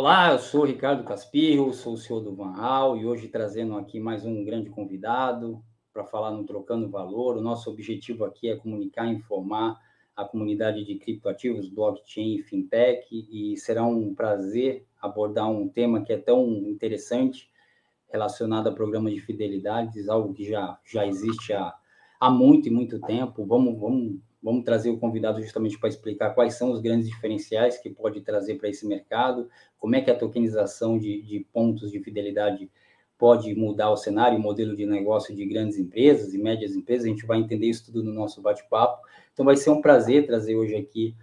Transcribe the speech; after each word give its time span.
Olá, 0.00 0.30
eu 0.30 0.38
sou 0.38 0.64
Ricardo 0.64 1.02
Caspirro, 1.02 1.74
sou 1.74 1.94
o 1.94 1.96
senhor 1.96 2.20
do 2.20 2.32
Van 2.32 2.54
Hal 2.54 2.96
e 2.96 3.04
hoje 3.04 3.26
trazendo 3.26 3.76
aqui 3.76 3.98
mais 3.98 4.24
um 4.24 4.44
grande 4.44 4.70
convidado 4.70 5.60
para 5.92 6.04
falar 6.04 6.30
no 6.30 6.46
Trocando 6.46 6.88
Valor. 6.88 7.36
O 7.36 7.40
nosso 7.40 7.68
objetivo 7.68 8.24
aqui 8.24 8.48
é 8.48 8.54
comunicar 8.54 9.06
e 9.06 9.16
informar 9.16 9.76
a 10.14 10.24
comunidade 10.24 10.84
de 10.84 10.94
criptoativos, 11.00 11.68
blockchain 11.68 12.36
e 12.36 12.42
fintech 12.44 13.08
e 13.10 13.56
será 13.56 13.84
um 13.84 14.14
prazer 14.14 14.86
abordar 15.02 15.50
um 15.50 15.68
tema 15.68 16.04
que 16.04 16.12
é 16.12 16.16
tão 16.16 16.46
interessante 16.46 17.50
relacionado 18.08 18.68
a 18.68 18.72
programas 18.72 19.12
de 19.12 19.20
fidelidades, 19.20 20.08
algo 20.08 20.32
que 20.32 20.48
já, 20.48 20.78
já 20.84 21.04
existe 21.08 21.52
há, 21.52 21.74
há 22.20 22.30
muito 22.30 22.68
e 22.68 22.70
muito 22.70 23.00
tempo. 23.00 23.44
Vamos, 23.44 23.76
vamos 23.76 24.20
Vamos 24.42 24.64
trazer 24.64 24.90
o 24.90 24.98
convidado 24.98 25.40
justamente 25.42 25.78
para 25.78 25.88
explicar 25.88 26.30
quais 26.30 26.54
são 26.54 26.70
os 26.70 26.80
grandes 26.80 27.08
diferenciais 27.08 27.78
que 27.78 27.90
pode 27.90 28.20
trazer 28.20 28.56
para 28.56 28.68
esse 28.68 28.86
mercado, 28.86 29.48
como 29.78 29.96
é 29.96 30.00
que 30.00 30.10
a 30.10 30.16
tokenização 30.16 30.98
de, 30.98 31.22
de 31.22 31.40
pontos 31.52 31.90
de 31.90 32.00
fidelidade 32.00 32.70
pode 33.18 33.52
mudar 33.54 33.90
o 33.90 33.96
cenário, 33.96 34.38
o 34.38 34.40
modelo 34.40 34.76
de 34.76 34.86
negócio 34.86 35.34
de 35.34 35.44
grandes 35.44 35.76
empresas 35.76 36.32
e 36.32 36.38
médias 36.38 36.76
empresas. 36.76 37.04
A 37.04 37.08
gente 37.08 37.26
vai 37.26 37.38
entender 37.38 37.66
isso 37.66 37.86
tudo 37.86 38.02
no 38.02 38.14
nosso 38.14 38.40
bate-papo. 38.40 39.02
Então, 39.32 39.44
vai 39.44 39.56
ser 39.56 39.70
um 39.70 39.80
prazer 39.80 40.24
trazer 40.24 40.54
hoje 40.54 40.76
aqui 40.76 41.16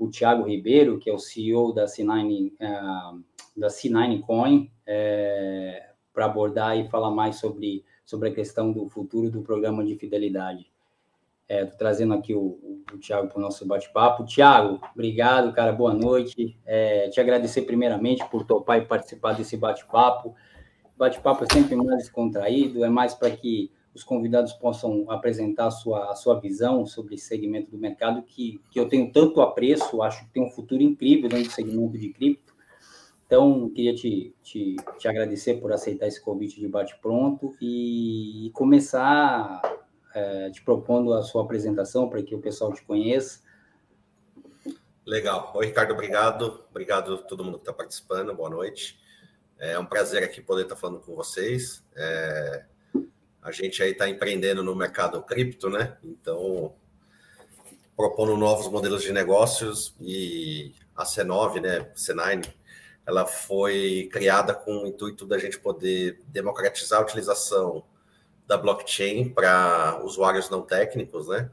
o 0.00 0.08
Tiago 0.08 0.44
Ribeiro, 0.44 0.98
que 0.98 1.10
é 1.10 1.12
o 1.12 1.18
CEO 1.18 1.74
da 1.74 1.84
C9, 1.84 2.52
uh, 2.52 2.54
eh, 2.58 3.12
da 3.54 3.68
C9 3.68 4.22
Coin, 4.22 4.70
é, 4.86 5.90
para 6.12 6.24
abordar 6.24 6.78
e 6.78 6.88
falar 6.88 7.10
mais 7.10 7.36
sobre, 7.36 7.84
sobre 8.04 8.30
a 8.30 8.34
questão 8.34 8.72
do 8.72 8.88
futuro 8.88 9.30
do 9.30 9.42
programa 9.42 9.84
de 9.84 9.94
fidelidade. 9.96 10.71
É, 11.52 11.66
trazendo 11.66 12.14
aqui 12.14 12.32
o, 12.34 12.40
o, 12.40 12.82
o 12.94 12.98
Tiago 12.98 13.28
para 13.28 13.36
o 13.36 13.42
nosso 13.42 13.66
bate-papo. 13.66 14.24
Tiago, 14.24 14.80
obrigado, 14.94 15.52
cara, 15.52 15.70
boa 15.70 15.92
noite. 15.92 16.58
É, 16.64 17.10
te 17.10 17.20
agradecer 17.20 17.60
primeiramente 17.62 18.24
por 18.30 18.46
topar 18.46 18.78
e 18.78 18.86
participar 18.86 19.34
desse 19.34 19.54
bate-papo. 19.58 20.34
Bate-papo 20.96 21.44
é 21.44 21.52
sempre 21.52 21.76
mais 21.76 21.98
descontraído, 21.98 22.82
é 22.82 22.88
mais 22.88 23.12
para 23.12 23.30
que 23.30 23.70
os 23.94 24.02
convidados 24.02 24.54
possam 24.54 25.04
apresentar 25.10 25.66
a 25.66 25.70
sua, 25.70 26.10
a 26.10 26.14
sua 26.14 26.40
visão 26.40 26.86
sobre 26.86 27.16
esse 27.16 27.26
segmento 27.26 27.70
do 27.70 27.76
mercado, 27.76 28.22
que, 28.22 28.58
que 28.70 28.80
eu 28.80 28.88
tenho 28.88 29.12
tanto 29.12 29.42
apreço, 29.42 30.00
acho 30.00 30.24
que 30.24 30.32
tem 30.32 30.42
um 30.42 30.50
futuro 30.50 30.82
incrível 30.82 31.28
dentro 31.28 31.48
do 31.48 31.52
segmento 31.52 31.98
de 31.98 32.08
cripto. 32.14 32.54
Então, 33.26 33.68
queria 33.68 33.94
te, 33.94 34.34
te, 34.42 34.76
te 34.96 35.06
agradecer 35.06 35.60
por 35.60 35.70
aceitar 35.70 36.06
esse 36.06 36.22
convite 36.22 36.58
de 36.58 36.66
bate-pronto 36.66 37.54
e, 37.60 38.46
e 38.46 38.50
começar 38.52 39.60
é, 40.14 40.50
te 40.50 40.62
propondo 40.62 41.12
a 41.12 41.22
sua 41.22 41.42
apresentação 41.42 42.08
para 42.08 42.22
que 42.22 42.34
o 42.34 42.40
pessoal 42.40 42.72
te 42.72 42.82
conheça. 42.82 43.40
Legal. 45.04 45.52
Oi, 45.54 45.66
Ricardo, 45.66 45.92
obrigado. 45.92 46.64
Obrigado 46.70 47.14
a 47.14 47.18
todo 47.18 47.44
mundo 47.44 47.58
que 47.58 47.62
está 47.62 47.72
participando. 47.72 48.34
Boa 48.34 48.50
noite. 48.50 49.00
É 49.58 49.78
um 49.78 49.86
prazer 49.86 50.22
aqui 50.22 50.40
poder 50.40 50.62
estar 50.62 50.74
tá 50.74 50.80
falando 50.80 51.00
com 51.00 51.14
vocês. 51.14 51.84
É, 51.96 52.64
a 53.42 53.50
gente 53.50 53.82
aí 53.82 53.90
está 53.90 54.08
empreendendo 54.08 54.62
no 54.62 54.74
mercado 54.74 55.22
cripto, 55.22 55.68
né? 55.68 55.96
Então, 56.04 56.72
propondo 57.96 58.36
novos 58.36 58.68
modelos 58.68 59.02
de 59.02 59.12
negócios 59.12 59.94
e 60.00 60.74
a 60.94 61.04
C9, 61.04 61.60
né, 61.60 61.90
C9, 61.94 62.52
ela 63.04 63.26
foi 63.26 64.08
criada 64.12 64.54
com 64.54 64.84
o 64.84 64.86
intuito 64.86 65.26
da 65.26 65.38
gente 65.38 65.58
poder 65.58 66.20
democratizar 66.28 67.00
a 67.00 67.02
utilização 67.02 67.84
da 68.46 68.56
blockchain 68.56 69.28
para 69.28 70.00
usuários 70.02 70.50
não 70.50 70.62
técnicos, 70.62 71.28
né? 71.28 71.50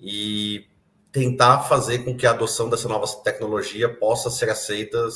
E 0.00 0.66
tentar 1.10 1.60
fazer 1.60 2.00
com 2.00 2.16
que 2.16 2.26
a 2.26 2.30
adoção 2.30 2.68
dessa 2.68 2.88
nova 2.88 3.06
tecnologia 3.22 3.88
possa 3.88 4.30
ser 4.30 4.50
aceita 4.50 5.08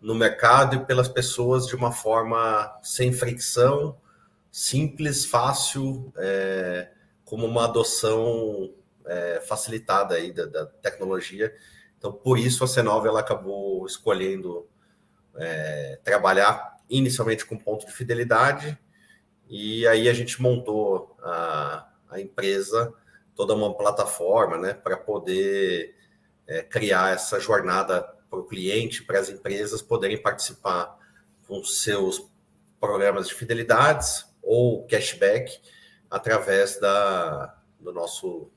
no 0.00 0.14
mercado 0.14 0.76
e 0.76 0.84
pelas 0.84 1.08
pessoas 1.08 1.66
de 1.66 1.74
uma 1.74 1.90
forma 1.90 2.78
sem 2.82 3.12
fricção, 3.12 3.96
simples, 4.52 5.24
fácil, 5.24 6.12
é, 6.16 6.90
como 7.24 7.46
uma 7.46 7.64
adoção 7.64 8.72
é, 9.06 9.40
facilitada 9.46 10.14
aí 10.14 10.32
da, 10.32 10.46
da, 10.46 10.66
tecnologia. 10.66 11.52
Então, 11.98 12.12
por 12.12 12.38
isso 12.38 12.62
a 12.62 12.66
C9 12.66 13.06
ela 13.06 13.20
acabou 13.20 13.86
escolhendo 13.86 14.68
é, 15.36 15.98
trabalhar 16.04 16.76
inicialmente 16.88 17.44
com 17.44 17.56
ponto 17.56 17.86
de 17.86 17.92
fidelidade 17.92 18.78
e 19.48 19.86
aí 19.86 20.08
a 20.08 20.12
gente 20.12 20.40
montou 20.42 21.16
a, 21.22 21.88
a 22.10 22.20
empresa, 22.20 22.92
toda 23.34 23.54
uma 23.54 23.74
plataforma, 23.74 24.58
né, 24.58 24.74
para 24.74 24.96
poder 24.96 25.94
é, 26.46 26.62
criar 26.62 27.14
essa 27.14 27.38
jornada 27.38 28.02
para 28.28 28.38
o 28.38 28.44
cliente, 28.44 29.04
para 29.04 29.18
as 29.18 29.28
empresas 29.28 29.82
poderem 29.82 30.20
participar 30.20 30.98
com 31.46 31.62
seus 31.62 32.28
programas 32.80 33.28
de 33.28 33.34
fidelidades 33.34 34.26
ou 34.42 34.84
cashback 34.86 35.60
através 36.10 36.78
da, 36.80 37.56
do 37.80 37.92
nosso 37.92 38.50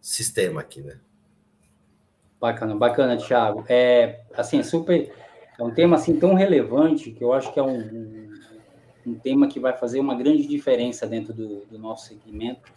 sistema 0.00 0.60
aqui, 0.60 0.80
né? 0.80 0.98
Bacana, 2.40 2.76
bacana, 2.76 3.16
Thiago. 3.16 3.64
É 3.68 4.20
assim, 4.34 4.62
super, 4.62 5.12
é 5.58 5.62
um 5.62 5.72
tema 5.72 5.96
assim 5.96 6.18
tão 6.18 6.34
relevante 6.34 7.10
que 7.10 7.22
eu 7.22 7.32
acho 7.32 7.52
que 7.52 7.58
é 7.58 7.62
um, 7.62 7.78
um 7.78 8.27
tema 9.14 9.48
que 9.48 9.60
vai 9.60 9.76
fazer 9.76 10.00
uma 10.00 10.14
grande 10.14 10.46
diferença 10.46 11.06
dentro 11.06 11.32
do, 11.32 11.66
do 11.66 11.78
nosso 11.78 12.08
segmento, 12.08 12.72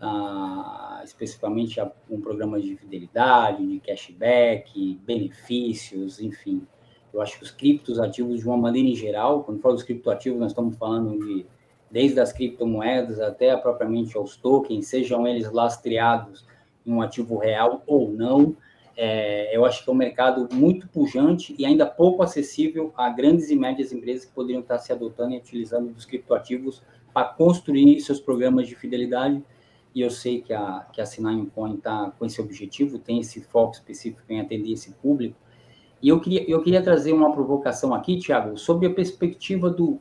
ah, 0.00 1.00
especificamente 1.04 1.80
um 2.10 2.20
programa 2.20 2.60
de 2.60 2.76
fidelidade, 2.76 3.66
de 3.66 3.80
cashback, 3.80 5.00
benefícios, 5.04 6.20
enfim. 6.20 6.66
Eu 7.12 7.22
acho 7.22 7.38
que 7.38 7.44
os 7.44 7.50
criptos 7.50 7.98
ativos, 7.98 8.40
de 8.40 8.46
uma 8.46 8.56
maneira 8.56 8.88
em 8.88 8.94
geral, 8.94 9.42
quando 9.42 9.60
falo 9.60 9.74
dos 9.74 9.84
criptoativos, 9.84 10.38
nós 10.38 10.50
estamos 10.52 10.76
falando 10.76 11.18
de 11.18 11.46
desde 11.90 12.20
as 12.20 12.32
criptomoedas 12.32 13.20
até 13.20 13.56
propriamente 13.56 14.16
aos 14.16 14.36
tokens, 14.36 14.88
sejam 14.88 15.26
eles 15.26 15.50
lastreados 15.50 16.44
em 16.84 16.92
um 16.92 17.00
ativo 17.00 17.38
real 17.38 17.82
ou 17.86 18.10
não, 18.10 18.56
é, 18.96 19.54
eu 19.54 19.64
acho 19.66 19.84
que 19.84 19.90
é 19.90 19.92
um 19.92 19.96
mercado 19.96 20.48
muito 20.52 20.88
pujante 20.88 21.54
e 21.58 21.66
ainda 21.66 21.84
pouco 21.84 22.22
acessível 22.22 22.92
a 22.96 23.10
grandes 23.10 23.50
e 23.50 23.56
médias 23.56 23.92
empresas 23.92 24.24
que 24.24 24.32
poderiam 24.32 24.62
estar 24.62 24.78
se 24.78 24.90
adotando 24.90 25.34
e 25.34 25.36
utilizando 25.36 25.90
os 25.90 26.06
criptoativos 26.06 26.82
para 27.12 27.28
construir 27.28 28.00
seus 28.00 28.20
programas 28.20 28.66
de 28.66 28.74
fidelidade. 28.74 29.42
E 29.94 30.00
eu 30.00 30.10
sei 30.10 30.40
que 30.40 30.52
a, 30.52 30.86
que 30.92 31.00
a 31.00 31.06
Sinai 31.06 31.46
Coin 31.54 31.74
está 31.74 32.10
com 32.18 32.24
esse 32.24 32.40
objetivo, 32.40 32.98
tem 32.98 33.20
esse 33.20 33.40
foco 33.40 33.74
específico 33.74 34.22
em 34.30 34.40
atender 34.40 34.72
esse 34.72 34.92
público. 34.92 35.36
E 36.02 36.08
eu 36.08 36.20
queria, 36.20 36.48
eu 36.50 36.62
queria 36.62 36.82
trazer 36.82 37.12
uma 37.12 37.32
provocação 37.32 37.94
aqui, 37.94 38.18
Tiago, 38.18 38.58
sobre 38.58 38.86
a 38.86 38.90
perspectiva 38.90 39.70
do, 39.70 39.98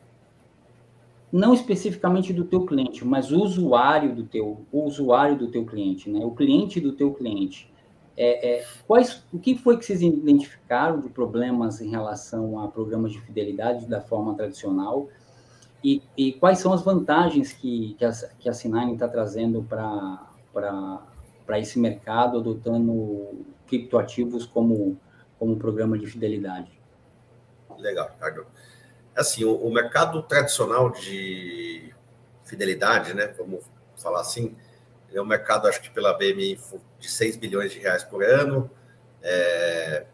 não 1.32 1.54
especificamente 1.54 2.32
do 2.32 2.46
teu 2.46 2.66
cliente, 2.66 3.06
mas 3.06 3.32
o 3.32 3.42
usuário 3.42 4.16
do 4.16 4.24
teu, 4.24 4.66
o 4.72 4.84
usuário 4.84 5.38
do 5.38 5.48
teu 5.48 5.66
cliente, 5.66 6.10
né? 6.10 6.24
O 6.26 6.32
cliente 6.32 6.80
do 6.80 6.94
teu 6.94 7.14
cliente. 7.14 7.70
É, 8.18 8.60
é, 8.60 8.66
quais, 8.88 9.24
o 9.32 9.38
que 9.38 9.58
foi 9.58 9.78
que 9.78 9.86
vocês 9.86 10.02
identificaram 10.02 11.02
de 11.02 11.10
problemas 11.10 11.82
em 11.82 11.90
relação 11.90 12.60
a 12.60 12.68
programas 12.68 13.12
de 13.12 13.20
fidelidade 13.22 13.86
da 13.88 14.00
forma 14.00 14.34
tradicional? 14.36 15.10
E, 15.84 16.02
e 16.18 16.34
quais 16.34 16.60
são 16.60 16.72
as 16.74 16.82
vantagens 16.82 17.52
que, 17.52 17.96
que 18.00 18.06
a, 18.06 18.12
que 18.40 18.50
a 18.50 18.54
Sinine 18.54 18.94
está 18.94 19.08
trazendo 19.08 19.64
para 19.64 21.60
esse 21.60 21.78
mercado, 21.78 22.40
adotando 22.40 23.46
criptoativos 23.68 24.46
como, 24.46 24.98
como 25.38 25.58
programa 25.58 25.98
de 25.98 26.08
fidelidade? 26.08 26.72
Legal, 27.78 28.10
Ricardo. 28.14 28.48
Assim, 29.16 29.44
o, 29.44 29.56
o 29.56 29.72
mercado 29.72 30.24
tradicional 30.24 30.90
de 30.90 31.94
fidelidade, 32.46 33.14
né, 33.14 33.28
vamos 33.38 33.64
falar 33.98 34.22
assim, 34.22 34.56
é 35.14 35.22
um 35.22 35.26
mercado, 35.26 35.68
acho 35.68 35.82
que 35.82 35.90
pela 35.90 36.14
BMI, 36.14 36.60
de 37.00 37.10
6 37.10 37.38
bilhões 37.38 37.72
de 37.72 37.80
reais 37.80 38.04
por 38.04 38.24
ano. 38.24 38.70
É, 39.22 40.06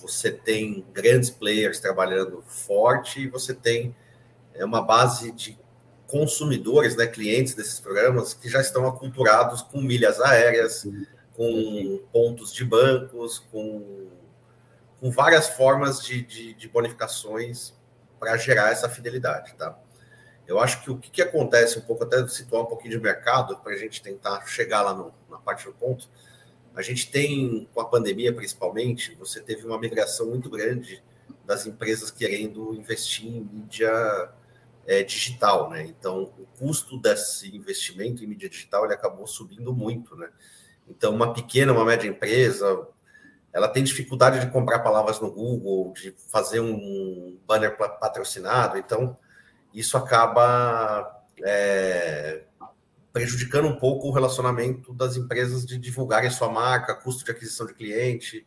você 0.00 0.30
tem 0.30 0.84
grandes 0.92 1.30
players 1.30 1.80
trabalhando 1.80 2.42
forte 2.46 3.22
e 3.22 3.28
você 3.28 3.54
tem 3.54 3.94
é, 4.54 4.64
uma 4.64 4.82
base 4.82 5.32
de 5.32 5.58
consumidores, 6.06 6.94
né, 6.96 7.06
clientes 7.06 7.54
desses 7.54 7.80
programas 7.80 8.34
que 8.34 8.48
já 8.48 8.60
estão 8.60 8.86
aculturados 8.86 9.62
com 9.62 9.80
milhas 9.80 10.20
aéreas, 10.20 10.86
com 11.34 12.00
pontos 12.12 12.52
de 12.52 12.64
bancos, 12.64 13.40
com, 13.50 14.08
com 15.00 15.10
várias 15.10 15.48
formas 15.48 16.02
de, 16.02 16.22
de, 16.22 16.54
de 16.54 16.68
bonificações 16.68 17.74
para 18.20 18.36
gerar 18.36 18.70
essa 18.70 18.88
fidelidade, 18.88 19.54
tá? 19.54 19.76
Eu 20.46 20.58
acho 20.60 20.82
que 20.82 20.90
o 20.90 20.98
que, 20.98 21.10
que 21.10 21.22
acontece, 21.22 21.78
um 21.78 21.82
pouco 21.82 22.04
até 22.04 22.26
situar 22.28 22.62
um 22.62 22.66
pouquinho 22.66 22.90
de 22.90 23.00
mercado, 23.00 23.56
para 23.58 23.72
a 23.72 23.76
gente 23.76 24.02
tentar 24.02 24.46
chegar 24.46 24.82
lá 24.82 24.94
no, 24.94 25.12
na 25.30 25.38
parte 25.38 25.64
do 25.64 25.72
ponto, 25.72 26.08
a 26.74 26.82
gente 26.82 27.10
tem, 27.10 27.68
com 27.72 27.80
a 27.80 27.84
pandemia 27.84 28.32
principalmente, 28.32 29.14
você 29.14 29.40
teve 29.40 29.64
uma 29.64 29.78
migração 29.78 30.26
muito 30.26 30.50
grande 30.50 31.02
das 31.46 31.66
empresas 31.66 32.10
querendo 32.10 32.74
investir 32.74 33.26
em 33.26 33.40
mídia 33.40 34.30
é, 34.86 35.02
digital, 35.02 35.70
né? 35.70 35.82
Então, 35.84 36.32
o 36.38 36.46
custo 36.58 36.98
desse 36.98 37.54
investimento 37.54 38.22
em 38.22 38.26
mídia 38.26 38.48
digital 38.48 38.84
ele 38.84 38.94
acabou 38.94 39.26
subindo 39.26 39.72
muito, 39.72 40.16
né? 40.16 40.28
Então, 40.88 41.14
uma 41.14 41.32
pequena, 41.32 41.72
uma 41.72 41.84
média 41.84 42.08
empresa, 42.08 42.86
ela 43.52 43.68
tem 43.68 43.84
dificuldade 43.84 44.40
de 44.40 44.50
comprar 44.50 44.80
palavras 44.80 45.20
no 45.20 45.30
Google, 45.30 45.92
de 45.92 46.12
fazer 46.28 46.60
um 46.60 47.38
banner 47.46 47.76
patrocinado, 47.76 48.76
então 48.76 49.16
isso 49.74 49.96
acaba 49.96 51.24
é, 51.44 52.44
prejudicando 53.12 53.66
um 53.66 53.76
pouco 53.76 54.08
o 54.08 54.12
relacionamento 54.12 54.94
das 54.94 55.16
empresas 55.16 55.66
de 55.66 55.76
divulgarem 55.76 56.30
sua 56.30 56.48
marca, 56.48 56.94
custo 56.94 57.24
de 57.24 57.30
aquisição 57.32 57.66
de 57.66 57.74
cliente 57.74 58.46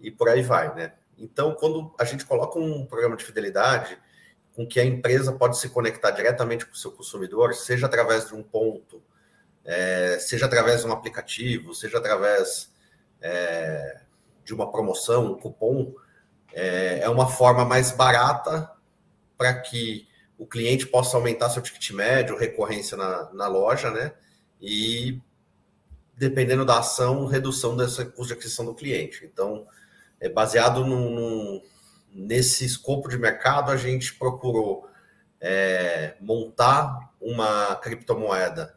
e 0.00 0.10
por 0.10 0.28
aí 0.28 0.42
vai, 0.42 0.74
né? 0.74 0.94
Então, 1.18 1.54
quando 1.54 1.94
a 1.98 2.04
gente 2.04 2.24
coloca 2.24 2.58
um 2.58 2.84
programa 2.86 3.16
de 3.16 3.24
fidelidade 3.24 3.98
com 4.54 4.66
que 4.66 4.80
a 4.80 4.84
empresa 4.84 5.32
pode 5.32 5.58
se 5.58 5.68
conectar 5.68 6.10
diretamente 6.10 6.66
com 6.66 6.72
o 6.72 6.76
seu 6.76 6.90
consumidor, 6.90 7.54
seja 7.54 7.86
através 7.86 8.26
de 8.26 8.34
um 8.34 8.42
ponto, 8.42 9.02
é, 9.64 10.18
seja 10.18 10.46
através 10.46 10.80
de 10.80 10.86
um 10.86 10.92
aplicativo, 10.92 11.74
seja 11.74 11.98
através 11.98 12.72
é, 13.20 14.00
de 14.44 14.54
uma 14.54 14.70
promoção, 14.70 15.32
um 15.32 15.38
cupom, 15.38 15.94
é, 16.52 17.00
é 17.00 17.08
uma 17.08 17.28
forma 17.28 17.64
mais 17.64 17.90
barata 17.90 18.70
para 19.36 19.54
que 19.60 20.08
o 20.38 20.46
cliente 20.46 20.86
possa 20.86 21.16
aumentar 21.16 21.50
seu 21.50 21.62
ticket 21.62 21.90
médio, 21.92 22.36
recorrência 22.36 22.96
na, 22.96 23.32
na 23.32 23.46
loja, 23.46 23.90
né? 23.90 24.12
E, 24.60 25.20
dependendo 26.16 26.64
da 26.64 26.78
ação, 26.78 27.26
redução 27.26 27.76
dessa 27.76 28.04
custo 28.04 28.28
de 28.28 28.32
aquisição 28.34 28.64
do 28.64 28.74
cliente. 28.74 29.24
Então, 29.24 29.66
é 30.20 30.28
baseado 30.28 30.84
no, 30.84 31.10
no, 31.10 31.62
nesse 32.12 32.64
escopo 32.64 33.08
de 33.08 33.18
mercado, 33.18 33.70
a 33.70 33.76
gente 33.76 34.14
procurou 34.14 34.88
é, 35.40 36.16
montar 36.20 37.12
uma 37.20 37.76
criptomoeda 37.76 38.74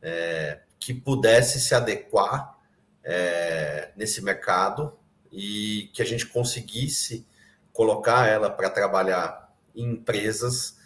é, 0.00 0.60
que 0.78 0.92
pudesse 0.92 1.60
se 1.60 1.74
adequar 1.74 2.58
é, 3.04 3.90
nesse 3.96 4.22
mercado 4.22 4.96
e 5.30 5.90
que 5.92 6.02
a 6.02 6.04
gente 6.04 6.26
conseguisse 6.26 7.26
colocar 7.72 8.26
ela 8.26 8.50
para 8.50 8.68
trabalhar 8.68 9.52
em 9.74 9.92
empresas 9.92 10.76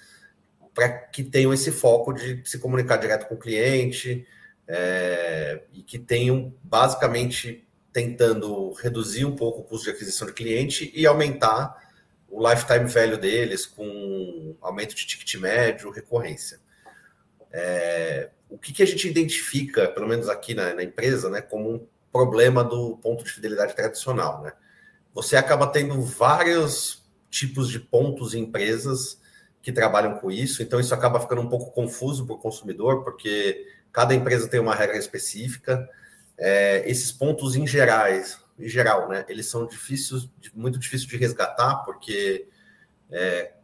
para 0.76 0.90
que 0.90 1.24
tenham 1.24 1.54
esse 1.54 1.72
foco 1.72 2.12
de 2.12 2.42
se 2.44 2.58
comunicar 2.58 2.98
direto 2.98 3.26
com 3.26 3.34
o 3.34 3.38
cliente 3.38 4.26
é, 4.68 5.62
e 5.72 5.82
que 5.82 5.98
tenham 5.98 6.54
basicamente 6.62 7.66
tentando 7.90 8.72
reduzir 8.74 9.24
um 9.24 9.34
pouco 9.34 9.62
o 9.62 9.64
custo 9.64 9.86
de 9.86 9.92
aquisição 9.92 10.26
de 10.26 10.34
cliente 10.34 10.92
e 10.94 11.06
aumentar 11.06 11.82
o 12.28 12.46
lifetime 12.46 12.84
value 12.84 13.16
deles 13.16 13.64
com 13.64 14.54
aumento 14.60 14.94
de 14.94 15.06
ticket 15.06 15.36
médio, 15.36 15.90
recorrência. 15.90 16.60
É, 17.50 18.28
o 18.50 18.58
que, 18.58 18.70
que, 18.70 18.82
a 18.82 18.86
gente 18.86 19.08
identifica, 19.08 19.88
pelo 19.88 20.06
menos 20.06 20.28
aqui 20.28 20.52
na, 20.52 20.74
na 20.74 20.82
empresa, 20.82 21.30
né, 21.30 21.40
como 21.40 21.72
um 21.72 21.86
problema 22.12 22.62
do 22.62 22.98
ponto 22.98 23.24
de 23.24 23.30
fidelidade 23.30 23.74
tradicional. 23.74 24.42
Né? 24.42 24.52
Você 25.14 25.36
acaba 25.36 25.66
tendo 25.68 26.02
vários 26.02 27.02
tipos 27.30 27.70
de 27.70 27.80
pontos 27.80 28.34
em 28.34 28.42
empresas 28.42 29.24
que 29.66 29.72
trabalham 29.72 30.14
com 30.14 30.30
isso, 30.30 30.62
então 30.62 30.78
isso 30.78 30.94
acaba 30.94 31.18
ficando 31.18 31.40
um 31.40 31.48
pouco 31.48 31.72
confuso 31.72 32.24
para 32.24 32.36
o 32.36 32.38
consumidor, 32.38 33.02
porque 33.02 33.66
cada 33.92 34.14
empresa 34.14 34.46
tem 34.46 34.60
uma 34.60 34.76
regra 34.76 34.96
específica. 34.96 35.90
É, 36.38 36.88
esses 36.88 37.10
pontos 37.10 37.56
em 37.56 37.66
gerais, 37.66 38.38
em 38.56 38.68
geral, 38.68 39.08
né, 39.08 39.24
eles 39.28 39.46
são 39.46 39.66
difíceis, 39.66 40.30
muito 40.54 40.78
difíceis 40.78 41.10
de 41.10 41.16
resgatar, 41.16 41.78
porque 41.78 42.46
é, 43.10 43.54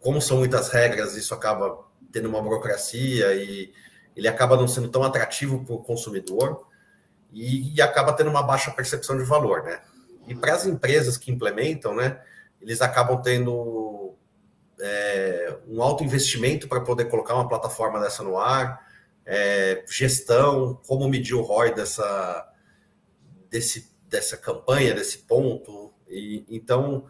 como 0.00 0.22
são 0.22 0.38
muitas 0.38 0.70
regras, 0.70 1.16
isso 1.16 1.34
acaba 1.34 1.84
tendo 2.10 2.30
uma 2.30 2.40
burocracia 2.40 3.34
e 3.34 3.74
ele 4.16 4.28
acaba 4.28 4.56
não 4.56 4.66
sendo 4.66 4.88
tão 4.88 5.02
atrativo 5.02 5.62
para 5.66 5.74
o 5.74 5.82
consumidor 5.82 6.66
e, 7.30 7.76
e 7.76 7.82
acaba 7.82 8.14
tendo 8.14 8.30
uma 8.30 8.42
baixa 8.42 8.70
percepção 8.70 9.18
de 9.18 9.24
valor, 9.24 9.64
né? 9.64 9.82
E 10.26 10.34
para 10.34 10.54
as 10.54 10.64
empresas 10.64 11.18
que 11.18 11.30
implementam, 11.30 11.94
né, 11.94 12.22
eles 12.58 12.80
acabam 12.80 13.20
tendo 13.20 14.02
é, 14.82 15.58
um 15.68 15.82
alto 15.82 16.02
investimento 16.02 16.68
para 16.68 16.80
poder 16.80 17.06
colocar 17.06 17.34
uma 17.34 17.48
plataforma 17.48 18.00
dessa 18.00 18.22
no 18.22 18.36
ar, 18.36 18.86
é, 19.24 19.84
gestão, 19.88 20.80
como 20.86 21.08
medir 21.08 21.34
o 21.34 21.42
ROI 21.42 21.74
dessa, 21.74 22.52
desse, 23.48 23.94
dessa 24.08 24.36
campanha, 24.36 24.94
desse 24.94 25.18
ponto. 25.18 25.92
E, 26.08 26.44
então, 26.48 27.06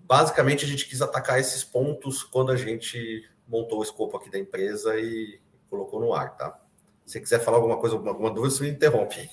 basicamente, 0.00 0.64
a 0.64 0.68
gente 0.68 0.86
quis 0.86 1.00
atacar 1.00 1.40
esses 1.40 1.64
pontos 1.64 2.22
quando 2.22 2.52
a 2.52 2.56
gente 2.56 3.28
montou 3.46 3.78
o 3.78 3.82
escopo 3.82 4.16
aqui 4.16 4.30
da 4.30 4.38
empresa 4.38 4.98
e 5.00 5.40
colocou 5.70 6.00
no 6.00 6.12
ar, 6.12 6.36
tá? 6.36 6.60
Se 7.06 7.18
quiser 7.18 7.40
falar 7.40 7.56
alguma 7.56 7.78
coisa, 7.78 7.96
alguma 7.96 8.30
dúvida, 8.30 8.54
você 8.54 8.64
me 8.64 8.70
interrompe. 8.70 9.30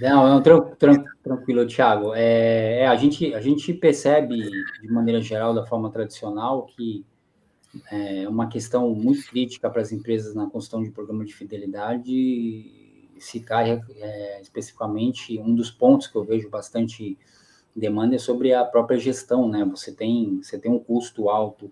Não, 0.00 0.28
não 0.28 0.40
tran 0.40 0.60
tran 0.78 1.04
tranquilo, 1.24 1.66
Thiago. 1.66 2.14
É, 2.14 2.82
é, 2.82 2.86
a, 2.86 2.94
gente, 2.94 3.34
a 3.34 3.40
gente 3.40 3.74
percebe, 3.74 4.48
de 4.80 4.88
maneira 4.88 5.20
geral, 5.20 5.52
da 5.52 5.66
forma 5.66 5.90
tradicional, 5.90 6.66
que 6.66 7.04
é 7.90 8.28
uma 8.28 8.48
questão 8.48 8.94
muito 8.94 9.26
crítica 9.28 9.70
para 9.70 9.82
as 9.82 9.92
empresas 9.92 10.34
na 10.34 10.46
construção 10.46 10.82
de 10.82 10.90
programa 10.90 11.24
de 11.24 11.34
fidelidade 11.34 12.84
se 13.18 13.40
cai 13.40 13.80
é, 13.96 14.40
especificamente 14.40 15.38
um 15.38 15.54
dos 15.54 15.70
pontos 15.70 16.06
que 16.06 16.16
eu 16.16 16.24
vejo 16.24 16.50
bastante 16.50 17.16
demanda 17.74 18.14
é 18.14 18.18
sobre 18.18 18.54
a 18.54 18.64
própria 18.64 18.98
gestão, 18.98 19.48
né? 19.48 19.64
Você 19.66 19.92
tem, 19.92 20.40
você 20.42 20.58
tem 20.58 20.70
um 20.70 20.78
custo 20.78 21.28
alto 21.28 21.70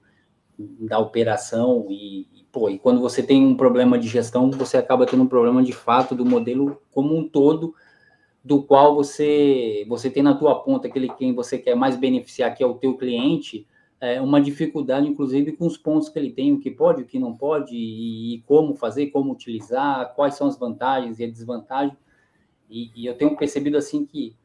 da 0.59 0.99
operação 0.99 1.87
e, 1.91 2.29
e, 2.33 2.45
pô, 2.53 2.69
e 2.69 2.79
quando 2.79 3.01
você 3.01 3.23
tem 3.23 3.45
um 3.45 3.57
problema 3.57 3.99
de 3.99 4.07
gestão, 4.07 4.51
você 4.51 4.77
acaba 4.77 5.07
tendo 5.07 5.23
um 5.23 5.29
problema 5.29 5.63
de 5.63 5.73
fato 5.73 6.15
do 6.15 6.25
modelo 6.25 6.81
como 6.93 7.17
um 7.17 7.27
todo, 7.27 7.75
do 8.45 8.63
qual 8.63 8.95
você 8.95 9.85
você 9.89 10.11
tem 10.11 10.23
na 10.23 10.35
tua 10.35 10.63
ponta 10.63 10.87
aquele 10.87 11.09
quem 11.09 11.35
você 11.35 11.59
quer 11.59 11.75
mais 11.75 11.97
beneficiar, 11.97 12.55
que 12.55 12.63
é 12.63 12.67
o 12.67 12.75
teu 12.75 12.97
cliente, 12.97 13.67
é, 14.05 14.21
uma 14.21 14.41
dificuldade, 14.41 15.09
inclusive, 15.09 15.53
com 15.53 15.67
os 15.67 15.79
pontos 15.79 16.09
que 16.09 16.19
ele 16.19 16.31
tem, 16.31 16.53
o 16.53 16.61
que 16.61 16.71
pode, 16.71 17.03
o 17.03 17.07
que 17.07 17.19
não 17.19 17.35
pode, 17.35 17.75
e, 17.75 18.35
e 18.35 18.41
como 18.43 18.75
fazer, 18.75 19.07
como 19.07 19.33
utilizar, 19.33 20.15
quais 20.15 20.35
são 20.35 20.47
as 20.47 20.59
vantagens 20.59 21.19
e 21.19 21.25
a 21.25 21.31
desvantagem. 21.31 21.97
E, 22.69 22.91
e 22.95 23.07
eu 23.07 23.15
tenho 23.15 23.35
percebido 23.37 23.79
assim 23.79 24.05
que 24.05 24.37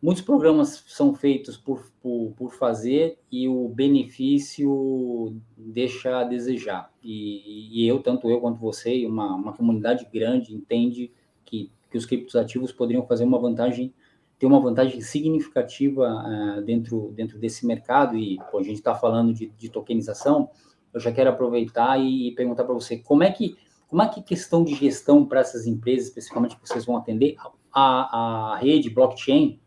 muitos 0.00 0.22
programas 0.22 0.82
são 0.86 1.14
feitos 1.14 1.56
por, 1.56 1.92
por, 2.02 2.32
por, 2.36 2.52
fazer 2.52 3.18
e 3.30 3.46
o 3.48 3.68
benefício 3.68 5.36
deixa 5.56 6.20
a 6.20 6.24
desejar. 6.24 6.90
E, 7.02 7.82
e, 7.82 7.86
eu, 7.86 8.02
tanto 8.02 8.30
eu 8.30 8.40
quanto 8.40 8.58
você, 8.58 9.04
uma, 9.06 9.34
uma 9.34 9.52
comunidade 9.52 10.06
grande, 10.10 10.54
entende 10.54 11.10
que, 11.44 11.70
que 11.90 11.98
os 11.98 12.06
criptoativos 12.06 12.72
poderiam 12.72 13.06
fazer 13.06 13.24
uma 13.24 13.38
vantagem, 13.38 13.92
ter 14.40 14.46
uma 14.46 14.58
vantagem 14.58 15.02
significativa 15.02 16.08
uh, 16.08 16.62
dentro, 16.62 17.12
dentro 17.14 17.38
desse 17.38 17.66
mercado. 17.66 18.16
E 18.16 18.38
pô, 18.50 18.58
a 18.58 18.62
gente 18.62 18.76
está 18.76 18.94
falando 18.94 19.34
de, 19.34 19.52
de, 19.56 19.68
tokenização, 19.68 20.48
eu 20.94 20.98
já 20.98 21.12
quero 21.12 21.28
aproveitar 21.28 22.00
e, 22.00 22.28
e 22.28 22.34
perguntar 22.34 22.64
para 22.64 22.72
você 22.72 22.96
como 22.96 23.22
é 23.22 23.30
que 23.30 23.56
como 23.86 24.02
é 24.02 24.08
que 24.08 24.22
questão 24.22 24.62
de 24.62 24.72
gestão 24.74 25.26
para 25.26 25.40
essas 25.40 25.66
empresas, 25.66 26.06
especificamente 26.06 26.56
que 26.56 26.66
vocês 26.66 26.86
vão 26.86 26.96
atender, 26.96 27.34
a, 27.72 28.52
a 28.52 28.56
rede 28.56 28.88
blockchain, 28.88 29.60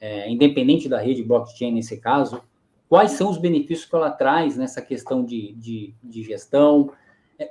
é, 0.00 0.30
independente 0.30 0.88
da 0.88 0.98
rede 0.98 1.22
blockchain 1.22 1.72
nesse 1.72 1.98
caso, 1.98 2.40
quais 2.88 3.12
são 3.12 3.30
os 3.30 3.36
benefícios 3.36 3.84
que 3.84 3.94
ela 3.94 4.10
traz 4.10 4.56
nessa 4.56 4.80
questão 4.80 5.22
de, 5.22 5.52
de, 5.52 5.94
de 6.02 6.22
gestão, 6.22 6.90
é, 7.38 7.50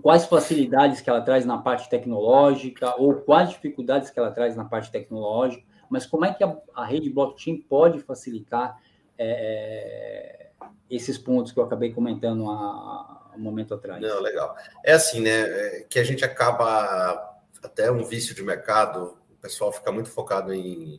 quais 0.00 0.24
facilidades 0.24 1.02
que 1.02 1.10
ela 1.10 1.20
traz 1.20 1.44
na 1.44 1.58
parte 1.58 1.88
tecnológica, 1.90 2.94
ou 2.98 3.16
quais 3.16 3.50
dificuldades 3.50 4.08
que 4.08 4.18
ela 4.18 4.30
traz 4.30 4.56
na 4.56 4.64
parte 4.64 4.90
tecnológica, 4.90 5.62
mas 5.92 6.06
como 6.06 6.24
é 6.24 6.32
que 6.32 6.42
a, 6.42 6.56
a 6.74 6.86
rede 6.86 7.10
blockchain 7.10 7.58
pode 7.58 8.00
facilitar 8.00 8.80
é, 9.18 10.48
é 10.58 10.66
esses 10.88 11.18
pontos 11.18 11.52
que 11.52 11.58
eu 11.58 11.64
acabei 11.64 11.92
comentando 11.92 12.50
há, 12.50 13.30
um 13.36 13.40
momento 13.40 13.74
atrás? 13.74 14.00
Não, 14.00 14.18
legal. 14.18 14.56
É 14.82 14.94
assim, 14.94 15.20
né, 15.20 15.42
é 15.42 15.86
que 15.86 15.98
a 15.98 16.04
gente 16.04 16.24
acaba, 16.24 17.38
até 17.62 17.92
um 17.92 18.04
vício 18.04 18.34
de 18.34 18.42
mercado, 18.42 19.18
o 19.30 19.36
pessoal 19.42 19.70
fica 19.70 19.92
muito 19.92 20.08
focado 20.08 20.54
em 20.54 20.98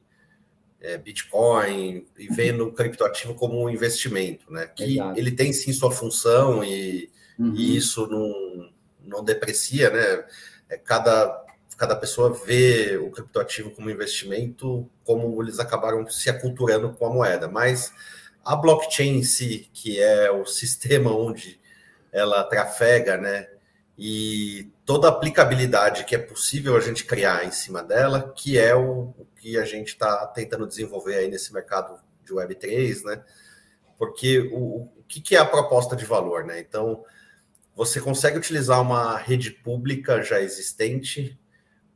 é, 0.79 0.95
Bitcoin 0.95 2.05
e 2.15 2.27
vendo 2.27 2.67
o 2.67 2.71
criptoativo 2.71 3.33
como 3.33 3.59
um 3.59 3.69
investimento, 3.69 4.53
né? 4.53 4.67
Que 4.67 4.93
Exato. 4.95 5.19
ele 5.19 5.31
tem 5.31 5.51
sim 5.51 5.73
sua 5.73 5.91
função 5.91 6.63
e, 6.63 7.09
uhum. 7.39 7.55
e, 7.55 7.75
isso 7.75 8.05
não, 8.05 8.69
não 8.99 9.23
deprecia, 9.23 9.89
né? 9.89 10.25
É, 10.69 10.77
cada, 10.77 11.42
cada 11.77 11.95
pessoa 11.95 12.33
vê 12.33 12.97
o 12.97 13.09
criptoativo 13.09 13.71
como 13.71 13.89
investimento, 13.89 14.89
como 15.03 15.41
eles 15.41 15.59
acabaram 15.59 16.07
se 16.09 16.29
aculturando 16.29 16.93
com 16.93 17.05
a 17.05 17.13
moeda, 17.13 17.47
mas 17.47 17.93
a 18.43 18.55
blockchain 18.55 19.17
em 19.17 19.23
si, 19.23 19.69
que 19.73 19.99
é 19.99 20.31
o 20.31 20.45
sistema 20.47 21.15
onde 21.15 21.59
ela 22.11 22.43
trafega, 22.43 23.17
né? 23.17 23.49
E 23.97 24.71
toda 24.85 25.07
a 25.07 25.11
aplicabilidade 25.11 26.03
que 26.03 26.15
é 26.15 26.19
possível 26.19 26.75
a 26.75 26.79
gente 26.79 27.05
criar 27.05 27.45
em 27.45 27.51
cima 27.51 27.83
dela, 27.83 28.33
que 28.35 28.57
é 28.57 28.75
o, 28.75 29.13
o 29.17 29.27
que 29.39 29.57
a 29.57 29.65
gente 29.65 29.89
está 29.89 30.25
tentando 30.27 30.67
desenvolver 30.67 31.15
aí 31.15 31.29
nesse 31.29 31.53
mercado 31.53 31.99
de 32.23 32.33
Web3, 32.33 33.03
né? 33.03 33.23
Porque 33.97 34.39
o, 34.51 34.89
o 34.97 35.03
que, 35.07 35.21
que 35.21 35.35
é 35.35 35.39
a 35.39 35.45
proposta 35.45 35.95
de 35.95 36.05
valor, 36.05 36.43
né? 36.43 36.59
Então, 36.59 37.03
você 37.75 37.99
consegue 37.99 38.37
utilizar 38.37 38.81
uma 38.81 39.17
rede 39.17 39.51
pública 39.51 40.21
já 40.21 40.41
existente 40.41 41.39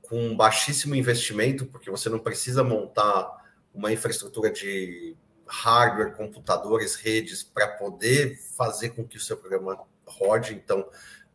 com 0.08 0.36
baixíssimo 0.36 0.96
investimento, 0.96 1.66
porque 1.66 1.92
você 1.92 2.10
não 2.10 2.20
precisa 2.20 2.64
montar 2.64 3.46
uma 3.74 3.92
infraestrutura 3.92 4.50
de 4.50 5.16
hardware, 5.46 6.16
computadores, 6.16 6.96
redes 6.96 7.44
para 7.44 7.68
poder 7.68 8.38
fazer 8.56 8.90
com 8.90 9.06
que 9.06 9.18
o 9.18 9.20
seu 9.20 9.38
programa 9.38 9.80
rode. 10.06 10.54
Então, 10.54 10.88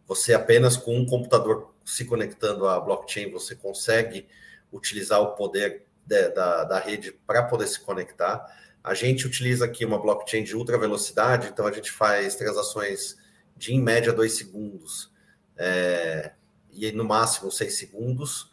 você 0.06 0.34
apenas 0.34 0.76
com 0.76 0.96
um 0.96 1.06
computador 1.06 1.74
se 1.84 2.04
conectando 2.04 2.66
à 2.68 2.78
blockchain, 2.80 3.30
você 3.30 3.54
consegue 3.54 4.26
utilizar 4.72 5.20
o 5.20 5.34
poder 5.34 5.86
de, 6.04 6.28
da, 6.30 6.64
da 6.64 6.78
rede 6.78 7.12
para 7.26 7.42
poder 7.42 7.66
se 7.66 7.80
conectar. 7.80 8.44
A 8.82 8.94
gente 8.94 9.26
utiliza 9.26 9.64
aqui 9.64 9.84
uma 9.84 10.00
blockchain 10.00 10.42
de 10.42 10.56
ultra 10.56 10.78
velocidade, 10.78 11.48
então 11.48 11.66
a 11.66 11.72
gente 11.72 11.90
faz 11.90 12.34
transações 12.34 13.16
de 13.56 13.72
em 13.72 13.80
média 13.80 14.12
dois 14.12 14.32
segundos 14.32 15.12
é, 15.56 16.32
e 16.72 16.90
no 16.92 17.04
máximo 17.04 17.50
seis 17.50 17.78
segundos. 17.78 18.51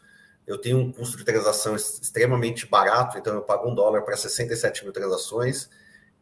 Eu 0.50 0.58
tenho 0.58 0.80
um 0.80 0.92
custo 0.92 1.16
de 1.16 1.24
transação 1.24 1.76
extremamente 1.76 2.66
barato, 2.66 3.20
então 3.20 3.36
eu 3.36 3.42
pago 3.44 3.70
um 3.70 3.76
dólar 3.76 4.02
para 4.02 4.18
67 4.18 4.84
mil 4.84 4.92
transações, 4.92 5.70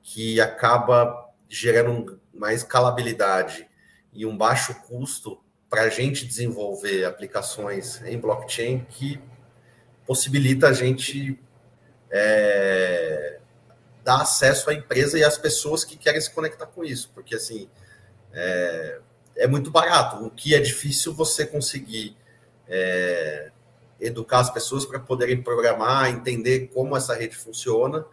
que 0.03 0.41
acaba 0.41 1.29
gerando 1.48 2.19
uma 2.34 2.53
escalabilidade 2.53 3.65
e 4.12 4.25
um 4.25 4.36
baixo 4.36 4.75
custo 4.81 5.41
para 5.69 5.84
a 5.84 5.89
gente 5.89 6.27
desenvolver 6.27 7.05
aplicações 7.05 8.01
em 8.03 8.19
blockchain 8.19 8.86
que 8.89 9.17
possibilita 10.05 10.67
a 10.67 10.74
gente 10.74 11.39
é, 12.12 13.39
dar 14.03 14.24
acesso 14.24 14.69
à 14.69 14.74
empresa 14.74 15.17
e 15.17 15.24
às 15.24 15.38
pessoas 15.38 15.86
que 15.86 15.96
querem 15.96 16.19
se 16.19 16.31
conectar 16.31 16.65
com 16.65 16.84
isso, 16.84 17.12
porque 17.13 17.34
assim 17.34 17.69
é, 18.34 19.00
é 19.38 19.48
muito 19.48 19.72
barato. 19.72 20.25
O 20.25 20.29
que 20.29 20.53
é 20.53 20.60
difícil 20.60 21.13
você 21.13 21.46
conseguir 21.46 22.17
é, 22.67 23.51
educar 24.00 24.39
as 24.39 24.50
pessoas 24.50 24.86
para 24.86 25.00
poderem 25.00 25.42
programar, 25.42 26.10
entender 26.10 26.68
como 26.74 26.96
essa 26.96 27.16
rede 27.16 27.36
funciona, 27.36 28.06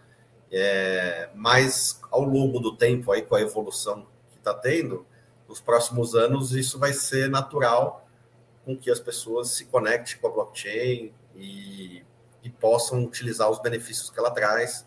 é, 0.51 1.29
mas 1.35 2.01
ao 2.11 2.23
longo 2.23 2.61
do 2.61 2.77
tempo 2.77 3.13
aí 3.13 3.23
com 3.23 3.35
a 3.35 3.41
evolução 3.41 4.07
que 4.31 4.39
está 4.39 4.55
tendo, 4.55 5.07
nos 5.49 5.61
próximos 5.61 6.15
anos 6.15 6.53
isso 6.53 6.79
vai 6.79 6.93
ser 6.93 7.29
natural 7.29 8.09
com 8.65 8.77
que 8.77 8.91
as 8.91 8.99
pessoas 8.99 9.51
se 9.51 9.67
conectem 9.67 10.17
com 10.19 10.29
a 10.29 10.31
blockchain 10.31 11.13
e, 11.37 12.03
e 12.43 12.51
possam 12.51 13.05
utilizar 13.05 13.51
os 13.51 13.61
benefícios 13.61 14.11
que 14.11 14.19
ela 14.19 14.31
traz, 14.31 14.87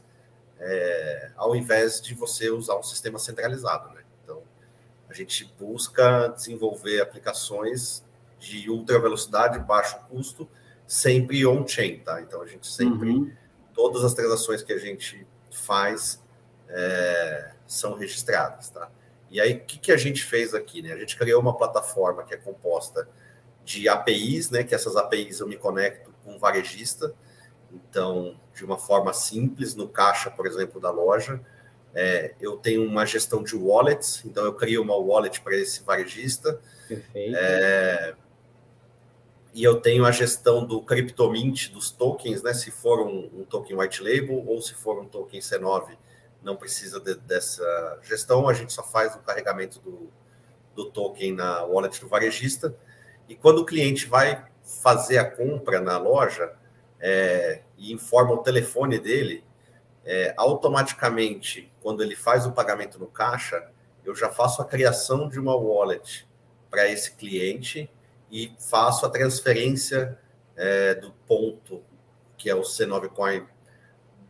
é, 0.59 1.31
ao 1.35 1.55
invés 1.55 2.01
de 2.01 2.15
você 2.15 2.49
usar 2.49 2.75
um 2.75 2.83
sistema 2.83 3.19
centralizado. 3.19 3.93
Né? 3.93 4.01
Então, 4.23 4.41
a 5.07 5.13
gente 5.13 5.45
busca 5.59 6.29
desenvolver 6.29 7.01
aplicações 7.01 8.03
de 8.39 8.69
ultra 8.69 8.99
velocidade, 8.99 9.59
baixo 9.59 9.99
custo, 10.09 10.47
sempre 10.87 11.45
on-chain, 11.45 11.99
tá? 11.99 12.21
Então, 12.21 12.41
a 12.41 12.47
gente 12.47 12.65
sempre, 12.65 13.09
uhum. 13.09 13.31
todas 13.73 14.03
as 14.03 14.13
transações 14.13 14.63
que 14.63 14.71
a 14.71 14.77
gente 14.77 15.27
faz 15.51 16.23
é, 16.69 17.51
são 17.67 17.95
registradas, 17.95 18.69
tá? 18.69 18.89
E 19.29 19.41
aí, 19.41 19.53
o 19.53 19.59
que, 19.59 19.77
que 19.77 19.91
a 19.91 19.97
gente 19.97 20.23
fez 20.23 20.53
aqui? 20.53 20.81
Né? 20.81 20.93
A 20.93 20.97
gente 20.97 21.17
criou 21.17 21.41
uma 21.41 21.55
plataforma 21.55 22.23
que 22.23 22.33
é 22.33 22.37
composta 22.37 23.07
de 23.65 23.89
APIs, 23.89 24.49
né? 24.49 24.63
Que 24.63 24.73
essas 24.73 24.95
APIs 24.95 25.41
eu 25.41 25.47
me 25.47 25.57
conecto 25.57 26.13
com 26.23 26.35
um 26.35 26.39
varejista. 26.39 27.13
Então, 27.71 28.39
de 28.55 28.63
uma 28.63 28.77
forma 28.77 29.13
simples, 29.13 29.75
no 29.75 29.89
caixa, 29.89 30.31
por 30.31 30.47
exemplo, 30.47 30.79
da 30.79 30.89
loja, 30.89 31.41
é, 31.93 32.33
eu 32.39 32.55
tenho 32.55 32.85
uma 32.85 33.05
gestão 33.05 33.43
de 33.43 33.55
wallets, 33.55 34.23
então 34.23 34.45
eu 34.45 34.53
crio 34.53 34.81
uma 34.81 34.95
wallet 34.95 35.41
para 35.41 35.55
esse 35.57 35.83
varejista. 35.83 36.61
Perfeito. 36.87 37.35
É, 37.37 38.15
e 39.57 39.63
eu 39.63 39.81
tenho 39.81 40.05
a 40.05 40.11
gestão 40.11 40.63
do 40.63 40.79
CryptoMint 40.83 41.69
dos 41.69 41.89
tokens, 41.89 42.43
né? 42.43 42.53
Se 42.53 42.69
for 42.69 43.01
um, 43.01 43.27
um 43.33 43.43
token 43.43 43.75
white 43.75 44.03
label 44.03 44.45
ou 44.45 44.61
se 44.61 44.75
for 44.75 44.99
um 44.99 45.07
token 45.07 45.39
C9 45.39 45.97
não 46.43 46.55
precisa 46.55 46.99
de, 46.99 47.15
dessa 47.15 47.99
gestão, 48.03 48.47
a 48.47 48.53
gente 48.53 48.71
só 48.71 48.83
faz 48.83 49.15
o 49.15 49.19
carregamento 49.19 49.79
do, 49.79 50.11
do 50.75 50.91
token 50.91 51.33
na 51.33 51.63
wallet 51.63 51.99
do 51.99 52.07
varejista. 52.07 52.77
E 53.27 53.35
quando 53.35 53.57
o 53.57 53.65
cliente 53.65 54.05
vai 54.05 54.45
fazer 54.63 55.17
a 55.17 55.25
compra 55.25 55.81
na 55.81 55.97
loja 55.97 56.53
é, 56.99 57.63
e 57.79 57.91
informa 57.91 58.33
o 58.33 58.43
telefone 58.43 58.99
dele, 58.99 59.43
é, 60.05 60.35
automaticamente, 60.37 61.73
quando 61.81 62.03
ele 62.03 62.15
faz 62.15 62.45
o 62.45 62.51
pagamento 62.51 62.99
no 62.99 63.07
caixa, 63.07 63.71
eu 64.05 64.13
já 64.13 64.29
faço 64.29 64.61
a 64.61 64.65
criação 64.65 65.27
de 65.27 65.39
uma 65.39 65.55
wallet 65.55 66.27
para 66.69 66.87
esse 66.87 67.15
cliente 67.15 67.89
e 68.31 68.53
faço 68.59 69.05
a 69.05 69.09
transferência 69.09 70.17
é, 70.55 70.95
do 70.95 71.11
ponto, 71.27 71.83
que 72.37 72.49
é 72.49 72.55
o 72.55 72.61
C9 72.61 73.09
Coin 73.09 73.45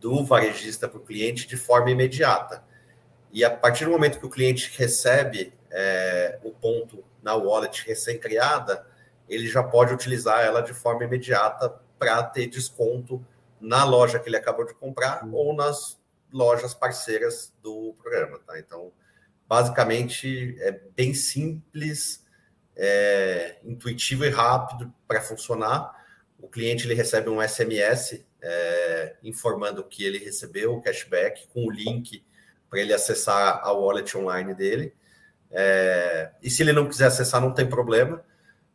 do 0.00 0.24
varejista 0.24 0.88
para 0.88 0.98
o 0.98 1.04
cliente 1.04 1.46
de 1.46 1.56
forma 1.56 1.90
imediata. 1.90 2.64
E 3.32 3.44
a 3.44 3.50
partir 3.50 3.84
do 3.84 3.90
momento 3.90 4.18
que 4.18 4.26
o 4.26 4.30
cliente 4.30 4.72
recebe 4.76 5.52
é, 5.70 6.38
o 6.42 6.50
ponto 6.50 7.04
na 7.22 7.34
wallet 7.34 7.86
recém-criada, 7.86 8.86
ele 9.28 9.46
já 9.46 9.62
pode 9.62 9.92
utilizar 9.92 10.40
ela 10.44 10.60
de 10.60 10.72
forma 10.72 11.04
imediata 11.04 11.74
para 11.98 12.22
ter 12.22 12.46
desconto 12.46 13.24
na 13.60 13.84
loja 13.84 14.18
que 14.18 14.28
ele 14.28 14.36
acabou 14.36 14.64
de 14.64 14.74
comprar 14.74 15.24
uhum. 15.24 15.34
ou 15.34 15.54
nas 15.54 15.98
lojas 16.32 16.72
parceiras 16.72 17.52
do 17.62 17.94
programa. 18.00 18.38
Tá? 18.46 18.58
Então, 18.58 18.92
basicamente, 19.48 20.56
é 20.60 20.72
bem 20.94 21.12
simples, 21.12 22.24
é, 22.78 23.56
intuitivo 23.64 24.24
e 24.24 24.30
rápido 24.30 24.92
para 25.06 25.20
funcionar. 25.20 25.92
O 26.38 26.48
cliente 26.48 26.86
ele 26.86 26.94
recebe 26.94 27.28
um 27.28 27.42
SMS 27.46 28.24
é, 28.40 29.16
informando 29.24 29.82
que 29.82 30.04
ele 30.04 30.18
recebeu 30.18 30.74
o 30.74 30.80
cashback 30.80 31.48
com 31.48 31.66
o 31.66 31.70
link 31.70 32.24
para 32.70 32.80
ele 32.80 32.94
acessar 32.94 33.60
a 33.64 33.72
wallet 33.72 34.16
online 34.16 34.54
dele. 34.54 34.94
É, 35.50 36.30
e 36.40 36.48
se 36.48 36.62
ele 36.62 36.72
não 36.72 36.88
quiser 36.88 37.06
acessar, 37.06 37.40
não 37.40 37.52
tem 37.52 37.68
problema. 37.68 38.24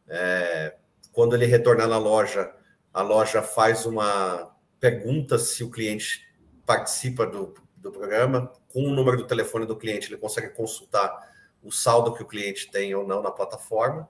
É, 0.08 0.76
quando 1.14 1.36
ele 1.36 1.46
retornar 1.46 1.88
na 1.88 1.98
loja, 1.98 2.52
a 2.94 3.02
loja 3.02 3.42
faz 3.42 3.86
uma 3.86 4.54
pergunta 4.80 5.38
se 5.38 5.64
o 5.64 5.70
cliente 5.70 6.28
participa 6.66 7.26
do, 7.26 7.54
do 7.78 7.92
programa. 7.92 8.52
Com 8.68 8.86
o 8.86 8.92
número 8.92 9.18
do 9.18 9.28
telefone 9.28 9.66
do 9.66 9.78
cliente, 9.78 10.10
ele 10.10 10.20
consegue 10.20 10.50
consultar 10.50 11.32
o 11.64 11.72
saldo 11.72 12.14
que 12.14 12.24
o 12.24 12.26
cliente 12.26 12.70
tem 12.70 12.94
ou 12.94 13.08
não 13.08 13.22
na 13.22 13.32
plataforma 13.32 14.08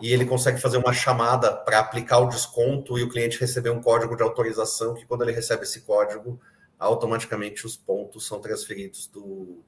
e 0.00 0.12
ele 0.12 0.24
consegue 0.24 0.60
fazer 0.60 0.76
uma 0.76 0.92
chamada 0.92 1.52
para 1.52 1.78
aplicar 1.78 2.18
o 2.18 2.28
desconto 2.28 2.98
e 2.98 3.02
o 3.02 3.08
cliente 3.08 3.38
receber 3.38 3.70
um 3.70 3.80
código 3.80 4.16
de 4.16 4.22
autorização 4.22 4.94
que 4.94 5.06
quando 5.06 5.22
ele 5.22 5.32
recebe 5.32 5.62
esse 5.62 5.82
código, 5.82 6.40
automaticamente 6.78 7.64
os 7.66 7.76
pontos 7.76 8.26
são 8.26 8.40
transferidos 8.40 9.06
do 9.06 9.62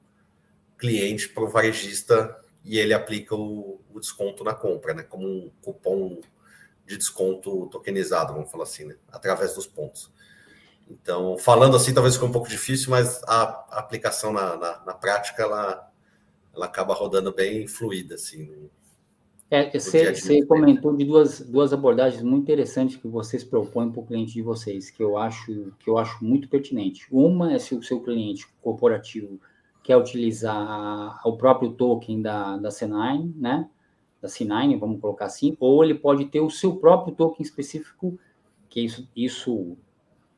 cliente 0.77 1.29
para 1.29 1.43
o 1.43 1.47
varejista 1.47 2.37
e 2.63 2.77
ele 2.77 2.93
aplica 2.93 3.35
o, 3.35 3.79
o, 3.93 3.99
desconto 3.99 4.43
na 4.43 4.53
compra, 4.53 4.93
né? 4.93 5.03
Como 5.03 5.25
um 5.25 5.51
cupom 5.61 6.19
de 6.85 6.97
desconto 6.97 7.67
tokenizado, 7.67 8.33
vamos 8.33 8.51
falar 8.51 8.63
assim, 8.63 8.85
né? 8.85 8.95
Através 9.09 9.55
dos 9.55 9.65
pontos. 9.65 10.11
Então, 10.89 11.37
falando 11.37 11.75
assim, 11.75 11.93
talvez 11.93 12.15
fique 12.15 12.25
um 12.25 12.31
pouco 12.31 12.47
difícil, 12.47 12.91
mas 12.91 13.21
a, 13.23 13.43
aplicação 13.71 14.31
na, 14.31 14.55
na, 14.55 14.85
na, 14.85 14.93
prática, 14.93 15.43
ela, 15.43 15.86
ela 16.57 16.65
acaba 16.65 16.93
rodando 16.93 17.31
bem 17.31 17.67
fluida, 17.67 18.15
assim. 18.15 18.69
É, 19.49 19.69
você, 19.79 20.13
você 20.13 20.45
comentou 20.45 20.93
de 20.93 21.05
duas, 21.05 21.39
duas 21.39 21.71
abordagens 21.71 22.21
muito 22.21 22.43
interessantes 22.43 22.97
que 22.97 23.07
vocês 23.07 23.45
propõem 23.45 23.89
para 23.89 24.01
o 24.01 24.05
cliente 24.05 24.33
de 24.33 24.41
vocês, 24.41 24.89
que 24.89 25.01
eu 25.01 25.17
acho 25.17 25.71
que 25.79 25.89
eu 25.89 25.97
acho 25.97 26.21
muito 26.23 26.49
pertinente. 26.49 27.07
Uma 27.09 27.53
é 27.53 27.59
se 27.59 27.73
o 27.73 27.81
seu 27.81 28.01
cliente 28.01 28.45
corporativo 28.61 29.39
quer 29.81 29.95
utilizar 29.95 31.21
o 31.25 31.37
próprio 31.37 31.71
token 31.71 32.21
da, 32.21 32.57
da 32.57 32.67
C9, 32.67 33.31
né? 33.37 33.69
Da 34.21 34.27
C9, 34.27 34.77
vamos 34.77 34.99
colocar 34.99 35.25
assim, 35.25 35.55
ou 35.61 35.81
ele 35.81 35.93
pode 35.93 36.25
ter 36.25 36.41
o 36.41 36.49
seu 36.49 36.75
próprio 36.75 37.15
token 37.15 37.41
específico, 37.41 38.19
que 38.67 38.81
isso, 38.81 39.07
isso 39.15 39.77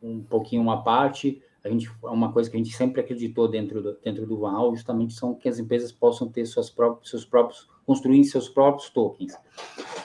um 0.03 0.21
pouquinho 0.21 0.61
uma 0.61 0.83
parte, 0.83 1.41
a 1.63 1.69
gente, 1.69 1.89
é 2.03 2.07
uma 2.07 2.31
coisa 2.31 2.49
que 2.49 2.55
a 2.55 2.59
gente 2.59 2.75
sempre 2.75 3.01
acreditou 3.01 3.47
dentro 3.47 3.81
do, 3.81 3.97
dentro 4.03 4.25
do 4.25 4.39
Vanal, 4.39 4.73
justamente 4.73 5.13
são 5.13 5.35
que 5.35 5.49
as 5.49 5.59
empresas 5.59 5.91
possam 5.91 6.29
ter 6.29 6.45
suas 6.45 6.69
próprios, 6.69 7.09
seus 7.09 7.25
próprios 7.25 7.67
construir 7.89 8.23
seus 8.23 8.47
próprios 8.47 8.87
tokens. 8.91 9.33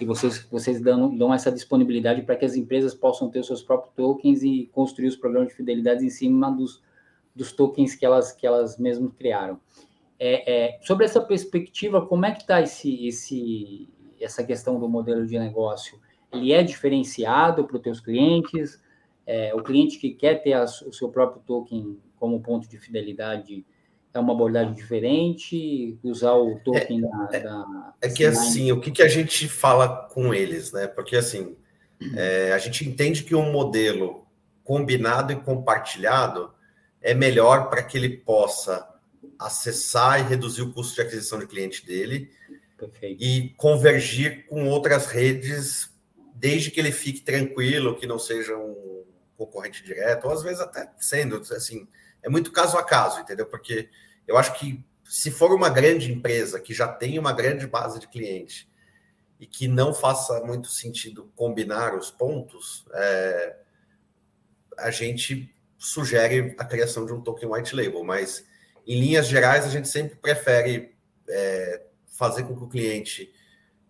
E 0.00 0.06
vocês, 0.06 0.46
vocês 0.50 0.80
dão, 0.80 1.14
dão 1.14 1.34
essa 1.34 1.52
disponibilidade 1.52 2.22
para 2.22 2.34
que 2.34 2.46
as 2.46 2.56
empresas 2.56 2.94
possam 2.94 3.28
ter 3.28 3.44
seus 3.44 3.62
próprios 3.62 3.94
tokens 3.94 4.42
e 4.42 4.70
construir 4.72 5.08
os 5.08 5.16
programas 5.16 5.50
de 5.50 5.54
fidelidade 5.54 6.02
em 6.02 6.08
cima 6.08 6.50
dos, 6.50 6.82
dos 7.36 7.52
tokens 7.52 7.94
que 7.94 8.06
elas, 8.06 8.32
que 8.32 8.46
elas 8.46 8.78
mesmas 8.78 9.12
criaram. 9.18 9.60
É, 10.18 10.76
é, 10.76 10.78
sobre 10.80 11.04
essa 11.04 11.20
perspectiva, 11.20 12.06
como 12.06 12.24
é 12.24 12.32
que 12.32 12.40
está 12.40 12.62
esse, 12.62 13.06
esse, 13.06 13.88
essa 14.18 14.42
questão 14.42 14.80
do 14.80 14.88
modelo 14.88 15.26
de 15.26 15.38
negócio? 15.38 16.00
Ele 16.32 16.54
é 16.54 16.62
diferenciado 16.62 17.66
para 17.66 17.76
os 17.76 17.82
teus 17.82 18.00
clientes? 18.00 18.82
É, 19.26 19.54
o 19.54 19.62
cliente 19.62 19.98
que 19.98 20.10
quer 20.10 20.42
ter 20.42 20.52
a, 20.52 20.64
o 20.64 20.92
seu 20.92 21.08
próprio 21.08 21.42
token 21.46 21.98
como 22.16 22.40
ponto 22.40 22.68
de 22.68 22.78
fidelidade 22.78 23.64
é 24.12 24.18
uma 24.18 24.32
abordagem 24.32 24.74
diferente, 24.74 25.98
usar 26.02 26.34
o 26.34 26.60
token 26.60 26.98
é, 26.98 27.00
da, 27.00 27.28
é, 27.32 27.40
da, 27.40 27.94
É 28.00 28.08
que 28.08 28.24
assim, 28.24 28.70
o 28.70 28.80
que, 28.80 28.92
que 28.92 29.02
a 29.02 29.08
gente 29.08 29.48
fala 29.48 30.08
com 30.08 30.32
eles, 30.32 30.72
né? 30.72 30.86
Porque 30.86 31.16
assim, 31.16 31.56
é, 32.14 32.52
a 32.52 32.58
gente 32.58 32.88
entende 32.88 33.24
que 33.24 33.34
um 33.34 33.50
modelo 33.50 34.24
combinado 34.62 35.32
e 35.32 35.36
compartilhado 35.36 36.52
é 37.02 37.12
melhor 37.12 37.68
para 37.68 37.82
que 37.82 37.98
ele 37.98 38.08
possa 38.08 38.88
acessar 39.38 40.20
e 40.20 40.28
reduzir 40.28 40.62
o 40.62 40.72
custo 40.72 40.94
de 40.94 41.02
aquisição 41.02 41.38
de 41.38 41.46
cliente 41.46 41.84
dele 41.84 42.30
Perfeito. 42.78 43.22
e 43.22 43.50
convergir 43.56 44.46
com 44.46 44.68
outras 44.68 45.06
redes, 45.06 45.92
desde 46.34 46.70
que 46.70 46.78
ele 46.78 46.92
fique 46.92 47.20
tranquilo, 47.20 47.96
que 47.96 48.06
não 48.06 48.18
seja 48.18 48.56
um 48.56 48.83
concorrente 49.46 49.82
direto, 49.82 50.26
ou 50.26 50.32
às 50.32 50.42
vezes 50.42 50.60
até 50.60 50.90
sendo, 50.98 51.36
assim, 51.36 51.88
é 52.22 52.28
muito 52.28 52.52
caso 52.52 52.76
a 52.76 52.82
caso, 52.82 53.20
entendeu? 53.20 53.46
Porque 53.46 53.88
eu 54.26 54.36
acho 54.36 54.58
que 54.58 54.84
se 55.04 55.30
for 55.30 55.52
uma 55.52 55.68
grande 55.68 56.10
empresa 56.12 56.60
que 56.60 56.72
já 56.72 56.88
tem 56.88 57.18
uma 57.18 57.32
grande 57.32 57.66
base 57.66 57.98
de 58.00 58.08
clientes 58.08 58.66
e 59.38 59.46
que 59.46 59.68
não 59.68 59.92
faça 59.92 60.40
muito 60.40 60.68
sentido 60.68 61.30
combinar 61.36 61.94
os 61.94 62.10
pontos, 62.10 62.86
é, 62.94 63.56
a 64.78 64.90
gente 64.90 65.54
sugere 65.76 66.54
a 66.58 66.64
criação 66.64 67.04
de 67.04 67.12
um 67.12 67.20
token 67.20 67.50
white 67.50 67.76
label, 67.76 68.02
mas 68.02 68.46
em 68.86 68.98
linhas 68.98 69.26
gerais 69.26 69.66
a 69.66 69.68
gente 69.68 69.88
sempre 69.88 70.16
prefere 70.16 70.96
é, 71.28 71.82
fazer 72.06 72.44
com 72.44 72.56
que 72.56 72.64
o 72.64 72.68
cliente 72.68 73.32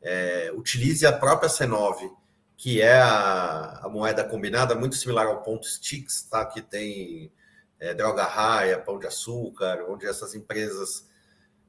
é, 0.02 0.52
utilize 0.54 1.06
a 1.06 1.12
própria 1.12 1.48
C9, 1.48 2.10
que 2.56 2.80
é 2.80 2.94
a, 2.94 3.80
a, 3.82 3.88
moeda 3.88 4.24
combinada, 4.24 4.74
muito 4.74 4.96
similar 4.96 5.26
ao 5.26 5.42
ponto 5.42 5.66
Sticks, 5.66 6.22
tá? 6.22 6.46
que 6.46 6.62
tem 6.62 7.32
é, 7.78 7.92
droga 7.94 8.24
raia, 8.24 8.78
pão 8.78 8.98
de 8.98 9.06
açúcar, 9.06 9.84
onde 9.88 10.06
essas 10.06 10.34
empresas 10.34 11.08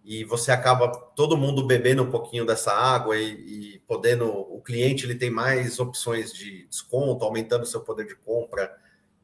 e 0.07 0.23
você 0.23 0.51
acaba 0.51 0.87
todo 0.87 1.35
mundo 1.35 1.65
bebendo 1.65 2.03
um 2.03 2.11
pouquinho 2.11 2.45
dessa 2.45 2.71
água 2.71 3.17
e, 3.17 3.73
e, 3.73 3.79
podendo 3.87 4.29
o 4.29 4.61
cliente 4.61 5.03
ele 5.03 5.15
tem 5.15 5.31
mais 5.31 5.79
opções 5.79 6.31
de 6.31 6.67
desconto, 6.67 7.25
aumentando 7.25 7.65
seu 7.65 7.81
poder 7.81 8.05
de 8.05 8.15
compra 8.15 8.71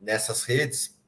nessas 0.01 0.43
redes 0.43 0.99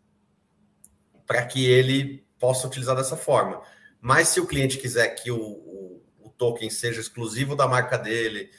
para 1.25 1.43
que 1.43 1.65
ele 1.65 2.23
possa 2.37 2.67
utilizar 2.67 2.95
dessa 2.95 3.17
forma. 3.17 3.63
Mas 3.99 4.27
se 4.27 4.39
o 4.39 4.45
cliente 4.45 4.77
quiser 4.77 5.07
que 5.15 5.31
o, 5.31 5.41
o, 5.41 6.03
o 6.19 6.29
token 6.29 6.69
seja 6.69 7.01
exclusivo 7.01 7.55
da 7.55 7.67
marca 7.67 7.97
dele, 7.97 8.51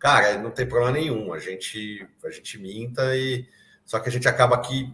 cara, 0.00 0.38
não 0.38 0.50
tem 0.50 0.66
problema 0.66 0.98
nenhum. 0.98 1.32
A 1.32 1.38
gente 1.38 2.04
a 2.24 2.30
gente 2.30 2.58
minta 2.58 3.14
e 3.16 3.46
só 3.84 4.00
que 4.00 4.08
a 4.08 4.12
gente 4.12 4.26
acaba 4.26 4.56
aqui 4.56 4.92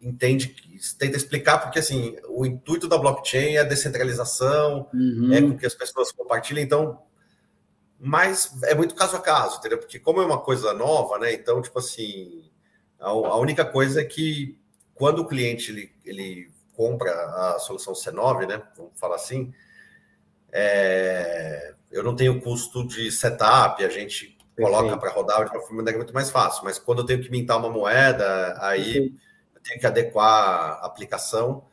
entende, 0.00 0.54
tenta 0.98 1.16
explicar, 1.16 1.58
porque 1.58 1.78
assim, 1.78 2.16
o 2.28 2.44
intuito 2.44 2.86
da 2.86 2.98
blockchain 2.98 3.54
é 3.54 3.60
a 3.60 3.64
descentralização, 3.64 4.86
uhum. 4.92 5.32
é 5.32 5.40
com 5.40 5.56
que 5.56 5.64
as 5.64 5.74
pessoas 5.74 6.12
compartilhem, 6.12 6.62
então, 6.62 7.00
mas 7.98 8.62
é 8.64 8.74
muito 8.74 8.94
caso 8.94 9.16
a 9.16 9.20
caso, 9.20 9.58
entendeu? 9.58 9.78
Porque 9.78 9.98
como 9.98 10.20
é 10.20 10.26
uma 10.26 10.38
coisa 10.38 10.74
nova, 10.74 11.18
né? 11.18 11.32
Então, 11.32 11.62
tipo 11.62 11.78
assim, 11.78 12.50
a, 13.00 13.08
a 13.08 13.36
única 13.38 13.64
coisa 13.64 14.02
é 14.02 14.04
que 14.04 14.58
quando 14.94 15.20
o 15.20 15.26
cliente 15.26 15.72
ele, 15.72 15.92
ele 16.04 16.50
compra 16.74 17.10
a 17.10 17.58
solução 17.58 17.94
C9, 17.94 18.46
né? 18.46 18.62
Vamos 18.76 18.92
falar 18.96 19.16
assim, 19.16 19.54
é, 20.52 21.74
eu 21.90 22.02
não 22.02 22.14
tenho 22.14 22.42
custo 22.42 22.86
de 22.86 23.10
setup, 23.10 23.82
a 23.82 23.88
gente 23.88 24.36
coloca 24.56 24.96
para 24.96 25.10
rodar 25.10 25.44
de 25.44 25.56
uma 25.56 25.60
forma 25.62 25.82
muito 25.82 26.14
mais 26.14 26.30
fácil, 26.30 26.64
mas 26.64 26.78
quando 26.78 27.00
eu 27.00 27.06
tenho 27.06 27.22
que 27.22 27.30
mintar 27.30 27.58
uma 27.58 27.68
moeda, 27.68 28.56
aí 28.60 29.14
tem 29.62 29.78
que 29.78 29.86
adequar 29.86 30.78
a 30.82 30.86
aplicação, 30.86 31.64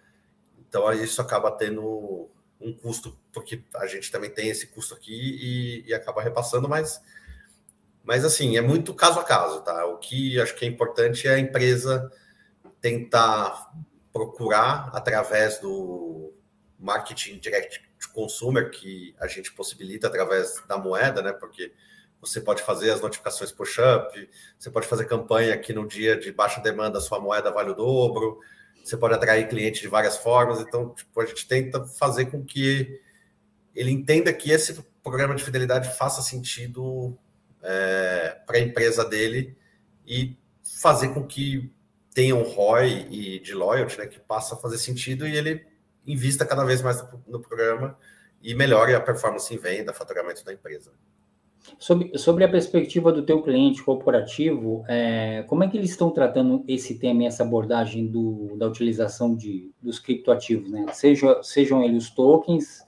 então 0.57 0.91
isso 0.93 1.21
acaba 1.21 1.51
tendo 1.51 2.29
um 2.59 2.73
custo, 2.73 3.17
porque 3.33 3.63
a 3.75 3.85
gente 3.85 4.11
também 4.11 4.29
tem 4.29 4.49
esse 4.49 4.67
custo 4.67 4.93
aqui 4.93 5.11
e, 5.11 5.89
e, 5.89 5.93
acaba 5.93 6.21
repassando, 6.21 6.69
mas, 6.69 7.01
mas 8.03 8.23
assim, 8.23 8.55
é 8.55 8.61
muito 8.61 8.93
caso 8.93 9.19
a 9.19 9.23
caso, 9.23 9.61
tá? 9.61 9.85
O 9.87 9.97
que 9.97 10.39
acho 10.39 10.55
que 10.55 10.65
é 10.65 10.67
importante 10.67 11.27
é 11.27 11.33
a 11.33 11.39
empresa 11.39 12.11
tentar 12.79 13.71
procurar 14.13 14.89
através 14.93 15.59
do 15.59 16.33
marketing 16.79 17.39
direct 17.39 17.81
to 17.99 18.11
consumer, 18.13 18.69
que 18.71 19.15
a 19.19 19.27
gente 19.27 19.51
possibilita 19.53 20.07
através 20.07 20.63
da 20.67 20.77
moeda, 20.77 21.21
né? 21.21 21.33
Porque 21.33 21.73
você 22.21 22.39
pode 22.39 22.61
fazer 22.61 22.91
as 22.91 23.01
notificações 23.01 23.51
push-up, 23.51 24.29
você 24.57 24.69
pode 24.69 24.87
fazer 24.87 25.05
campanha 25.05 25.57
que 25.57 25.73
no 25.73 25.87
dia 25.87 26.15
de 26.15 26.31
baixa 26.31 26.61
demanda 26.61 27.01
sua 27.01 27.19
moeda 27.19 27.51
vale 27.51 27.71
o 27.71 27.75
dobro, 27.75 28.39
você 28.83 28.95
pode 28.95 29.15
atrair 29.15 29.49
cliente 29.49 29.81
de 29.81 29.87
várias 29.87 30.17
formas. 30.17 30.59
Então, 30.59 30.93
tipo, 30.93 31.19
a 31.19 31.25
gente 31.25 31.47
tenta 31.47 31.83
fazer 31.85 32.25
com 32.25 32.45
que 32.45 33.01
ele 33.75 33.91
entenda 33.91 34.31
que 34.31 34.51
esse 34.51 34.83
programa 35.03 35.33
de 35.33 35.43
fidelidade 35.43 35.97
faça 35.97 36.21
sentido 36.21 37.17
é, 37.63 38.37
para 38.45 38.57
a 38.57 38.61
empresa 38.61 39.03
dele 39.03 39.57
e 40.05 40.37
fazer 40.63 41.09
com 41.09 41.25
que 41.25 41.71
tenha 42.13 42.35
um 42.35 42.43
ROI 42.43 43.07
e 43.09 43.39
de 43.39 43.53
loyalty, 43.53 43.97
né, 43.97 44.05
que 44.05 44.19
passa 44.19 44.55
a 44.55 44.57
fazer 44.57 44.77
sentido 44.77 45.27
e 45.27 45.35
ele 45.35 45.65
invista 46.05 46.45
cada 46.45 46.63
vez 46.63 46.81
mais 46.81 47.01
no, 47.01 47.23
no 47.27 47.39
programa 47.39 47.97
e 48.41 48.53
melhore 48.53 48.93
a 48.93 48.99
performance 48.99 49.53
em 49.53 49.57
venda, 49.57 49.93
faturamento 49.93 50.43
da 50.43 50.53
empresa. 50.53 50.91
Sobre, 51.77 52.17
sobre 52.17 52.43
a 52.43 52.49
perspectiva 52.49 53.11
do 53.11 53.23
teu 53.23 53.41
cliente 53.41 53.83
corporativo, 53.83 54.83
é, 54.87 55.43
como 55.47 55.63
é 55.63 55.67
que 55.67 55.77
eles 55.77 55.91
estão 55.91 56.11
tratando 56.11 56.63
esse 56.67 56.97
tema 56.97 57.23
e 57.23 57.25
essa 57.25 57.43
abordagem 57.43 58.07
do, 58.07 58.55
da 58.57 58.67
utilização 58.67 59.35
de, 59.35 59.71
dos 59.81 59.99
criptoativos, 59.99 60.69
né? 60.71 60.85
Seja, 60.93 61.41
sejam 61.43 61.83
eles 61.83 62.05
os 62.05 62.09
tokens 62.09 62.85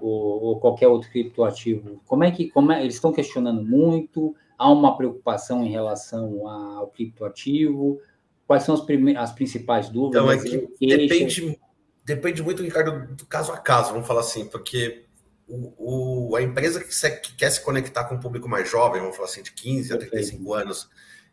ou, 0.00 0.42
ou, 0.42 0.60
qualquer 0.60 0.88
outro 0.88 1.10
criptoativo. 1.10 2.00
Como 2.06 2.24
é 2.24 2.30
que 2.30 2.50
como 2.50 2.72
é, 2.72 2.82
eles 2.82 2.94
estão 2.94 3.12
questionando 3.12 3.64
muito? 3.64 4.34
Há 4.58 4.70
uma 4.70 4.96
preocupação 4.96 5.64
em 5.64 5.70
relação 5.70 6.48
ao 6.48 6.88
criptoativo? 6.88 8.00
Quais 8.46 8.62
são 8.62 8.74
as, 8.74 8.84
as 9.16 9.32
principais 9.32 9.88
dúvidas? 9.88 10.22
Então, 10.22 10.30
é 10.30 10.38
que 10.38 10.86
depende, 10.86 11.58
depende 12.04 12.42
muito, 12.42 12.62
Ricardo, 12.62 13.14
do 13.14 13.26
caso 13.26 13.52
a 13.52 13.58
caso, 13.58 13.92
vamos 13.92 14.06
falar 14.06 14.20
assim, 14.20 14.46
porque 14.46 15.05
o, 15.48 16.30
o, 16.30 16.36
a 16.36 16.42
empresa 16.42 16.82
que, 16.82 16.94
se, 16.94 17.10
que, 17.20 17.34
quer 17.34 17.50
se 17.50 17.60
conectar 17.60 18.04
com 18.04 18.16
um 18.16 18.20
público 18.20 18.48
mais 18.48 18.68
jovem, 18.68 19.00
vamos 19.00 19.16
falar 19.16 19.28
assim, 19.28 19.42
de 19.42 19.52
15 19.52 19.92
a 19.92 19.98
35 19.98 20.54
anos, 20.54 20.90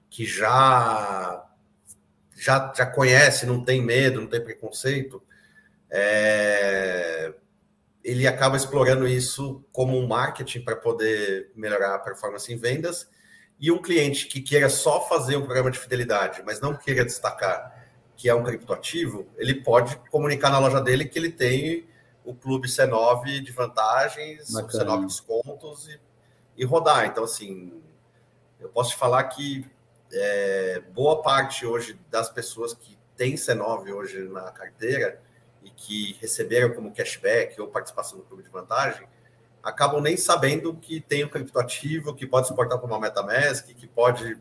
que 0.10 0.26
já, 0.26 1.44
já, 2.36 2.72
já 2.76 2.86
conhece, 2.86 3.46
não 3.46 3.64
tem 3.64 3.82
medo, 3.82 4.22
não 4.22 4.28
tem 4.28 4.44
preconceito, 4.44 5.22
é, 5.90 7.34
ele 8.04 8.28
acaba 8.28 8.58
explorando 8.58 9.08
isso 9.08 9.64
como 9.72 9.98
um 9.98 10.08
marketing 10.08 10.62
para 10.62 10.76
poder 10.76 11.52
melhorar 11.56 11.96
a 11.96 12.00
performance 12.00 12.52
em 12.52 12.58
vendas. 12.58 13.08
E 13.60 13.72
um 13.72 13.82
cliente 13.82 14.28
que 14.28 14.42
queira 14.42 14.68
só 14.68 15.08
fazer 15.08 15.38
um 15.38 15.46
programa 15.46 15.72
de 15.72 15.80
fidelidade, 15.80 16.42
mas 16.46 16.60
não 16.60 16.76
queira 16.76 17.06
destacar 17.06 17.82
que 18.16 18.30
é 18.30 18.36
um 18.36 18.44
criptoativo, 18.44 19.28
ele 19.38 19.56
pode 19.56 19.96
comunicar 20.10 20.50
na 20.50 20.60
loja 20.60 20.80
dele 20.80 21.06
que 21.06 21.18
ele 21.18 21.32
tem 21.32 21.86
o 22.24 22.34
clube 22.34 22.68
C9 22.68 23.42
de 23.42 23.52
vantagens, 23.52 24.52
Bacana. 24.52 24.86
C9 24.86 25.06
descontos 25.08 25.88
e, 25.88 26.00
e 26.58 26.66
rodar. 26.66 27.06
Então, 27.06 27.24
assim, 27.24 27.82
eu 28.60 28.70
posso 28.70 28.92
te 28.92 28.96
falar 28.96 29.24
que 29.26 29.66
é, 30.12 30.82
boa 30.94 31.22
parte 31.22 31.66
hoje 31.66 32.00
das 32.10 32.30
pessoas 32.30 32.74
que 32.74 32.98
têm 33.18 33.36
C9 33.36 33.94
hoje 33.94 34.20
na 34.30 34.52
carteira 34.52 35.20
e 35.64 35.70
que 35.70 36.18
receberam 36.20 36.74
como 36.74 36.94
cashback 36.94 37.60
ou 37.60 37.68
participação 37.68 38.18
no 38.18 38.24
clube 38.24 38.44
de 38.44 38.50
vantagem, 38.50 39.08
acabam 39.62 40.02
nem 40.02 40.18
sabendo 40.18 40.76
que 40.76 41.00
tem 41.00 41.24
o 41.24 41.28
um 41.28 41.30
criptoativo, 41.30 42.14
que 42.14 42.28
pode 42.28 42.48
suportar 42.48 42.78
para 42.78 42.88
uma 42.88 43.00
MetaMask, 43.00 43.68
que 43.68 43.88
pode. 43.88 44.38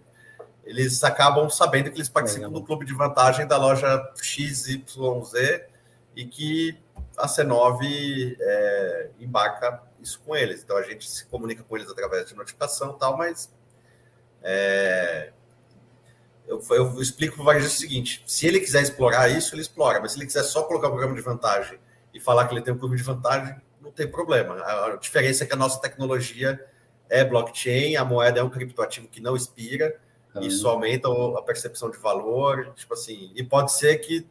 Eles 0.65 1.03
acabam 1.03 1.49
sabendo 1.51 1.91
que 1.91 1.97
eles 1.97 2.09
participam 2.09 2.51
do 2.51 2.63
clube 2.63 2.85
de 2.85 2.95
vantagem 2.95 3.47
da 3.47 3.57
loja 3.57 4.13
XYZ 4.17 4.81
e 6.15 6.25
que 6.25 6.79
a 7.17 7.27
C9 7.27 8.37
é, 8.41 9.11
embarca 9.21 9.83
isso 10.01 10.21
com 10.25 10.35
eles. 10.35 10.63
Então 10.63 10.77
a 10.77 10.83
gente 10.83 11.09
se 11.09 11.27
comunica 11.27 11.63
com 11.63 11.77
eles 11.77 11.91
através 11.91 12.27
de 12.27 12.35
notificação 12.35 12.95
e 12.95 12.99
tal, 12.99 13.17
mas 13.17 13.53
é, 14.43 15.33
eu, 16.47 16.61
eu 16.71 17.01
explico 17.01 17.35
para 17.35 17.43
o 17.43 17.45
varejista 17.45 17.79
o 17.79 17.81
seguinte: 17.81 18.23
se 18.27 18.47
ele 18.47 18.61
quiser 18.61 18.83
explorar 18.83 19.29
isso, 19.29 19.55
ele 19.55 19.63
explora, 19.63 20.01
mas 20.01 20.13
se 20.13 20.19
ele 20.19 20.27
quiser 20.27 20.43
só 20.43 20.63
colocar 20.65 20.89
o 20.89 20.91
programa 20.91 21.15
de 21.15 21.23
vantagem 21.23 21.79
e 22.13 22.21
falar 22.21 22.47
que 22.47 22.55
ele 22.55 22.63
tem 22.63 22.75
um 22.75 22.79
programa 22.79 22.97
de 22.97 23.05
vantagem, 23.05 23.57
não 23.81 23.91
tem 23.91 24.09
problema. 24.09 24.57
A, 24.57 24.97
diferença 24.97 25.45
é 25.45 25.47
que 25.47 25.53
a 25.53 25.57
nossa 25.57 25.81
tecnologia 25.81 26.65
é 27.09 27.25
blockchain, 27.25 27.97
a 27.97 28.05
moeda 28.05 28.41
é 28.41 28.43
um 28.43 28.51
criptoativo 28.51 29.09
que 29.09 29.21
não 29.21 29.37
expira, 29.37 29.99
isso 30.41 30.67
aumenta 30.67 31.09
a 31.09 31.43
percepção 31.43 31.91
de 31.91 31.99
valor, 31.99 32.73
tipo 32.75 32.95
assim, 32.95 33.31
e 33.35 33.45
pode 33.45 33.73
ser 33.73 33.99
que 33.99 34.27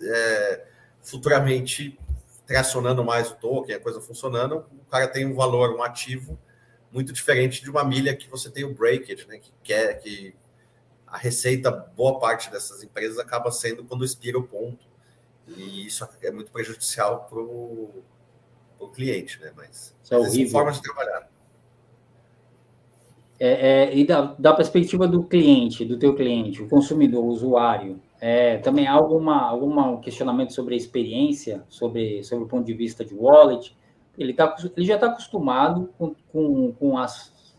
é, 0.00 0.64
futuramente 1.02 1.98
tracionando 2.46 3.04
mais 3.04 3.30
o 3.30 3.34
token, 3.34 3.74
a 3.74 3.80
coisa 3.80 4.00
funcionando, 4.00 4.64
o 4.72 4.90
cara 4.90 5.08
tem 5.08 5.26
um 5.26 5.34
valor, 5.34 5.74
um 5.74 5.82
ativo 5.82 6.38
muito 6.92 7.12
diferente 7.12 7.62
de 7.62 7.70
uma 7.70 7.84
milha 7.84 8.14
que 8.14 8.28
você 8.28 8.50
tem 8.50 8.64
o 8.64 8.74
breakage, 8.74 9.26
né? 9.26 9.38
Que 9.38 9.52
quer 9.62 9.94
que 9.98 10.34
a 11.06 11.16
receita, 11.16 11.70
boa 11.70 12.18
parte 12.18 12.50
dessas 12.50 12.82
empresas 12.82 13.18
acaba 13.18 13.50
sendo 13.50 13.84
quando 13.84 14.04
expira 14.04 14.38
o 14.38 14.42
ponto. 14.42 14.86
E 15.46 15.86
isso 15.86 16.06
é 16.22 16.30
muito 16.30 16.50
prejudicial 16.50 17.26
para 17.28 17.38
o 17.38 18.88
cliente, 18.94 19.40
né? 19.40 19.52
Mas, 19.56 19.94
isso 20.02 20.14
é 20.14 20.18
mas 20.18 20.52
forma 20.52 20.72
de 20.72 20.82
trabalhar. 20.82 21.30
É, 23.40 23.88
é, 23.88 23.96
e 23.96 24.06
da, 24.06 24.36
da, 24.38 24.54
perspectiva 24.54 25.08
do 25.08 25.24
cliente, 25.24 25.84
do 25.84 25.98
teu 25.98 26.14
cliente, 26.14 26.62
o 26.62 26.68
consumidor, 26.68 27.24
o 27.24 27.28
usuário, 27.28 28.00
É, 28.24 28.58
também 28.58 28.86
há 28.86 28.92
alguma, 28.92 29.42
algum 29.42 29.96
questionamento 29.96 30.52
sobre 30.52 30.74
a 30.74 30.76
experiência, 30.76 31.64
sobre, 31.68 32.22
sobre 32.22 32.44
o 32.44 32.46
ponto 32.46 32.64
de 32.64 32.72
vista 32.72 33.04
de 33.04 33.12
wallet. 33.12 33.76
Ele, 34.16 34.32
tá, 34.32 34.54
ele 34.76 34.86
já 34.86 34.94
está 34.94 35.08
acostumado 35.08 35.92
com, 35.98 36.14
com, 36.30 36.72
com, 36.72 36.96
as, 36.96 37.52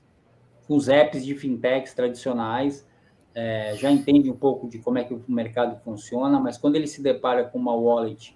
com 0.66 0.78
os 0.78 0.88
apps 0.88 1.26
de 1.26 1.36
fintechs 1.36 1.94
tradicionais, 1.94 2.88
é, 3.36 3.76
já 3.76 3.92
entende 3.92 4.32
um 4.32 4.38
pouco 4.38 4.70
de 4.70 4.80
como 4.80 4.98
é 5.00 5.04
que 5.04 5.14
o 5.14 5.22
mercado 5.28 5.78
funciona, 5.84 6.40
mas 6.40 6.58
quando 6.58 6.78
ele 6.78 6.88
se 6.88 7.04
depara 7.04 7.44
com 7.44 7.60
uma 7.60 7.76
wallet 7.76 8.34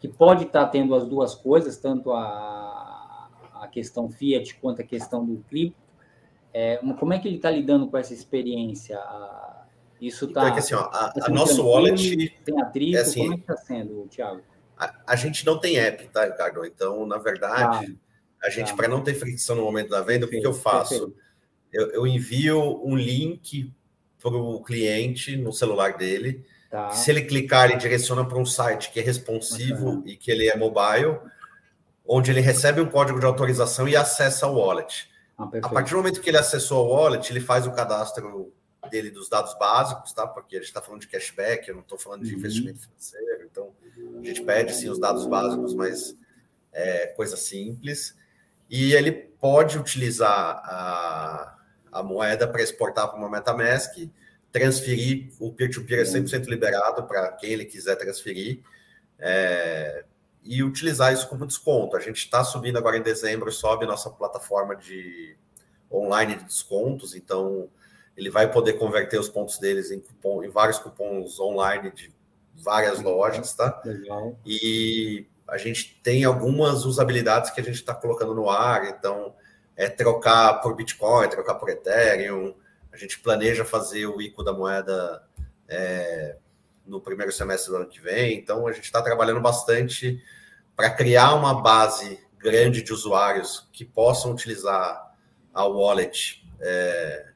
que 0.00 0.08
pode 0.08 0.46
estar 0.46 0.64
tá 0.64 0.70
tendo 0.70 0.92
as 0.92 1.06
duas 1.06 1.36
coisas, 1.36 1.76
tanto 1.76 2.10
a, 2.10 3.28
a 3.54 3.68
questão 3.68 4.10
fiat 4.10 4.56
quanto 4.56 4.82
a 4.82 4.84
questão 4.84 5.24
do 5.24 5.36
cripto, 5.48 5.78
é, 6.52 6.78
como 6.98 7.12
é 7.12 7.18
que 7.20 7.28
ele 7.28 7.36
está 7.36 7.48
lidando 7.48 7.86
com 7.86 7.96
essa 7.96 8.12
experiência? 8.12 8.98
Isso 10.00 10.24
está. 10.24 10.40
Então, 10.40 10.48
é 10.48 10.52
que 10.52 10.58
assim, 10.60 10.74
ó, 10.74 10.80
a, 10.80 11.12
a 11.22 11.28
nosso 11.28 11.66
wallet. 11.66 12.34
Tem 12.44 12.60
atrito? 12.60 12.96
É 12.96 13.00
assim, 13.00 13.22
como 13.22 13.34
é 13.34 13.36
que 13.36 13.42
está 13.42 13.56
sendo, 13.56 14.08
Thiago? 14.08 14.40
A, 14.78 14.94
a, 15.08 15.16
gente 15.16 15.44
não 15.44 15.58
tem 15.58 15.78
app, 15.78 16.08
tá, 16.08 16.24
Ricardo? 16.24 16.64
Então, 16.64 17.06
na 17.06 17.18
verdade, 17.18 17.98
ah, 18.40 18.46
a 18.46 18.50
gente, 18.50 18.70
tá. 18.70 18.76
para 18.76 18.88
não 18.88 19.02
ter 19.02 19.14
fricção 19.14 19.56
no 19.56 19.62
momento 19.62 19.90
da 19.90 20.00
venda, 20.00 20.26
perfeito, 20.26 20.26
o 20.26 20.30
que, 20.30 20.40
que 20.40 20.46
eu 20.46 20.54
faço? 20.54 21.14
Eu, 21.70 21.90
eu, 21.90 22.06
envio 22.06 22.80
um 22.82 22.96
link 22.96 23.72
para 24.20 24.34
o 24.34 24.62
cliente 24.62 25.36
no 25.36 25.52
celular 25.52 25.96
dele. 25.96 26.44
Tá. 26.70 26.90
Se 26.90 27.10
ele 27.10 27.22
clicar, 27.22 27.68
ele 27.68 27.78
direciona 27.78 28.24
para 28.24 28.38
um 28.38 28.46
site 28.46 28.90
que 28.90 29.00
é 29.00 29.02
responsivo 29.02 30.02
e 30.06 30.16
que 30.16 30.30
ele 30.30 30.48
é 30.48 30.56
mobile, 30.56 31.18
onde 32.06 32.30
ele 32.30 32.40
recebe 32.40 32.80
um 32.80 32.88
código 32.88 33.20
de 33.20 33.26
autorização 33.26 33.86
e 33.86 33.94
acessa 33.94 34.46
o 34.46 34.56
wallet. 34.56 35.10
Ah, 35.36 35.48
a 35.62 35.68
partir 35.68 35.90
do 35.90 35.98
momento 35.98 36.20
que 36.20 36.30
ele 36.30 36.38
acessou 36.38 36.86
o 36.86 36.90
wallet, 36.90 37.30
ele 37.30 37.40
faz 37.40 37.66
o 37.66 37.72
cadastro 37.72 38.52
dele 38.88 39.10
dos 39.10 39.28
dados 39.28 39.56
básicos, 39.58 40.12
tá? 40.12 40.26
Porque 40.26 40.56
a 40.56 40.58
gente 40.58 40.68
está 40.68 40.80
falando 40.80 41.02
de 41.02 41.08
cashback, 41.08 41.68
eu 41.68 41.74
não 41.74 41.82
estou 41.82 41.98
falando 41.98 42.24
de 42.24 42.32
uhum. 42.32 42.38
investimento 42.38 42.80
financeiro, 42.80 43.44
então 43.50 43.72
a 44.18 44.24
gente 44.24 44.42
pede 44.42 44.74
sim 44.74 44.88
os 44.88 44.98
dados 44.98 45.26
básicos, 45.26 45.74
mas 45.74 46.16
é 46.72 47.08
coisa 47.08 47.36
simples. 47.36 48.16
E 48.68 48.92
ele 48.94 49.12
pode 49.12 49.78
utilizar 49.78 50.62
a, 50.64 51.58
a 51.90 52.02
moeda 52.02 52.46
para 52.46 52.62
exportar 52.62 53.08
para 53.08 53.18
uma 53.18 53.28
MetaMask, 53.28 54.08
transferir, 54.52 55.32
o 55.38 55.52
peer-to-peer 55.52 56.04
-peer 56.04 56.16
é 56.16 56.20
100% 56.20 56.46
liberado 56.46 57.04
para 57.04 57.32
quem 57.32 57.50
ele 57.50 57.64
quiser 57.64 57.96
transferir, 57.96 58.62
é, 59.18 60.04
e 60.42 60.62
utilizar 60.62 61.12
isso 61.12 61.28
como 61.28 61.46
desconto. 61.46 61.96
A 61.96 62.00
gente 62.00 62.18
está 62.18 62.42
subindo 62.44 62.78
agora 62.78 62.96
em 62.96 63.02
dezembro, 63.02 63.52
sobe 63.52 63.86
nossa 63.86 64.10
plataforma 64.10 64.74
de 64.74 65.36
online 65.90 66.36
de 66.36 66.44
descontos, 66.44 67.14
então 67.14 67.68
ele 68.20 68.30
vai 68.30 68.50
poder 68.52 68.74
converter 68.74 69.18
os 69.18 69.30
pontos 69.30 69.58
deles 69.58 69.90
em, 69.90 69.98
cupom, 69.98 70.44
em 70.44 70.50
vários 70.50 70.78
cupons 70.78 71.40
online 71.40 71.90
de 71.90 72.12
várias 72.54 73.00
lojas, 73.00 73.54
tá? 73.54 73.80
Legal. 73.82 74.38
E 74.44 75.26
a 75.48 75.56
gente 75.56 75.98
tem 76.02 76.22
algumas 76.24 76.84
usabilidades 76.84 77.50
que 77.50 77.60
a 77.60 77.64
gente 77.64 77.76
está 77.76 77.94
colocando 77.94 78.34
no 78.34 78.50
ar, 78.50 78.84
então 78.84 79.34
é 79.74 79.88
trocar 79.88 80.60
por 80.60 80.76
Bitcoin, 80.76 81.30
trocar 81.30 81.54
por 81.54 81.70
Ethereum. 81.70 82.54
A 82.92 82.96
gente 82.98 83.18
planeja 83.20 83.64
fazer 83.64 84.06
o 84.06 84.20
ICO 84.20 84.44
da 84.44 84.52
moeda 84.52 85.24
é, 85.66 86.36
no 86.86 87.00
primeiro 87.00 87.32
semestre 87.32 87.70
do 87.70 87.78
ano 87.78 87.86
que 87.86 88.00
vem. 88.00 88.36
Então, 88.36 88.66
a 88.66 88.72
gente 88.72 88.84
está 88.84 89.00
trabalhando 89.00 89.40
bastante 89.40 90.22
para 90.76 90.90
criar 90.90 91.34
uma 91.34 91.62
base 91.62 92.20
grande 92.38 92.82
de 92.82 92.92
usuários 92.92 93.66
que 93.72 93.84
possam 93.84 94.32
utilizar 94.32 95.14
a 95.54 95.64
wallet 95.64 96.46
é, 96.60 97.29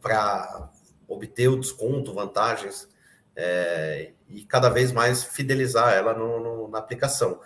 para 0.00 0.70
obter 1.08 1.48
o 1.48 1.58
desconto, 1.58 2.12
vantagens 2.12 2.88
é, 3.34 4.12
e 4.28 4.44
cada 4.44 4.68
vez 4.68 4.92
mais 4.92 5.22
fidelizar 5.24 5.92
ela 5.92 6.14
no, 6.14 6.40
no, 6.40 6.68
na 6.68 6.78
aplicação. 6.78 7.40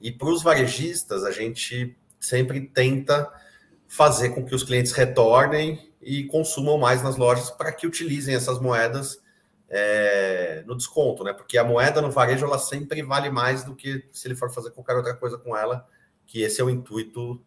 E 0.00 0.12
para 0.12 0.28
os 0.28 0.42
varejistas, 0.42 1.24
a 1.24 1.30
gente 1.30 1.96
sempre 2.20 2.60
tenta 2.60 3.32
fazer 3.88 4.30
com 4.30 4.44
que 4.44 4.54
os 4.54 4.64
clientes 4.64 4.92
retornem 4.92 5.92
e 6.02 6.24
consumam 6.24 6.76
mais 6.76 7.02
nas 7.02 7.16
lojas 7.16 7.50
para 7.50 7.72
que 7.72 7.86
utilizem 7.86 8.34
essas 8.34 8.60
moedas 8.60 9.20
é, 9.68 10.62
no 10.66 10.76
desconto, 10.76 11.24
né? 11.24 11.32
Porque 11.32 11.56
a 11.58 11.64
moeda 11.64 12.00
no 12.00 12.10
varejo 12.10 12.44
ela 12.44 12.58
sempre 12.58 13.02
vale 13.02 13.30
mais 13.30 13.64
do 13.64 13.74
que 13.74 14.04
se 14.12 14.28
ele 14.28 14.36
for 14.36 14.50
fazer 14.52 14.70
qualquer 14.70 14.94
outra 14.94 15.14
coisa 15.14 15.38
com 15.38 15.56
ela, 15.56 15.86
que 16.26 16.42
esse 16.42 16.60
é 16.60 16.64
o 16.64 16.70
intuito 16.70 17.40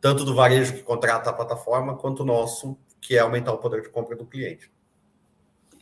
tanto 0.00 0.24
do 0.24 0.34
varejo 0.34 0.74
que 0.74 0.82
contrata 0.82 1.30
a 1.30 1.32
plataforma 1.32 1.96
quanto 1.96 2.24
nosso, 2.24 2.78
que 3.00 3.16
é 3.16 3.20
aumentar 3.20 3.52
o 3.52 3.58
poder 3.58 3.82
de 3.82 3.88
compra 3.88 4.16
do 4.16 4.26
cliente. 4.26 4.70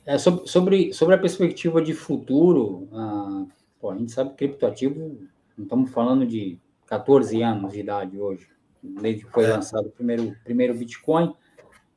É, 0.04 0.18
sobre, 0.18 0.92
sobre 0.92 1.16
a 1.16 1.18
perspectiva 1.18 1.82
de 1.82 1.92
futuro, 1.92 2.88
ah, 2.92 3.44
pô, 3.80 3.90
a 3.90 3.96
gente 3.96 4.12
sabe 4.12 4.30
que 4.30 4.36
criptoativo, 4.36 5.18
não 5.56 5.64
estamos 5.64 5.90
falando 5.90 6.24
de 6.24 6.60
14 6.86 7.42
anos 7.42 7.72
de 7.72 7.80
idade 7.80 8.20
hoje, 8.20 8.46
desde 8.80 9.24
que 9.24 9.32
foi 9.32 9.44
é. 9.44 9.48
lançado 9.48 9.88
o 9.88 9.90
primeiro, 9.90 10.36
primeiro 10.44 10.74
Bitcoin, 10.74 11.34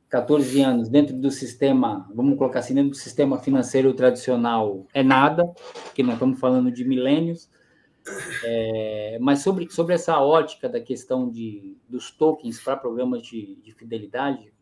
14 0.08 0.60
anos 0.60 0.88
dentro 0.88 1.14
do 1.16 1.30
sistema, 1.30 2.10
vamos 2.12 2.36
colocar 2.36 2.58
assim, 2.58 2.74
dentro 2.74 2.90
do 2.90 2.96
sistema 2.96 3.38
financeiro 3.38 3.94
tradicional 3.94 4.84
é 4.92 5.04
nada, 5.04 5.46
porque 5.84 6.02
nós 6.02 6.14
estamos 6.14 6.40
falando 6.40 6.72
de 6.72 6.84
milênios, 6.84 7.48
é, 8.44 9.18
mas 9.20 9.38
sobre, 9.38 9.70
sobre 9.70 9.94
essa 9.94 10.18
ótica 10.18 10.68
da 10.68 10.80
questão 10.80 11.30
de, 11.30 11.76
dos 11.88 12.10
tokens 12.10 12.60
para 12.60 12.76
programas 12.76 13.22
de, 13.22 13.54
de 13.62 13.72
fidelidade, 13.72 14.52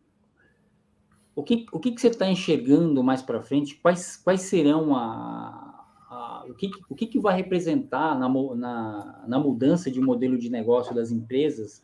o 1.38 1.42
que, 1.44 1.66
o 1.70 1.78
que, 1.78 1.92
que 1.92 2.00
você 2.00 2.08
está 2.08 2.28
enxergando 2.28 3.00
mais 3.00 3.22
para 3.22 3.40
frente? 3.40 3.76
Quais, 3.76 4.16
quais 4.16 4.40
serão 4.40 4.96
a, 4.96 5.86
a, 6.10 6.44
o, 6.48 6.52
que, 6.52 6.68
o 6.90 6.96
que, 6.96 7.06
que 7.06 7.20
vai 7.20 7.36
representar 7.36 8.18
na, 8.18 8.28
na, 8.56 9.24
na 9.24 9.38
mudança 9.38 9.88
de 9.88 10.00
modelo 10.00 10.36
de 10.36 10.50
negócio 10.50 10.92
das 10.92 11.12
empresas 11.12 11.80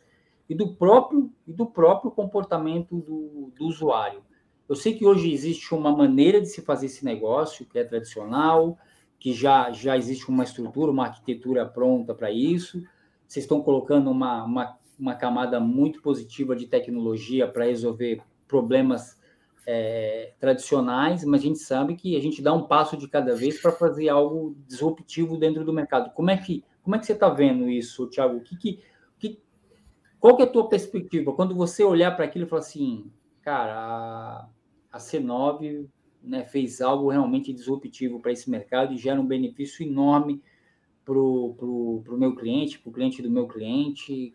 e 0.49 0.57
do 0.57 0.75
próprio, 0.75 1.31
e 1.47 1.53
do 1.53 1.67
próprio 1.67 2.11
comportamento 2.11 2.97
do, 2.97 3.53
do 3.57 3.67
usuário. 3.67 4.25
Eu 4.69 4.75
sei 4.75 4.93
que 4.93 5.07
hoje 5.07 5.33
existe 5.33 5.73
uma 5.73 5.97
maneira 5.97 6.41
de 6.41 6.49
se 6.49 6.61
fazer 6.61 6.87
esse 6.87 7.05
negócio 7.05 7.65
que 7.65 7.79
é 7.79 7.85
tradicional, 7.85 8.77
que 9.21 9.33
já, 9.33 9.71
já 9.71 9.97
existe 9.97 10.29
uma 10.31 10.43
estrutura, 10.43 10.91
uma 10.91 11.05
arquitetura 11.05 11.65
pronta 11.65 12.13
para 12.13 12.29
isso. 12.29 12.83
Vocês 13.25 13.45
estão 13.45 13.63
colocando 13.63 14.11
uma, 14.11 14.43
uma, 14.43 14.77
uma 14.99 15.15
camada 15.15 15.61
muito 15.61 16.03
positiva 16.03 16.57
de 16.57 16.67
tecnologia 16.67 17.47
para 17.47 17.67
resolver 17.67 18.21
problemas 18.49 19.23
é, 19.67 20.33
tradicionais, 20.39 21.25
mas 21.25 21.41
a 21.41 21.45
gente 21.45 21.59
sabe 21.59 21.95
que 21.97 22.17
a 22.17 22.21
gente 22.21 22.43
dá 22.43 22.53
um 22.53 22.67
passo 22.67 22.97
de 22.97 23.09
cada 23.09 23.35
vez 23.35 23.61
para 23.61 23.73
fazer 23.73 24.09
algo 24.09 24.57
disruptivo 24.67 25.37
dentro 25.37 25.65
do 25.65 25.73
mercado. 25.73 26.13
Como 26.13 26.31
é 26.31 26.37
que, 26.37 26.65
como 26.83 26.97
é 26.97 26.99
que 26.99 27.07
você 27.07 27.13
está 27.13 27.29
vendo 27.29 27.69
isso, 27.69 28.07
Thiago? 28.09 28.37
O 28.37 28.41
que, 28.41 28.57
que 28.57 28.81
qual 30.25 30.37
que 30.37 30.43
é 30.43 30.47
a 30.47 30.51
tua 30.51 30.71
perspectiva? 30.71 31.35
Quando 31.35 31.55
você 31.55 31.85
olhar 31.85 32.17
para 32.17 32.25
aquilo 32.25 32.47
e 32.47 32.49
falar 32.49 32.63
assim, 32.63 33.13
cara, 33.43 33.75
a, 33.75 34.49
a 34.91 34.97
C9 34.97 35.87
né, 36.23 36.47
fez 36.47 36.81
algo 36.81 37.11
realmente 37.11 37.53
disruptivo 37.53 38.19
para 38.21 38.33
esse 38.33 38.49
mercado 38.49 38.95
e 38.95 38.97
gera 38.97 39.21
um 39.21 39.27
benefício 39.27 39.87
enorme 39.87 40.43
para 41.05 41.19
o 41.19 42.03
meu 42.13 42.35
cliente, 42.35 42.79
para 42.79 42.89
o 42.89 42.93
cliente 42.95 43.21
do 43.21 43.31
meu 43.31 43.47
cliente. 43.47 44.35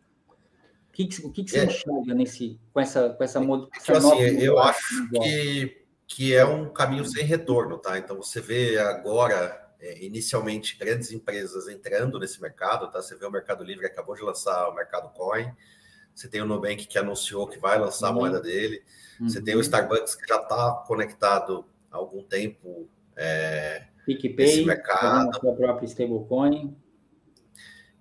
O 0.90 0.92
que, 0.92 1.04
o 1.24 1.32
que, 1.32 1.44
que 1.44 1.52
você 1.52 1.60
é, 1.60 1.66
enxerga 1.66 2.14
nesse, 2.14 2.60
com 2.74 2.80
essa, 2.80 3.10
com 3.12 3.24
essa, 3.24 3.40
essa 3.40 3.98
assim, 3.98 4.20
Eu 4.42 4.60
acho 4.60 5.10
que, 5.12 5.86
que 6.06 6.36
é 6.36 6.46
um 6.46 6.70
caminho 6.70 7.06
sem 7.06 7.24
retorno, 7.24 7.78
tá? 7.78 7.98
Então 7.98 8.18
você 8.18 8.42
vê 8.42 8.78
agora 8.78 9.74
é, 9.80 10.04
inicialmente 10.04 10.78
grandes 10.78 11.12
empresas 11.12 11.68
entrando 11.70 12.20
nesse 12.20 12.42
mercado, 12.42 12.92
tá? 12.92 13.02
Você 13.02 13.16
vê 13.16 13.26
o 13.26 13.32
Mercado 13.32 13.64
Livre 13.64 13.86
acabou 13.86 14.16
de 14.16 14.22
lançar 14.22 14.68
o 14.68 14.76
Mercado 14.76 15.14
Coin, 15.14 15.54
você 16.14 16.28
tem 16.28 16.42
o 16.42 16.46
Nubank 16.46 16.86
que 16.86 16.98
anunciou 16.98 17.48
que 17.48 17.58
vai 17.58 17.80
lançar 17.80 18.10
uhum. 18.10 18.18
a 18.18 18.20
moeda 18.20 18.42
dele. 18.42 18.84
Uhum. 19.22 19.30
Você 19.30 19.42
tem 19.42 19.54
o 19.54 19.58
uhum. 19.58 19.62
Starbucks 19.62 20.16
que 20.16 20.28
já 20.28 20.42
está 20.42 20.84
conectado 20.86 21.66
há 21.90 21.96
algum 21.96 22.22
tempo 22.24 22.90
é, 23.16 23.86
PicPay, 24.06 24.46
nesse 24.46 24.66
mercado. 24.66 25.30
A 25.36 25.54
própria 25.54 25.86
stablecoin. 25.86 26.76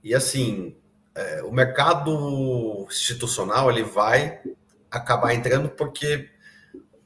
E 0.03 0.15
assim, 0.15 0.77
é, 1.19 1.43
o 1.43 1.51
mercado 1.51 2.87
institucional 2.89 3.69
ele 3.69 3.83
vai 3.83 4.41
acabar 4.89 5.35
entrando 5.35 5.69
porque 5.69 6.31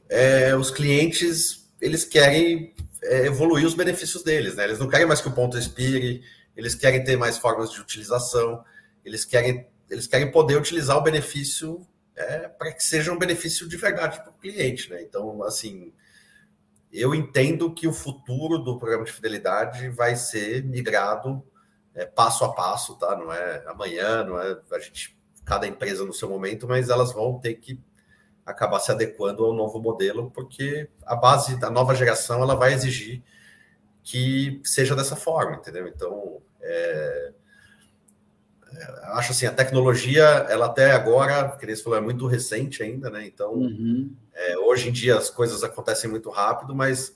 é, 0.07 0.55
os 0.55 0.71
clientes 0.71 1.73
eles 1.81 2.05
querem 2.05 2.75
é, 3.03 3.27
evoluir 3.27 3.67
os 3.67 3.73
benefícios 3.73 4.23
deles, 4.23 4.55
né? 4.55 4.65
Eles 4.65 4.79
não 4.79 4.87
querem 4.87 5.07
mais 5.07 5.23
que 5.23 5.29
o 5.29 5.33
ponto 5.33 5.57
expire, 5.57 6.23
eles 6.55 6.75
querem 6.75 7.03
ter 7.03 7.17
mais 7.17 7.39
formas 7.39 7.71
de 7.71 7.81
utilização, 7.81 8.63
eles 9.03 9.25
querem 9.25 9.67
eles 9.89 10.07
querem 10.07 10.31
poder 10.31 10.57
utilizar 10.57 10.97
o 10.99 11.03
benefício 11.03 11.87
é, 12.15 12.49
para 12.49 12.73
que 12.73 12.85
seja 12.85 13.13
um 13.13 13.19
benefício 13.19 13.67
de 13.67 13.77
verdade 13.79 14.21
para 14.21 14.31
o 14.31 14.39
cliente, 14.39 14.91
né? 14.91 15.03
Então, 15.03 15.43
assim, 15.43 15.91
eu 16.93 17.15
entendo 17.15 17.73
que 17.73 17.89
o 17.89 17.93
futuro 17.93 18.59
do 18.59 18.79
programa 18.79 19.05
de 19.05 19.13
fidelidade 19.13 19.89
vai 19.89 20.17
ser 20.17 20.63
migrado 20.65 21.43
é, 21.95 22.07
passo 22.07 22.45
a 22.45 22.53
passo, 22.53 22.97
tá? 22.97 23.17
Não 23.17 23.33
é 23.33 23.63
amanhã, 23.67 24.25
não 24.25 24.41
é 24.41 24.59
a 24.73 24.79
gente, 24.79 25.17
cada 25.45 25.67
empresa 25.67 26.05
no 26.05 26.13
seu 26.13 26.29
momento, 26.29 26.67
mas 26.67 26.89
elas 26.89 27.13
vão 27.13 27.39
ter 27.39 27.55
que 27.55 27.81
acabar 28.45 28.81
se 28.81 28.91
adequando 28.91 29.45
ao 29.45 29.53
novo 29.53 29.81
modelo, 29.81 30.31
porque 30.31 30.89
a 31.07 31.15
base 31.15 31.59
da 31.59 31.71
nova 31.71 31.95
geração 31.95 32.43
ela 32.43 32.57
vai 32.57 32.73
exigir 32.73 33.23
que 34.03 34.61
seja 34.65 34.97
dessa 34.97 35.15
forma, 35.15 35.57
entendeu? 35.57 35.87
Então, 35.87 36.43
é, 36.61 37.33
é, 38.75 39.01
acho 39.15 39.33
assim, 39.33 39.47
a 39.47 39.53
tecnologia, 39.53 40.23
ela 40.49 40.67
até 40.67 40.93
agora, 40.93 41.57
que 41.57 41.77
falou, 41.77 41.99
é 41.99 42.03
muito 42.03 42.27
recente 42.27 42.83
ainda, 42.83 43.11
né? 43.11 43.25
Então, 43.27 43.53
uhum. 43.53 44.15
é, 44.35 44.59
hoje 44.59 44.89
em 44.89 44.93
dia 44.93 45.17
as 45.17 45.31
coisas 45.31 45.63
acontecem 45.63 46.11
muito 46.11 46.31
rápido, 46.31 46.75
mas 46.75 47.15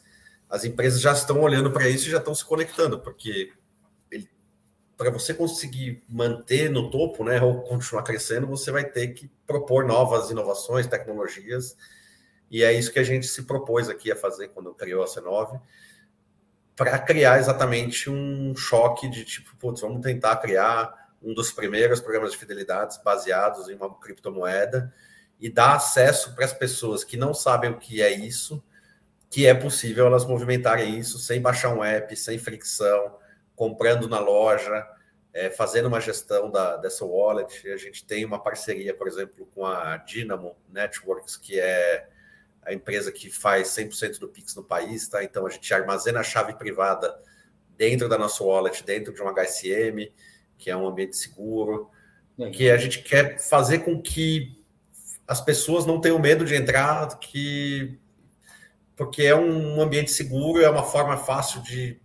as 0.49 0.65
empresas 0.65 1.01
já 1.01 1.13
estão 1.13 1.41
olhando 1.41 1.73
para 1.73 1.89
isso 1.89 2.07
e 2.07 2.11
já 2.11 2.19
estão 2.19 2.35
se 2.35 2.45
conectando, 2.45 3.01
porque 3.01 3.53
para 4.97 5.11
você 5.11 5.35
conseguir 5.35 6.03
manter 6.09 6.71
no 6.71 6.91
topo, 6.91 7.23
né, 7.23 7.41
ou 7.43 7.63
continuar 7.63 8.03
crescendo, 8.03 8.47
você 8.47 8.71
vai 8.71 8.85
ter 8.85 9.09
que 9.09 9.31
propor 9.47 9.85
novas 9.85 10.31
inovações, 10.31 10.87
tecnologias, 10.87 11.77
e 12.51 12.63
é 12.63 12.73
isso 12.73 12.93
que 12.93 12.99
a 12.99 13.05
gente 13.05 13.27
se 13.27 13.43
propôs 13.43 13.89
aqui 13.89 14.11
a 14.11 14.17
fazer 14.17 14.49
quando 14.49 14.73
criou 14.75 15.03
a 15.03 15.07
C9, 15.07 15.61
para 16.75 16.99
criar 16.99 17.39
exatamente 17.39 18.09
um 18.09 18.55
choque 18.57 19.09
de 19.09 19.25
tipo, 19.25 19.57
putz, 19.57 19.81
vamos 19.81 20.03
tentar 20.03 20.37
criar 20.37 21.11
um 21.23 21.35
dos 21.35 21.51
primeiros 21.51 22.01
programas 22.01 22.33
de 22.33 22.39
fidelidades 22.39 22.99
baseados 23.03 23.69
em 23.69 23.75
uma 23.75 23.93
criptomoeda 23.99 24.93
e 25.41 25.51
dar 25.51 25.75
acesso 25.75 26.35
para 26.35 26.45
as 26.45 26.53
pessoas 26.53 27.03
que 27.03 27.17
não 27.17 27.35
sabem 27.35 27.71
o 27.71 27.79
que 27.79 28.03
é 28.03 28.11
isso, 28.11 28.63
que 29.31 29.47
é 29.47 29.55
possível 29.55 30.07
elas 30.07 30.25
movimentarem 30.25 30.99
isso 30.99 31.19
sem 31.19 31.41
baixar 31.41 31.75
um 31.75 31.83
app, 31.83 32.15
sem 32.17 32.39
fricção, 32.39 33.17
comprando 33.57 34.09
na 34.09 34.21
loja, 34.21 34.87
é, 35.33 35.51
fazendo 35.51 35.87
uma 35.87 36.01
gestão 36.01 36.51
da, 36.51 36.77
dessa 36.77 37.05
wallet. 37.05 37.69
A 37.71 37.77
gente 37.77 38.05
tem 38.05 38.25
uma 38.25 38.39
parceria, 38.39 38.95
por 38.95 39.09
exemplo, 39.09 39.47
com 39.55 39.67
a 39.67 39.97
Dynamo 39.97 40.57
Networks, 40.69 41.37
que 41.37 41.59
é 41.59 42.09
a 42.63 42.73
empresa 42.73 43.11
que 43.11 43.31
faz 43.31 43.69
100% 43.69 44.19
do 44.19 44.29
Pix 44.29 44.55
no 44.55 44.63
país, 44.63 45.09
tá? 45.09 45.25
Então 45.25 45.47
a 45.47 45.51
gente 45.51 45.73
armazena 45.73 46.21
a 46.21 46.25
chave 46.25 46.55
privada 46.55 47.19
dentro 47.77 48.09
da 48.09 48.19
nossa 48.19 48.43
wallet, 48.45 48.85
dentro 48.85 49.13
de 49.13 49.23
um 49.23 49.29
HSM, 49.29 50.13
que 50.59 50.71
é 50.71 50.77
um 50.77 50.87
ambiente 50.87 51.17
seguro, 51.17 51.91
que 52.53 52.71
a 52.71 52.77
gente 52.77 53.03
quer 53.03 53.39
fazer 53.39 53.81
com 53.81 54.01
que 54.01 54.63
as 55.27 55.41
pessoas 55.41 55.87
não 55.87 56.01
tenham 56.01 56.19
medo 56.19 56.45
de 56.45 56.55
entrar, 56.55 57.19
que 57.19 57.99
porque 58.95 59.23
é 59.23 59.35
um 59.35 59.81
ambiente 59.81 60.11
seguro, 60.11 60.63
é 60.63 60.71
uma 60.71 60.83
forma 60.83 61.17
fácil 61.19 61.63
de 61.63 62.01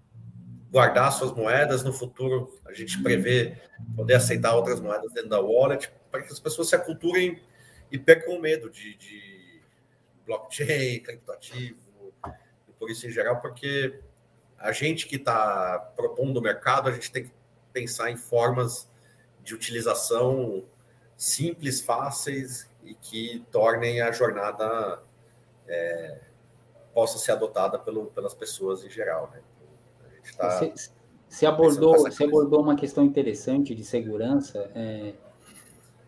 guardar 0.71 1.11
suas 1.11 1.31
moedas. 1.33 1.83
No 1.83 1.91
futuro, 1.91 2.57
a 2.65 2.73
gente 2.73 3.01
prevê 3.03 3.57
poder 3.95 4.15
aceitar 4.15 4.55
outras 4.55 4.79
moedas 4.79 5.11
dentro 5.11 5.29
da 5.29 5.41
wallet, 5.41 5.91
para 6.09 6.21
que 6.21 6.31
as 6.31 6.39
pessoas 6.39 6.69
se 6.69 6.75
aculturem 6.75 7.41
e 7.91 7.99
percam 7.99 8.35
o 8.35 8.41
medo 8.41 8.69
de, 8.69 8.95
de 8.95 9.61
blockchain, 10.25 10.99
criptoativo, 11.01 12.13
e 12.67 12.71
por 12.79 12.89
isso 12.89 13.05
em 13.05 13.11
geral, 13.11 13.41
porque 13.41 13.99
a 14.57 14.71
gente 14.71 15.07
que 15.07 15.17
está 15.17 15.77
propondo 15.95 16.37
o 16.37 16.41
mercado, 16.41 16.87
a 16.87 16.91
gente 16.93 17.11
tem 17.11 17.25
que 17.25 17.31
pensar 17.73 18.09
em 18.11 18.17
formas 18.17 18.89
de 19.43 19.53
utilização 19.53 20.63
simples, 21.17 21.81
fáceis 21.81 22.69
e 22.83 22.93
que 22.93 23.45
tornem 23.51 24.01
a 24.01 24.11
jornada 24.11 25.01
é, 25.67 26.19
possa 26.93 27.17
ser 27.17 27.31
adotada 27.31 27.77
pelo, 27.79 28.07
pelas 28.07 28.33
pessoas 28.33 28.83
em 28.83 28.89
geral. 28.89 29.29
Né? 29.33 29.41
Tá 30.37 30.49
você, 30.49 30.73
você, 31.27 31.45
abordou, 31.45 31.97
você 31.97 32.23
abordou 32.23 32.61
uma 32.61 32.75
questão 32.75 33.03
interessante 33.03 33.73
de 33.73 33.83
segurança. 33.83 34.69
É, 34.75 35.13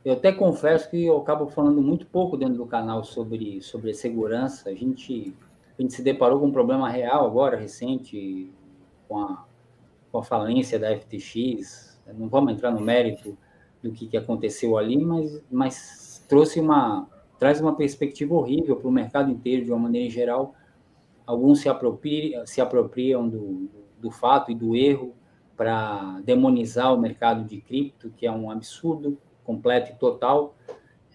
eu 0.04 0.14
até 0.14 0.32
confesso 0.32 0.90
que 0.90 1.06
eu 1.06 1.18
acabo 1.18 1.48
falando 1.48 1.82
muito 1.82 2.06
pouco 2.06 2.36
dentro 2.36 2.56
do 2.56 2.66
canal 2.66 3.04
sobre, 3.04 3.62
sobre 3.62 3.94
segurança. 3.94 4.70
A 4.70 4.74
gente, 4.74 5.34
a 5.78 5.82
gente 5.82 5.94
se 5.94 6.02
deparou 6.02 6.40
com 6.40 6.48
um 6.48 6.52
problema 6.52 6.90
real 6.90 7.26
agora, 7.26 7.58
recente, 7.58 8.52
com 9.08 9.20
a, 9.20 9.46
com 10.12 10.18
a 10.18 10.24
falência 10.24 10.78
da 10.78 10.96
FTX. 10.96 12.00
Não 12.18 12.28
vamos 12.28 12.54
entrar 12.54 12.72
no 12.72 12.82
mérito 12.82 13.38
do 13.82 13.92
que, 13.92 14.08
que 14.08 14.18
aconteceu 14.18 14.78
ali, 14.78 14.98
mas, 14.98 15.42
mas 15.50 16.24
trouxe 16.28 16.60
uma 16.60 17.08
traz 17.44 17.60
uma 17.60 17.76
perspectiva 17.76 18.34
horrível 18.36 18.78
para 18.78 18.88
o 18.88 18.92
mercado 18.92 19.30
inteiro 19.30 19.66
de 19.66 19.72
uma 19.72 19.80
maneira 19.80 20.10
geral. 20.10 20.56
Alguns 21.26 21.60
se 21.60 21.68
apropriam, 21.68 22.48
se 22.48 22.62
apropriam 22.62 23.28
do, 23.28 23.70
do 24.04 24.12
fato 24.12 24.52
e 24.52 24.56
do 24.56 24.76
erro 24.76 25.16
para 25.56 26.20
demonizar 26.26 26.94
o 26.94 27.00
mercado 27.00 27.46
de 27.46 27.62
cripto, 27.62 28.10
que 28.18 28.28
é 28.28 28.32
um 28.32 28.52
absurdo 28.52 29.18
completo 29.44 29.92
e 29.92 29.96
total. 29.96 30.56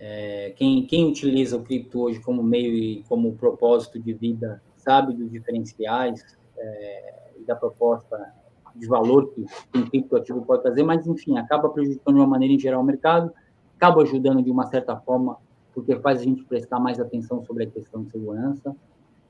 É, 0.00 0.54
quem, 0.56 0.86
quem 0.86 1.06
utiliza 1.06 1.56
o 1.56 1.62
cripto 1.62 2.00
hoje 2.00 2.20
como 2.20 2.42
meio 2.42 2.72
e 2.72 3.04
como 3.08 3.34
propósito 3.34 3.98
de 4.00 4.12
vida 4.12 4.62
sabe 4.76 5.12
dos 5.12 5.30
diferenciais 5.30 6.24
é, 6.56 7.14
da 7.46 7.54
proposta 7.54 8.32
de 8.74 8.86
valor 8.86 9.30
que 9.30 9.44
um 9.74 9.86
criptoativo 9.86 10.40
pode 10.42 10.62
trazer, 10.62 10.82
mas, 10.82 11.06
enfim, 11.06 11.36
acaba 11.36 11.68
prejudicando 11.68 12.14
de 12.14 12.20
uma 12.20 12.26
maneira 12.26 12.54
em 12.54 12.58
geral 12.58 12.80
o 12.80 12.84
mercado, 12.84 13.32
acaba 13.76 14.02
ajudando 14.02 14.42
de 14.42 14.50
uma 14.50 14.66
certa 14.66 14.96
forma, 14.96 15.36
porque 15.74 15.96
faz 15.96 16.20
a 16.20 16.24
gente 16.24 16.44
prestar 16.44 16.78
mais 16.78 17.00
atenção 17.00 17.44
sobre 17.44 17.64
a 17.64 17.66
questão 17.70 18.04
de 18.04 18.10
segurança. 18.10 18.74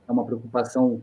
É 0.07 0.11
uma 0.11 0.23
preocupação 0.23 1.01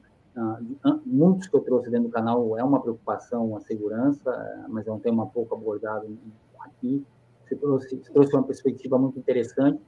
muitos 1.05 1.49
que 1.49 1.57
eu 1.57 1.61
trouxe 1.61 1.91
dentro 1.91 2.09
do 2.09 2.13
canal 2.13 2.59
é 2.59 2.63
uma 2.63 2.81
preocupação 2.81 3.57
a 3.57 3.61
segurança, 3.61 4.67
mas 4.69 4.87
é 4.87 4.93
um 4.93 4.99
tema 4.99 5.27
pouco 5.27 5.55
abordado 5.55 6.17
aqui. 6.61 7.05
Você 7.45 7.57
trouxe, 7.57 7.97
você 7.97 8.13
trouxe 8.13 8.35
uma 8.35 8.43
perspectiva 8.43 8.99
muito 8.99 9.19
interessante. 9.19 9.81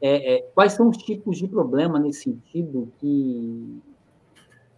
É, 0.00 0.34
é, 0.34 0.42
quais 0.54 0.72
são 0.74 0.88
os 0.88 0.98
tipos 0.98 1.38
de 1.38 1.48
problema 1.48 1.98
nesse 1.98 2.24
sentido 2.24 2.92
que, 2.98 3.80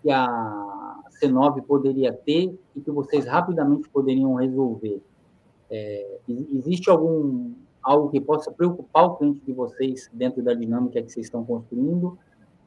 que 0.03 0.11
a 0.11 1.01
C9 1.21 1.63
poderia 1.63 2.13
ter 2.13 2.57
e 2.77 2.81
que 2.81 2.91
vocês 2.91 3.27
rapidamente 3.27 3.89
poderiam 3.89 4.35
resolver? 4.35 5.03
É, 5.71 6.19
existe 6.29 6.89
algum 6.89 7.53
algo 7.83 8.11
que 8.11 8.21
possa 8.21 8.51
preocupar 8.51 9.07
o 9.07 9.17
cliente 9.17 9.41
de 9.45 9.53
vocês 9.53 10.11
dentro 10.13 10.43
da 10.43 10.53
dinâmica 10.53 11.03
que 11.03 11.11
vocês 11.11 11.27
estão 11.27 11.45
construindo? 11.45 12.19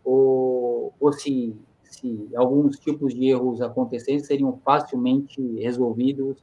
Ou, 0.03 0.93
ou 0.99 1.13
se 1.13 1.55
se 1.91 2.29
alguns 2.35 2.79
tipos 2.79 3.13
de 3.13 3.27
erros 3.27 3.61
acontecessem, 3.61 4.19
seriam 4.19 4.59
facilmente 4.63 5.41
resolvidos 5.59 6.39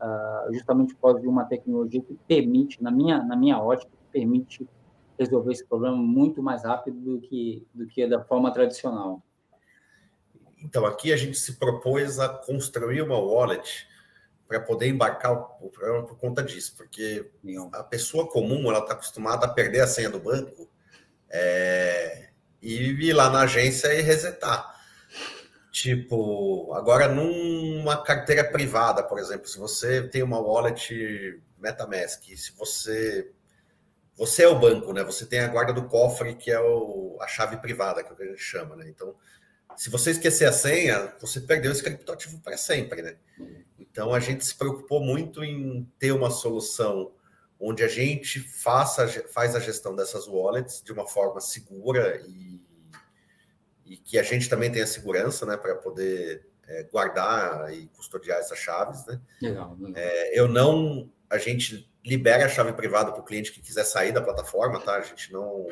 uh, 0.00 0.52
justamente 0.52 0.94
por 0.94 1.00
causa 1.02 1.20
de 1.20 1.28
uma 1.28 1.44
tecnologia 1.44 2.00
que 2.00 2.18
permite, 2.26 2.82
na 2.82 2.90
minha, 2.90 3.22
na 3.22 3.36
minha 3.36 3.58
ótica, 3.58 3.90
permite 4.12 4.68
resolver 5.18 5.52
esse 5.52 5.64
problema 5.64 5.96
muito 5.96 6.42
mais 6.42 6.64
rápido 6.64 6.98
do 6.98 7.20
que, 7.20 7.66
do 7.74 7.86
que 7.86 8.06
da 8.06 8.22
forma 8.24 8.50
tradicional. 8.52 9.22
Então, 10.62 10.84
aqui 10.84 11.12
a 11.12 11.16
gente 11.16 11.38
se 11.38 11.54
propôs 11.54 12.18
a 12.18 12.28
construir 12.28 13.02
uma 13.02 13.18
wallet 13.18 13.86
para 14.48 14.60
poder 14.60 14.88
embarcar 14.88 15.32
o 15.62 15.70
programa 15.70 16.02
por 16.04 16.18
conta 16.18 16.42
disso, 16.42 16.74
porque 16.76 17.30
a 17.72 17.84
pessoa 17.84 18.28
comum 18.28 18.68
ela 18.68 18.80
está 18.80 18.94
acostumada 18.94 19.46
a 19.46 19.48
perder 19.48 19.80
a 19.80 19.86
senha 19.86 20.10
do 20.10 20.18
banco 20.18 20.68
é, 21.30 22.30
e 22.60 22.74
ir 22.74 23.12
lá 23.12 23.30
na 23.30 23.42
agência 23.42 23.94
e 23.94 24.00
resetar. 24.00 24.79
Tipo, 25.70 26.72
agora 26.74 27.06
numa 27.08 28.02
carteira 28.02 28.44
privada, 28.44 29.02
por 29.04 29.18
exemplo, 29.18 29.46
se 29.46 29.58
você 29.58 30.02
tem 30.02 30.22
uma 30.22 30.40
wallet 30.40 31.40
MetaMask, 31.58 32.24
se 32.36 32.52
você 32.52 33.30
você 34.16 34.42
é 34.42 34.48
o 34.48 34.58
banco, 34.58 34.92
né? 34.92 35.02
Você 35.02 35.24
tem 35.24 35.40
a 35.40 35.48
guarda 35.48 35.72
do 35.72 35.88
cofre, 35.88 36.34
que 36.34 36.50
é 36.50 36.60
o, 36.60 37.16
a 37.22 37.26
chave 37.26 37.56
privada, 37.56 38.02
que 38.02 38.10
é 38.10 38.12
o 38.12 38.16
que 38.16 38.22
a 38.22 38.26
gente 38.26 38.42
chama, 38.42 38.76
né? 38.76 38.86
Então, 38.86 39.14
se 39.76 39.88
você 39.88 40.10
esquecer 40.10 40.44
a 40.44 40.52
senha, 40.52 41.14
você 41.18 41.40
perdeu 41.40 41.72
esse 41.72 41.82
criptoativo 41.82 42.38
para 42.40 42.56
sempre, 42.58 43.00
né? 43.00 43.16
Então, 43.78 44.12
a 44.12 44.20
gente 44.20 44.44
se 44.44 44.54
preocupou 44.54 45.00
muito 45.00 45.42
em 45.42 45.90
ter 45.98 46.12
uma 46.12 46.30
solução 46.30 47.12
onde 47.58 47.82
a 47.82 47.88
gente 47.88 48.40
faça, 48.40 49.06
faz 49.32 49.54
a 49.54 49.60
gestão 49.60 49.94
dessas 49.94 50.26
wallets 50.26 50.82
de 50.82 50.92
uma 50.92 51.06
forma 51.06 51.40
segura 51.40 52.20
e 52.26 52.49
e 53.90 53.96
que 53.96 54.16
a 54.16 54.22
gente 54.22 54.48
também 54.48 54.70
tenha 54.70 54.86
segurança, 54.86 55.44
né, 55.44 55.56
para 55.56 55.74
poder 55.74 56.46
é, 56.68 56.84
guardar 56.84 57.74
e 57.74 57.88
custodiar 57.88 58.38
essas 58.38 58.56
chaves, 58.56 59.04
né? 59.04 59.20
Legal. 59.42 59.76
legal. 59.80 60.00
É, 60.00 60.38
eu 60.38 60.46
não, 60.46 61.10
a 61.28 61.38
gente 61.38 61.90
libera 62.06 62.46
a 62.46 62.48
chave 62.48 62.72
privada 62.72 63.10
para 63.10 63.20
o 63.20 63.24
cliente 63.24 63.50
que 63.50 63.60
quiser 63.60 63.82
sair 63.82 64.12
da 64.12 64.22
plataforma, 64.22 64.80
tá? 64.80 64.94
A 64.94 65.00
gente 65.00 65.32
não 65.32 65.66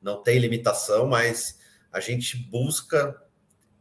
não 0.00 0.20
tem 0.20 0.40
limitação, 0.40 1.06
mas 1.06 1.60
a 1.92 2.00
gente 2.00 2.36
busca 2.36 3.16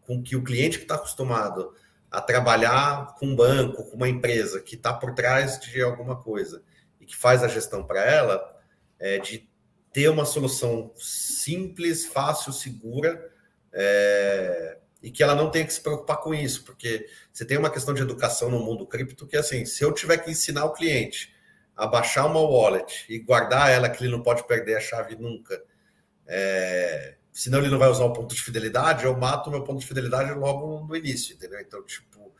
com 0.01 0.21
que 0.21 0.35
o 0.35 0.43
cliente 0.43 0.77
que 0.77 0.83
está 0.83 0.93
acostumado 0.93 1.73
a 2.11 2.21
trabalhar 2.21 3.15
com 3.15 3.25
um 3.25 3.35
banco, 3.35 3.83
com 3.89 3.95
uma 3.95 4.07
empresa 4.07 4.61
que 4.61 4.75
está 4.75 4.93
por 4.93 5.15
trás 5.15 5.59
de 5.59 5.81
alguma 5.81 6.21
coisa 6.21 6.61
e 6.99 7.07
que 7.07 7.15
faz 7.15 7.41
a 7.41 7.47
gestão 7.47 7.83
para 7.83 8.05
ela, 8.05 8.61
é, 8.99 9.17
de 9.17 9.49
ter 9.91 10.07
uma 10.09 10.25
solução 10.25 10.93
simples, 10.95 12.05
fácil, 12.05 12.53
segura 12.53 13.30
é, 13.73 14.77
e 15.01 15.11
que 15.11 15.23
ela 15.23 15.35
não 15.35 15.49
tenha 15.49 15.65
que 15.65 15.73
se 15.73 15.81
preocupar 15.81 16.17
com 16.17 16.33
isso, 16.33 16.63
porque 16.63 17.07
você 17.31 17.45
tem 17.45 17.57
uma 17.57 17.69
questão 17.69 17.93
de 17.93 18.01
educação 18.01 18.49
no 18.49 18.59
mundo 18.59 18.85
cripto 18.85 19.27
que, 19.27 19.37
assim, 19.37 19.65
se 19.65 19.83
eu 19.83 19.91
tiver 19.93 20.17
que 20.17 20.29
ensinar 20.29 20.65
o 20.65 20.73
cliente 20.73 21.33
a 21.75 21.87
baixar 21.87 22.25
uma 22.25 22.39
wallet 22.39 23.05
e 23.09 23.19
guardar 23.19 23.71
ela, 23.71 23.89
que 23.89 24.03
ele 24.03 24.11
não 24.11 24.21
pode 24.21 24.45
perder 24.45 24.77
a 24.77 24.81
chave 24.81 25.15
nunca, 25.15 25.61
é, 26.27 27.15
senão 27.31 27.59
ele 27.59 27.69
não 27.69 27.79
vai 27.79 27.89
usar 27.89 28.05
o 28.05 28.13
ponto 28.13 28.35
de 28.35 28.41
fidelidade, 28.41 29.05
eu 29.05 29.17
mato 29.17 29.47
o 29.47 29.51
meu 29.51 29.63
ponto 29.63 29.79
de 29.79 29.87
fidelidade 29.87 30.31
logo 30.33 30.85
no 30.85 30.95
início, 30.95 31.33
entendeu? 31.33 31.59
Então, 31.59 31.81
tipo, 31.83 32.31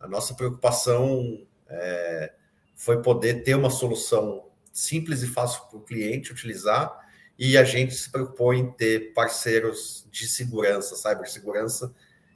a 0.00 0.08
nossa 0.08 0.34
preocupação 0.34 1.46
é, 1.68 2.32
foi 2.74 3.02
poder 3.02 3.42
ter 3.42 3.54
uma 3.54 3.70
solução 3.70 4.48
simples 4.72 5.22
e 5.22 5.26
fácil 5.26 5.62
para 5.68 5.78
o 5.78 5.82
cliente 5.82 6.32
utilizar, 6.32 7.07
e 7.38 7.56
a 7.56 7.62
gente 7.62 7.94
se 7.94 8.10
preocupou 8.10 8.52
em 8.52 8.72
ter 8.72 9.12
parceiros 9.12 10.06
de 10.10 10.26
segurança, 10.26 10.96
cibersegurança, 10.96 11.94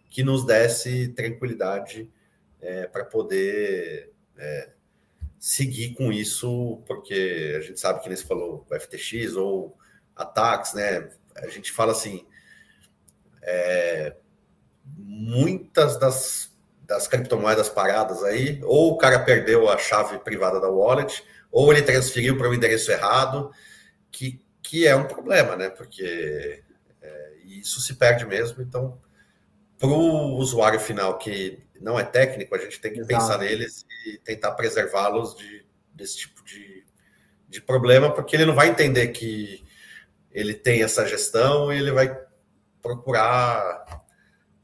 que 0.09 0.23
nos 0.23 0.47
desse 0.47 1.09
tranquilidade 1.09 2.09
é, 2.61 2.87
para 2.87 3.05
poder 3.05 4.13
é, 4.37 4.71
seguir 5.41 5.95
com 5.95 6.13
isso, 6.13 6.81
porque 6.87 7.57
a 7.59 7.61
gente 7.63 7.81
sabe 7.81 8.01
que 8.01 8.09
nem 8.09 8.17
se 8.17 8.25
falou 8.25 8.65
FTX 8.71 9.35
ou 9.35 9.77
ataques, 10.15 10.75
né? 10.75 11.11
A 11.37 11.49
gente 11.49 11.73
fala 11.73 11.91
assim, 11.91 12.25
é, 13.43 14.15
muitas 14.87 15.99
das, 15.99 16.53
das 16.87 17.09
criptomoedas 17.09 17.69
paradas 17.69 18.23
aí, 18.23 18.61
ou 18.63 18.93
o 18.93 18.99
cara 18.99 19.19
perdeu 19.19 19.69
a 19.69 19.79
chave 19.79 20.19
privada 20.19 20.61
da 20.61 20.69
wallet, 20.69 21.25
ou 21.51 21.73
ele 21.73 21.83
transferiu 21.83 22.39
para 22.39 22.49
o 22.49 22.55
endereço 22.55 22.93
errado, 22.93 23.51
que, 24.13 24.41
que 24.73 24.87
é 24.87 24.97
um 24.97 25.07
problema, 25.07 25.55
né? 25.55 25.69
Porque 25.69 26.63
é, 27.03 27.33
isso 27.45 27.79
se 27.79 27.93
perde 27.97 28.25
mesmo. 28.25 28.63
Então, 28.63 28.99
para 29.79 29.91
o 29.91 30.37
usuário 30.37 30.81
final 30.81 31.19
que 31.19 31.63
não 31.79 32.01
é 32.01 32.03
técnico, 32.03 32.55
a 32.55 32.59
gente 32.59 32.81
tem 32.81 32.91
que 32.91 33.01
Exato. 33.01 33.15
pensar 33.15 33.37
neles 33.37 33.85
e 34.07 34.17
tentar 34.17 34.53
preservá-los 34.53 35.37
de, 35.37 35.67
desse 35.93 36.21
tipo 36.21 36.43
de, 36.43 36.87
de 37.51 37.61
problema, 37.61 38.15
porque 38.15 38.35
ele 38.35 38.47
não 38.47 38.55
vai 38.55 38.71
entender 38.71 39.09
que 39.09 39.63
ele 40.31 40.55
tem 40.55 40.83
essa 40.83 41.07
gestão 41.07 41.71
e 41.71 41.77
ele 41.77 41.93
vai 41.93 42.19
procurar 42.81 44.07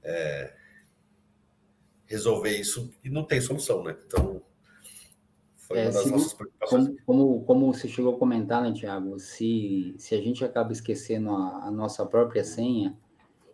é, 0.03 0.55
resolver 2.07 2.57
isso 2.57 2.90
e 3.05 3.11
não 3.11 3.25
tem 3.25 3.42
solução, 3.42 3.85
né? 3.85 3.94
Então, 4.07 4.38
foi 5.68 5.78
é, 5.78 5.92
se. 5.92 6.11
Como, 6.68 6.96
como, 7.04 7.44
como, 7.44 7.74
você 7.74 7.87
chegou 7.87 8.14
a 8.14 8.18
comentar, 8.18 8.62
né, 8.62 8.72
Tiago? 8.72 9.18
Se, 9.18 9.94
se 9.98 10.14
a 10.14 10.20
gente 10.20 10.42
acaba 10.42 10.72
esquecendo 10.72 11.31
a, 11.31 11.66
a 11.66 11.70
nossa 11.70 12.07
própria 12.07 12.42
senha 12.42 12.96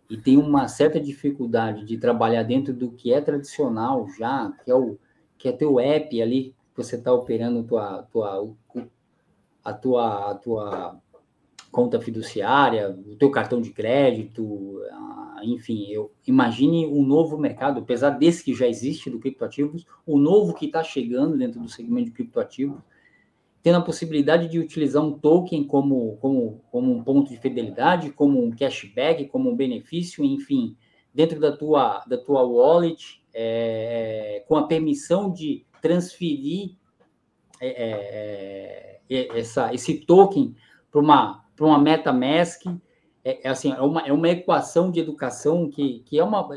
e 0.09 0.17
tem 0.17 0.37
uma 0.37 0.67
certa 0.69 0.99
dificuldade 0.99 1.83
de 1.83 1.97
trabalhar 1.97 2.43
dentro 2.43 2.73
do 2.73 2.91
que 2.91 3.13
é 3.13 3.19
tradicional 3.19 4.07
já, 4.17 4.51
que 4.63 4.71
é 4.71 4.75
o 4.75 4.97
que 5.37 5.49
é 5.49 5.51
teu 5.51 5.79
app 5.79 6.21
ali, 6.21 6.55
que 6.73 6.83
você 6.83 6.95
está 6.95 7.11
operando 7.11 7.63
tua, 7.63 8.03
tua, 8.03 8.55
a 9.63 9.73
tua, 9.73 10.31
a 10.31 10.35
tua 10.35 11.01
conta 11.69 11.99
fiduciária, 11.99 12.89
o 12.89 13.17
teu 13.17 13.29
cartão 13.29 13.59
de 13.59 13.71
crédito, 13.71 14.81
ah, 14.89 15.34
enfim, 15.43 15.87
eu 15.89 16.11
imagine 16.25 16.85
um 16.87 17.05
novo 17.05 17.37
mercado, 17.37 17.79
apesar 17.79 18.11
desse 18.11 18.43
que 18.43 18.53
já 18.53 18.67
existe 18.67 19.09
do 19.09 19.19
criptoativos, 19.19 19.85
o 20.05 20.17
novo 20.17 20.53
que 20.53 20.65
está 20.65 20.83
chegando 20.83 21.37
dentro 21.37 21.59
do 21.59 21.69
segmento 21.69 22.05
de 22.05 22.11
criptoativos, 22.11 22.79
tendo 23.61 23.79
a 23.79 23.81
possibilidade 23.81 24.47
de 24.47 24.59
utilizar 24.59 25.03
um 25.03 25.17
token 25.17 25.63
como, 25.63 26.17
como, 26.17 26.61
como 26.71 26.91
um 26.93 27.03
ponto 27.03 27.31
de 27.31 27.37
fidelidade, 27.39 28.11
como 28.11 28.43
um 28.43 28.51
cashback, 28.51 29.25
como 29.25 29.49
um 29.49 29.55
benefício, 29.55 30.23
enfim, 30.23 30.77
dentro 31.13 31.39
da 31.39 31.51
tua, 31.51 32.03
da 32.07 32.17
tua 32.17 32.43
wallet, 32.43 33.23
é, 33.33 34.43
com 34.47 34.55
a 34.55 34.67
permissão 34.67 35.31
de 35.31 35.65
transferir 35.81 36.75
é, 37.59 37.67
é, 37.67 38.99
é 39.09 39.39
essa, 39.39 39.73
esse 39.73 39.95
token 40.05 40.55
para 40.91 41.01
uma, 41.01 41.43
uma 41.59 41.79
MetaMask, 41.79 42.65
é, 43.25 43.47
é, 43.47 43.49
assim, 43.49 43.71
é 43.71 43.81
uma, 43.81 44.01
é 44.01 44.13
uma 44.13 44.29
equação 44.29 44.91
de 44.91 44.99
educação 44.99 45.69
que, 45.69 45.99
que 46.05 46.19
é 46.19 46.23
uma... 46.23 46.47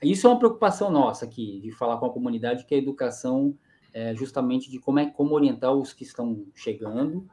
Isso 0.00 0.26
é 0.26 0.30
uma 0.30 0.38
preocupação 0.38 0.90
nossa 0.90 1.24
aqui, 1.24 1.60
de 1.60 1.72
falar 1.72 1.98
com 1.98 2.06
a 2.06 2.12
comunidade, 2.12 2.64
que 2.64 2.74
a 2.74 2.78
educação 2.78 3.58
é, 3.92 4.14
justamente 4.14 4.70
de 4.70 4.78
como 4.78 4.98
é 5.00 5.06
como 5.06 5.34
orientar 5.34 5.72
os 5.72 5.92
que 5.92 6.04
estão 6.04 6.44
chegando, 6.54 7.26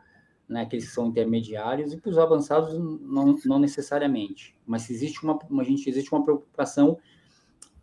né, 0.47 0.62
aqueles 0.62 0.88
que 0.88 0.93
são 0.93 1.07
intermediários, 1.07 1.93
e 1.93 1.97
para 1.97 2.09
os 2.09 2.17
avançados 2.17 2.73
não, 2.73 3.38
não 3.45 3.59
necessariamente. 3.59 4.55
Mas 4.65 4.89
existe 4.89 5.23
uma, 5.23 5.38
gente 5.63 5.89
existe 5.89 6.12
uma 6.12 6.23
preocupação. 6.23 6.97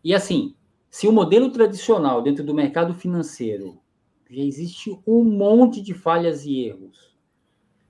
E 0.03 0.15
assim, 0.15 0.57
se 0.91 1.07
o 1.07 1.13
modelo 1.13 1.51
tradicional 1.51 2.23
dentro 2.23 2.43
do 2.43 2.55
mercado 2.55 2.95
financeiro 2.95 3.79
já 4.31 4.43
existe 4.43 4.99
um 5.07 5.25
monte 5.25 5.83
de 5.83 5.93
falhas 5.93 6.45
e 6.47 6.61
erros. 6.61 7.10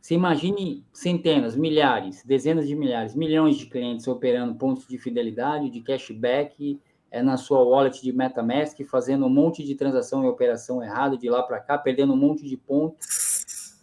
Você 0.01 0.15
imagine 0.15 0.85
centenas, 0.93 1.55
milhares, 1.55 2.25
dezenas 2.25 2.67
de 2.67 2.75
milhares, 2.75 3.15
milhões 3.15 3.57
de 3.57 3.67
clientes 3.67 4.09
operando 4.09 4.55
pontos 4.55 4.87
de 4.87 4.97
fidelidade, 4.97 5.69
de 5.69 5.81
cashback, 5.83 6.81
é 7.11 7.23
na 7.23 7.37
sua 7.37 7.63
wallet 7.63 8.01
de 8.03 8.13
MetaMask, 8.13 8.83
fazendo 8.85 9.27
um 9.27 9.31
monte 9.31 9.65
de 9.65 9.75
transação 9.75 10.25
e 10.25 10.29
operação 10.29 10.83
errada 10.83 11.19
de 11.19 11.29
lá 11.29 11.43
para 11.43 11.59
cá, 11.59 11.77
perdendo 11.77 12.13
um 12.13 12.17
monte 12.17 12.49
de 12.49 12.57
pontos. 12.57 13.77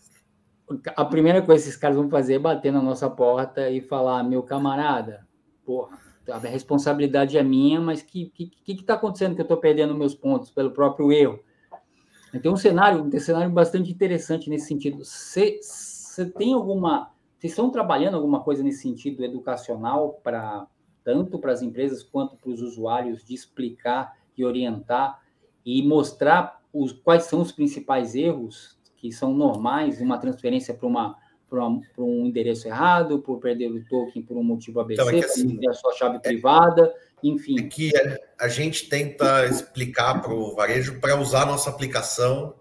A 0.95 1.05
primeira 1.05 1.41
coisa 1.41 1.63
que 1.63 1.69
esses 1.69 1.79
caras 1.79 1.97
vão 1.97 2.09
fazer 2.09 2.35
é 2.35 2.39
bater 2.39 2.71
na 2.71 2.81
nossa 2.81 3.09
porta 3.09 3.69
e 3.69 3.79
falar: 3.79 4.23
meu 4.23 4.41
camarada, 4.43 5.25
porra, 5.65 5.97
a 6.29 6.37
responsabilidade 6.39 7.37
é 7.37 7.43
minha, 7.43 7.79
mas 7.79 8.01
o 8.01 8.05
que 8.05 8.29
que 8.29 8.71
está 8.71 8.95
acontecendo 8.95 9.35
que 9.35 9.41
eu 9.41 9.45
estou 9.45 9.57
perdendo 9.57 9.93
meus 9.93 10.15
pontos 10.15 10.49
pelo 10.49 10.71
próprio 10.71 11.11
erro? 11.11 11.39
Tem 12.41 12.51
um 12.51 12.57
cenário, 12.57 13.03
um 13.03 13.19
cenário 13.19 13.49
bastante 13.49 13.91
interessante 13.91 14.49
nesse 14.49 14.67
sentido. 14.67 15.03
Você 16.17 16.25
tem 16.25 16.51
alguma. 16.51 17.11
Vocês 17.37 17.53
estão 17.53 17.69
trabalhando 17.69 18.15
alguma 18.15 18.41
coisa 18.41 18.63
nesse 18.63 18.81
sentido 18.81 19.23
educacional 19.23 20.19
para 20.23 20.65
tanto 21.03 21.37
para 21.37 21.51
as 21.51 21.61
empresas 21.61 22.01
quanto 22.01 22.35
para 22.35 22.49
os 22.49 22.59
usuários, 22.59 23.23
de 23.23 23.35
explicar 23.35 24.17
e 24.35 24.43
orientar 24.43 25.21
e 25.63 25.83
mostrar 25.83 26.59
os, 26.73 26.91
quais 26.91 27.25
são 27.25 27.39
os 27.39 27.51
principais 27.51 28.15
erros 28.15 28.79
que 28.95 29.11
são 29.11 29.31
normais, 29.31 30.01
uma 30.01 30.17
transferência 30.17 30.73
para 30.73 30.87
uma 30.87 31.15
para 31.49 31.63
um 32.03 32.25
endereço 32.25 32.67
errado, 32.67 33.19
por 33.19 33.39
perder 33.39 33.71
o 33.71 33.85
token 33.85 34.21
por 34.23 34.35
um 34.35 34.43
motivo 34.43 34.81
ABC, 34.81 35.01
então, 35.01 35.17
é 35.17 35.23
assim, 35.23 35.55
por 35.55 35.69
a 35.69 35.73
sua 35.73 35.93
chave 35.93 36.17
é, 36.17 36.19
privada, 36.19 36.93
enfim. 37.23 37.57
É 37.59 37.63
que 37.63 37.95
a, 37.95 38.45
a 38.45 38.47
gente 38.49 38.89
tenta 38.89 39.45
explicar 39.45 40.21
para 40.21 40.33
o 40.33 40.53
varejo 40.55 40.99
para 40.99 41.15
usar 41.15 41.43
a 41.43 41.45
nossa 41.45 41.69
aplicação 41.69 42.55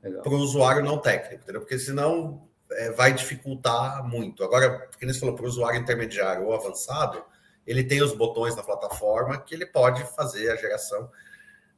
para 0.00 0.32
o 0.32 0.38
usuário 0.38 0.82
não 0.82 0.96
técnico, 0.96 1.42
entendeu? 1.42 1.60
Porque 1.60 1.78
senão 1.78 2.48
é, 2.72 2.90
vai 2.90 3.12
dificultar 3.12 4.06
muito. 4.06 4.42
Agora, 4.42 4.88
porque 4.90 5.06
você 5.06 5.18
falou 5.18 5.34
para 5.34 5.44
o 5.44 5.48
usuário 5.48 5.80
intermediário 5.80 6.44
ou 6.46 6.54
avançado, 6.54 7.24
ele 7.66 7.84
tem 7.84 8.02
os 8.02 8.12
botões 8.12 8.54
na 8.56 8.62
plataforma 8.62 9.40
que 9.40 9.54
ele 9.54 9.66
pode 9.66 10.04
fazer 10.14 10.50
a 10.50 10.56
geração. 10.56 11.10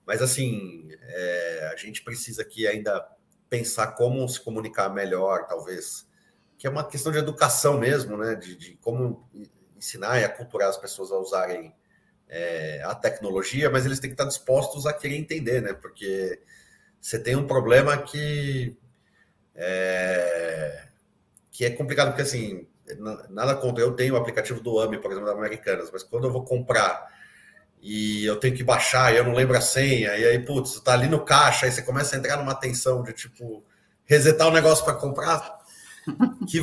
Mas, 0.04 0.22
assim, 0.22 0.88
é, 1.02 1.70
a 1.72 1.76
gente 1.76 2.02
precisa 2.02 2.42
aqui 2.42 2.66
ainda 2.66 3.06
pensar 3.48 3.88
como 3.88 4.28
se 4.28 4.40
comunicar 4.40 4.88
melhor, 4.88 5.46
talvez, 5.46 6.06
que 6.58 6.66
é 6.66 6.70
uma 6.70 6.86
questão 6.86 7.12
de 7.12 7.18
educação 7.18 7.78
mesmo, 7.78 8.16
né? 8.16 8.34
De, 8.34 8.56
de 8.56 8.76
como 8.76 9.28
ensinar 9.76 10.20
e 10.20 10.24
aculturar 10.24 10.68
as 10.68 10.76
pessoas 10.76 11.12
a 11.12 11.18
usarem 11.18 11.74
é, 12.28 12.82
a 12.84 12.94
tecnologia, 12.94 13.70
mas 13.70 13.86
eles 13.86 14.00
têm 14.00 14.10
que 14.10 14.14
estar 14.14 14.24
dispostos 14.24 14.86
a 14.86 14.92
querer 14.92 15.16
entender, 15.16 15.60
né? 15.60 15.72
Porque 15.72 16.40
você 17.00 17.18
tem 17.18 17.36
um 17.36 17.46
problema 17.46 17.96
que 17.98 18.76
é, 19.56 20.84
que 21.50 21.64
é 21.64 21.70
complicado, 21.70 22.08
porque 22.08 22.22
assim, 22.22 22.66
nada 23.30 23.54
contra. 23.56 23.82
Eu 23.82 23.92
tenho 23.92 24.14
o 24.14 24.16
aplicativo 24.16 24.60
do 24.60 24.78
AMI, 24.78 24.98
por 24.98 25.10
exemplo, 25.10 25.28
da 25.28 25.36
Americanas, 25.36 25.90
mas 25.92 26.02
quando 26.02 26.24
eu 26.24 26.32
vou 26.32 26.44
comprar 26.44 27.14
e 27.80 28.24
eu 28.24 28.36
tenho 28.36 28.54
que 28.54 28.64
baixar 28.64 29.12
e 29.12 29.16
eu 29.16 29.24
não 29.24 29.32
lembro 29.32 29.56
a 29.56 29.60
senha, 29.60 30.16
e 30.16 30.24
aí, 30.24 30.38
putz, 30.38 30.80
tá 30.80 30.92
ali 30.92 31.08
no 31.08 31.24
caixa, 31.24 31.66
aí 31.66 31.72
você 31.72 31.82
começa 31.82 32.16
a 32.16 32.18
entrar 32.18 32.36
numa 32.36 32.54
tensão 32.54 33.02
de 33.02 33.12
tipo 33.12 33.64
resetar 34.04 34.48
o 34.48 34.52
negócio 34.52 34.84
para 34.84 34.94
comprar, 34.94 35.58
que 36.48 36.60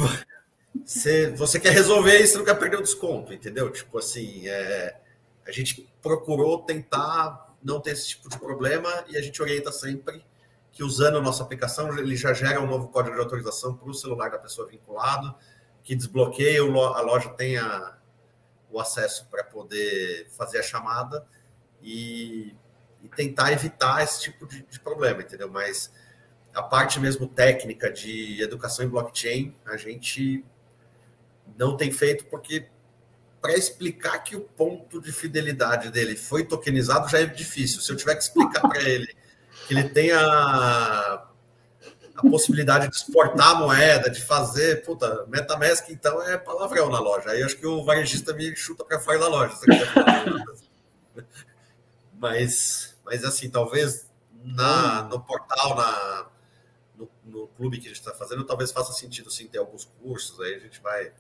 você, 0.84 1.30
você 1.32 1.60
quer 1.60 1.72
resolver 1.72 2.18
isso, 2.20 2.38
não 2.38 2.46
quer 2.46 2.56
perder 2.56 2.78
o 2.78 2.84
desconto, 2.84 3.34
entendeu? 3.34 3.72
Tipo 3.72 4.00
assim, 4.00 4.48
é, 4.48 4.96
a 5.46 5.52
gente 5.52 5.88
procurou 6.02 6.64
tentar 6.64 7.54
não 7.62 7.80
ter 7.80 7.92
esse 7.92 8.10
tipo 8.10 8.30
de 8.30 8.38
problema 8.38 9.06
e 9.10 9.18
a 9.18 9.22
gente 9.22 9.42
orienta 9.42 9.72
sempre 9.72 10.24
que 10.74 10.84
usando 10.84 11.18
a 11.20 11.22
nossa 11.22 11.44
aplicação 11.44 11.98
ele 11.98 12.16
já 12.16 12.34
gera 12.34 12.60
um 12.60 12.68
novo 12.68 12.90
código 12.90 13.16
de 13.16 13.22
autorização 13.22 13.76
para 13.76 13.90
o 13.90 13.94
celular 13.94 14.30
da 14.30 14.40
pessoa 14.40 14.68
vinculado 14.68 15.34
que 15.84 15.96
desbloqueia, 15.96 16.62
a 16.62 17.02
loja 17.02 17.30
tenha 17.30 17.98
o 18.72 18.80
acesso 18.80 19.28
para 19.30 19.44
poder 19.44 20.28
fazer 20.32 20.60
a 20.60 20.64
chamada 20.64 21.26
e, 21.82 22.56
e 23.04 23.10
tentar 23.10 23.52
evitar 23.52 24.02
esse 24.02 24.22
tipo 24.22 24.48
de, 24.48 24.64
de, 24.64 24.80
problema, 24.80 25.22
entendeu? 25.22 25.52
Mas 25.52 25.94
a 26.54 26.64
parte 26.64 27.00
mesmo 27.00 27.28
técnica 27.28 27.92
de 27.92 28.42
educação 28.42 28.86
em 28.86 28.90
blockchain, 28.90 29.54
a 29.66 29.76
gente 29.76 30.44
não 31.58 31.76
tem 31.76 31.92
feito 31.92 32.26
porque 32.26 32.68
para 33.42 33.54
explicar 33.54 34.20
que 34.20 34.38
o 34.38 34.42
ponto 34.42 35.02
de 35.02 35.12
fidelidade 35.12 35.92
dele 35.92 36.16
foi 36.16 36.46
tokenizado 36.46 37.10
já 37.10 37.20
é 37.20 37.26
difícil. 37.26 37.82
Se 37.82 37.92
eu 37.92 37.98
tiver 37.98 38.16
que 38.16 38.24
explicar 38.24 38.62
para 38.62 38.82
ele 38.82 39.14
que 39.68 39.74
ele 39.74 39.90
tem 39.90 40.12
a 40.12 41.28
a 42.16 42.30
possibilidade 42.30 42.88
de 42.90 42.96
exportar 42.96 43.50
a 43.50 43.56
moeda, 43.56 44.10
de 44.10 44.22
fazer, 44.22 44.84
puta, 44.86 45.26
MetaMask, 45.28 45.90
então 45.90 46.22
é 46.22 46.38
palavrão 46.38 46.90
na 46.90 47.00
loja. 47.00 47.32
Aí 47.32 47.42
acho 47.42 47.58
que 47.58 47.66
o 47.66 47.84
varejista 47.84 48.34
me 48.34 48.56
chuta 48.56 48.86
para 48.86 49.00
fora 49.00 49.20
da 49.20 49.28
loja. 49.28 49.56
mas, 52.20 52.96
mas 53.04 53.24
assim, 53.24 53.50
talvez 53.50 54.10
na, 54.44 55.04
no 55.04 55.20
portal, 55.20 55.76
na, 55.76 56.28
no, 56.96 57.10
no 57.26 57.48
clube 57.48 57.80
que 57.80 57.88
a 57.88 57.90
gente 57.90 58.00
está 58.00 58.14
fazendo, 58.14 58.44
talvez 58.44 58.72
faça 58.72 58.94
sentido 58.94 59.32
sim 59.32 59.48
ter 59.48 59.58
alguns 59.58 59.86
cursos, 59.86 60.40
aí 60.40 60.54
a 60.56 60.60
gente 60.60 60.80
vai 60.82 61.12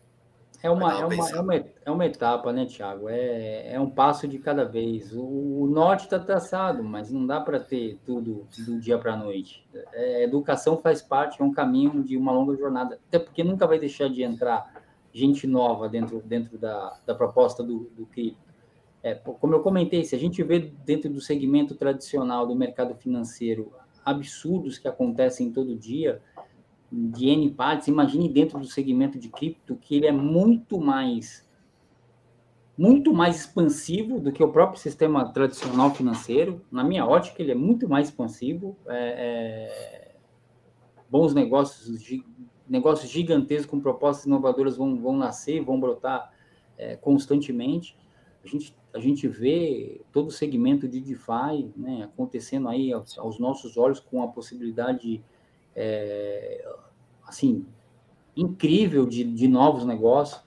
é 0.64 0.70
uma, 0.70 0.94
é, 0.94 1.06
uma, 1.06 1.30
é, 1.30 1.40
uma, 1.42 1.56
é 1.86 1.92
uma 1.92 2.06
etapa, 2.06 2.54
né, 2.54 2.66
Tiago? 2.66 3.10
É, 3.10 3.74
é 3.74 3.80
um 3.82 3.90
passo 3.90 4.26
de 4.30 4.40
cada 4.40 4.64
vez. 4.64 5.14
O, 5.14 5.22
o 5.22 5.68
norte 5.68 6.06
está 6.06 6.18
traçado, 6.18 6.82
mas 6.82 7.12
não 7.12 7.28
dá 7.28 7.42
para 7.42 7.60
ter 7.60 8.00
tudo 8.06 8.48
do 8.60 8.80
dia 8.80 8.98
para 8.98 9.14
a 9.14 9.18
noite. 9.18 9.68
É, 9.92 10.24
educação 10.24 10.78
faz 10.78 11.02
parte, 11.02 11.42
é 11.42 11.44
um 11.44 11.52
caminho 11.52 12.02
de 12.02 12.16
uma 12.16 12.32
longa 12.32 12.56
jornada. 12.56 12.98
Até 13.10 13.20
porque 13.20 13.44
nunca 13.44 13.68
vai 13.68 13.78
deixar 13.78 14.08
de 14.08 14.24
entrar 14.24 14.82
gente 15.14 15.46
nova 15.46 15.90
dentro, 15.90 16.22
dentro 16.22 16.58
da, 16.58 16.98
da 17.06 17.14
proposta 17.14 17.62
do, 17.62 17.92
do 17.96 18.06
cripto. 18.06 18.42
É, 19.04 19.16
como 19.16 19.54
eu 19.54 19.60
comentei, 19.60 20.06
se 20.06 20.16
a 20.16 20.20
gente 20.20 20.42
vê 20.44 20.60
dentro 20.60 21.10
do 21.10 21.20
segmento 21.20 21.76
tradicional 21.76 22.48
do 22.48 22.56
mercado 22.56 22.96
financeiro 22.96 23.74
absurdos 24.06 24.78
que 24.78 24.88
acontecem 24.88 25.52
todo 25.52 25.76
dia, 25.76 26.22
de 26.94 27.30
N 27.30 27.50
partes, 27.52 27.88
imagine 27.88 28.30
dentro 28.30 28.60
do 28.60 28.68
segmento 28.68 29.18
de 29.18 29.28
cripto 29.30 29.76
que 29.76 29.96
ele 29.96 30.06
é 30.06 30.12
muito 30.12 30.80
mais 30.80 31.44
muito 32.78 33.14
mais 33.14 33.42
expansivo 33.42 34.20
do 34.20 34.32
que 34.32 34.44
o 34.44 34.52
próprio 34.52 34.80
sistema 34.80 35.32
tradicional 35.32 35.94
financeiro. 35.94 36.62
Na 36.72 36.84
minha 36.84 37.06
ótica, 37.06 37.42
ele 37.42 37.52
é 37.52 37.56
muito 37.56 37.88
mais 37.88 38.08
expansivo. 38.08 38.76
É, 38.88 38.96
é, 38.98 40.16
bons 41.08 41.36
negócios, 41.36 42.02
negócios 42.68 43.12
gigantescos 43.12 43.70
com 43.70 43.80
propostas 43.80 44.26
inovadoras 44.26 44.76
vão, 44.76 45.00
vão 45.00 45.16
nascer, 45.16 45.62
vão 45.62 45.80
brotar 45.80 46.34
é, 46.76 46.96
constantemente. 46.96 47.96
A 48.44 48.48
gente, 48.48 48.76
a 48.92 49.00
gente 49.00 49.28
vê 49.28 50.02
todo 50.12 50.28
o 50.28 50.32
segmento 50.32 50.88
de 50.88 51.00
DeFi 51.00 51.72
né, 51.78 52.04
acontecendo 52.06 52.68
aí 52.68 52.92
aos, 52.92 53.20
aos 53.20 53.38
nossos 53.38 53.78
olhos 53.78 54.00
com 54.00 54.24
a 54.24 54.28
possibilidade 54.28 55.24
é, 55.76 56.66
assim, 57.28 57.66
incrível 58.36 59.06
de, 59.06 59.24
de 59.24 59.48
novos 59.48 59.86
negócios. 59.86 60.42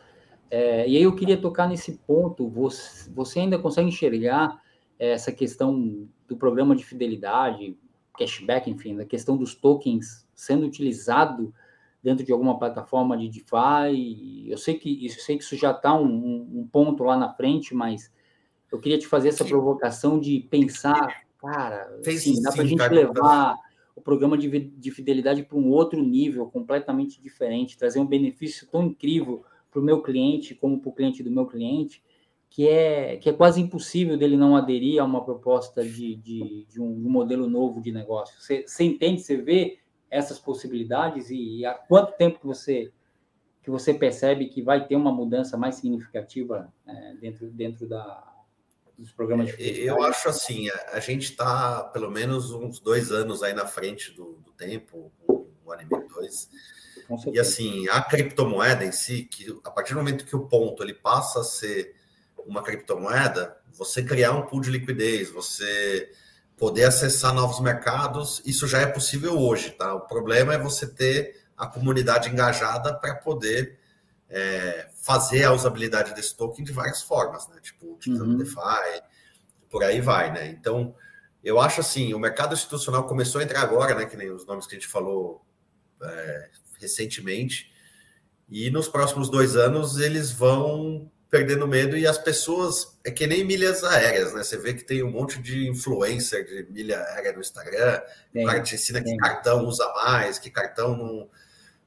É, 0.50 0.88
e 0.88 0.96
aí 0.96 1.02
eu 1.02 1.14
queria 1.14 1.36
tocar 1.36 1.68
nesse 1.68 2.00
ponto. 2.06 2.48
Você, 2.48 3.10
você 3.10 3.40
ainda 3.40 3.58
consegue 3.58 3.88
enxergar 3.88 4.60
essa 4.98 5.32
questão 5.32 6.08
do 6.28 6.36
programa 6.36 6.74
de 6.74 6.84
fidelidade, 6.84 7.76
cashback, 8.18 8.70
enfim, 8.70 8.96
da 8.96 9.04
questão 9.04 9.36
dos 9.36 9.54
tokens 9.54 10.26
sendo 10.34 10.66
utilizado 10.66 11.52
dentro 12.02 12.24
de 12.24 12.32
alguma 12.32 12.58
plataforma 12.58 13.16
de 13.16 13.28
DeFi? 13.28 14.48
Eu 14.48 14.58
sei 14.58 14.74
que, 14.74 15.06
eu 15.06 15.10
sei 15.10 15.36
que 15.36 15.44
isso 15.44 15.56
já 15.56 15.72
está 15.72 15.94
um, 15.94 16.60
um, 16.60 16.68
ponto 16.70 17.04
lá 17.04 17.16
na 17.16 17.32
frente, 17.32 17.74
mas 17.74 18.12
eu 18.70 18.78
queria 18.78 18.98
te 18.98 19.06
fazer 19.06 19.28
essa 19.28 19.44
sim. 19.44 19.50
provocação 19.50 20.18
de 20.18 20.40
pensar, 20.50 21.24
cara, 21.38 21.98
assim, 22.06 22.40
dá 22.40 22.52
para 22.52 22.62
a 22.62 22.66
gente 22.66 22.88
levar 22.88 23.56
programa 24.06 24.38
de, 24.38 24.48
de 24.48 24.90
fidelidade 24.92 25.42
para 25.42 25.58
um 25.58 25.68
outro 25.68 26.00
nível 26.00 26.46
completamente 26.46 27.20
diferente, 27.20 27.76
trazer 27.76 27.98
um 27.98 28.06
benefício 28.06 28.68
tão 28.70 28.84
incrível 28.84 29.44
para 29.68 29.80
o 29.80 29.82
meu 29.82 30.00
cliente 30.00 30.54
como 30.54 30.78
para 30.78 30.88
o 30.88 30.92
cliente 30.92 31.24
do 31.24 31.30
meu 31.30 31.44
cliente, 31.44 32.00
que 32.48 32.68
é, 32.68 33.16
que 33.16 33.28
é 33.28 33.32
quase 33.32 33.60
impossível 33.60 34.16
dele 34.16 34.36
não 34.36 34.54
aderir 34.54 35.02
a 35.02 35.04
uma 35.04 35.24
proposta 35.24 35.82
de, 35.82 36.14
de, 36.14 36.64
de, 36.70 36.80
um, 36.80 37.00
de 37.00 37.04
um, 37.04 37.10
modelo 37.10 37.50
novo 37.50 37.80
de 37.80 37.90
negócio. 37.90 38.40
Você, 38.40 38.64
você, 38.64 38.84
entende, 38.84 39.22
você 39.22 39.36
vê 39.36 39.80
essas 40.08 40.38
possibilidades 40.38 41.28
e, 41.28 41.58
e 41.58 41.66
há 41.66 41.74
quanto 41.74 42.16
tempo 42.16 42.38
que 42.38 42.46
você 42.46 42.92
que 43.60 43.70
você 43.70 43.92
percebe 43.92 44.46
que 44.46 44.62
vai 44.62 44.86
ter 44.86 44.94
uma 44.94 45.10
mudança 45.10 45.56
mais 45.56 45.74
significativa 45.74 46.72
é, 46.86 47.14
dentro, 47.14 47.50
dentro 47.50 47.88
da, 47.88 48.35
dos 48.98 49.12
programas 49.12 49.48
de 49.48 49.84
Eu 49.84 50.02
acho 50.02 50.28
assim, 50.28 50.68
a, 50.92 51.00
gente 51.00 51.30
está 51.30 51.84
pelo 51.84 52.10
menos 52.10 52.50
uns 52.50 52.78
dois 52.78 53.12
anos 53.12 53.42
aí 53.42 53.52
na 53.52 53.66
frente 53.66 54.12
do, 54.12 54.38
do 54.44 54.50
tempo, 54.52 55.12
um 55.28 55.70
ano 55.70 55.82
e 55.82 55.86
meio, 55.86 56.08
dois. 56.08 56.48
E 57.32 57.38
assim, 57.38 57.88
a 57.88 58.00
criptomoeda 58.02 58.84
em 58.84 58.92
si, 58.92 59.24
que 59.24 59.46
a 59.64 59.70
partir 59.70 59.92
do 59.92 59.98
momento 59.98 60.24
que 60.24 60.34
o 60.34 60.46
ponto 60.46 60.82
ele 60.82 60.94
passa 60.94 61.40
a 61.40 61.44
ser 61.44 61.94
uma 62.46 62.62
criptomoeda, 62.62 63.56
você 63.72 64.02
criar 64.02 64.32
um 64.32 64.42
pool 64.42 64.60
de 64.60 64.70
liquidez, 64.70 65.30
você 65.30 66.10
poder 66.56 66.84
acessar 66.84 67.34
novos 67.34 67.60
mercados, 67.60 68.40
isso 68.44 68.66
já 68.66 68.80
é 68.80 68.86
possível 68.86 69.38
hoje, 69.38 69.70
tá? 69.72 69.94
O 69.94 70.00
problema 70.00 70.54
é 70.54 70.58
você 70.58 70.86
ter 70.86 71.42
a 71.56 71.66
comunidade 71.66 72.30
engajada 72.30 72.94
para 72.94 73.14
poder 73.14 73.78
é, 74.28 74.88
fazer 75.02 75.44
a 75.44 75.52
usabilidade 75.52 76.14
desse 76.14 76.36
token 76.36 76.64
de 76.64 76.72
várias 76.72 77.02
formas, 77.02 77.48
né? 77.48 77.56
Tipo, 77.60 77.94
utilizando 77.94 78.30
uhum. 78.30 78.36
DeFi, 78.36 79.02
por 79.70 79.84
aí 79.84 80.00
vai, 80.00 80.32
né? 80.32 80.48
Então, 80.48 80.94
eu 81.42 81.60
acho 81.60 81.80
assim, 81.80 82.12
o 82.12 82.18
mercado 82.18 82.54
institucional 82.54 83.06
começou 83.06 83.40
a 83.40 83.44
entrar 83.44 83.60
agora, 83.60 83.94
né? 83.94 84.06
Que 84.06 84.16
nem 84.16 84.30
os 84.30 84.46
nomes 84.46 84.66
que 84.66 84.74
a 84.74 84.78
gente 84.78 84.88
falou 84.88 85.44
é, 86.02 86.50
recentemente, 86.80 87.72
e 88.48 88.70
nos 88.70 88.88
próximos 88.88 89.28
dois 89.28 89.56
anos 89.56 89.98
eles 89.98 90.30
vão 90.30 91.10
perdendo 91.28 91.66
medo 91.66 91.96
e 91.96 92.06
as 92.06 92.18
pessoas 92.18 92.98
é 93.04 93.10
que 93.10 93.26
nem 93.26 93.44
milhas 93.44 93.82
aéreas, 93.82 94.32
né? 94.32 94.42
Você 94.42 94.56
vê 94.56 94.74
que 94.74 94.84
tem 94.84 95.02
um 95.02 95.10
monte 95.10 95.40
de 95.40 95.68
influencer 95.68 96.44
de 96.46 96.72
milha 96.72 97.02
aérea 97.02 97.32
no 97.32 97.40
Instagram, 97.40 98.00
o 98.34 98.44
cara 98.44 98.62
te 98.62 98.76
ensina 98.76 99.02
que 99.02 99.16
cartão 99.16 99.66
usa 99.66 99.86
mais, 99.94 100.38
que 100.38 100.50
cartão 100.50 100.96
não 100.96 101.28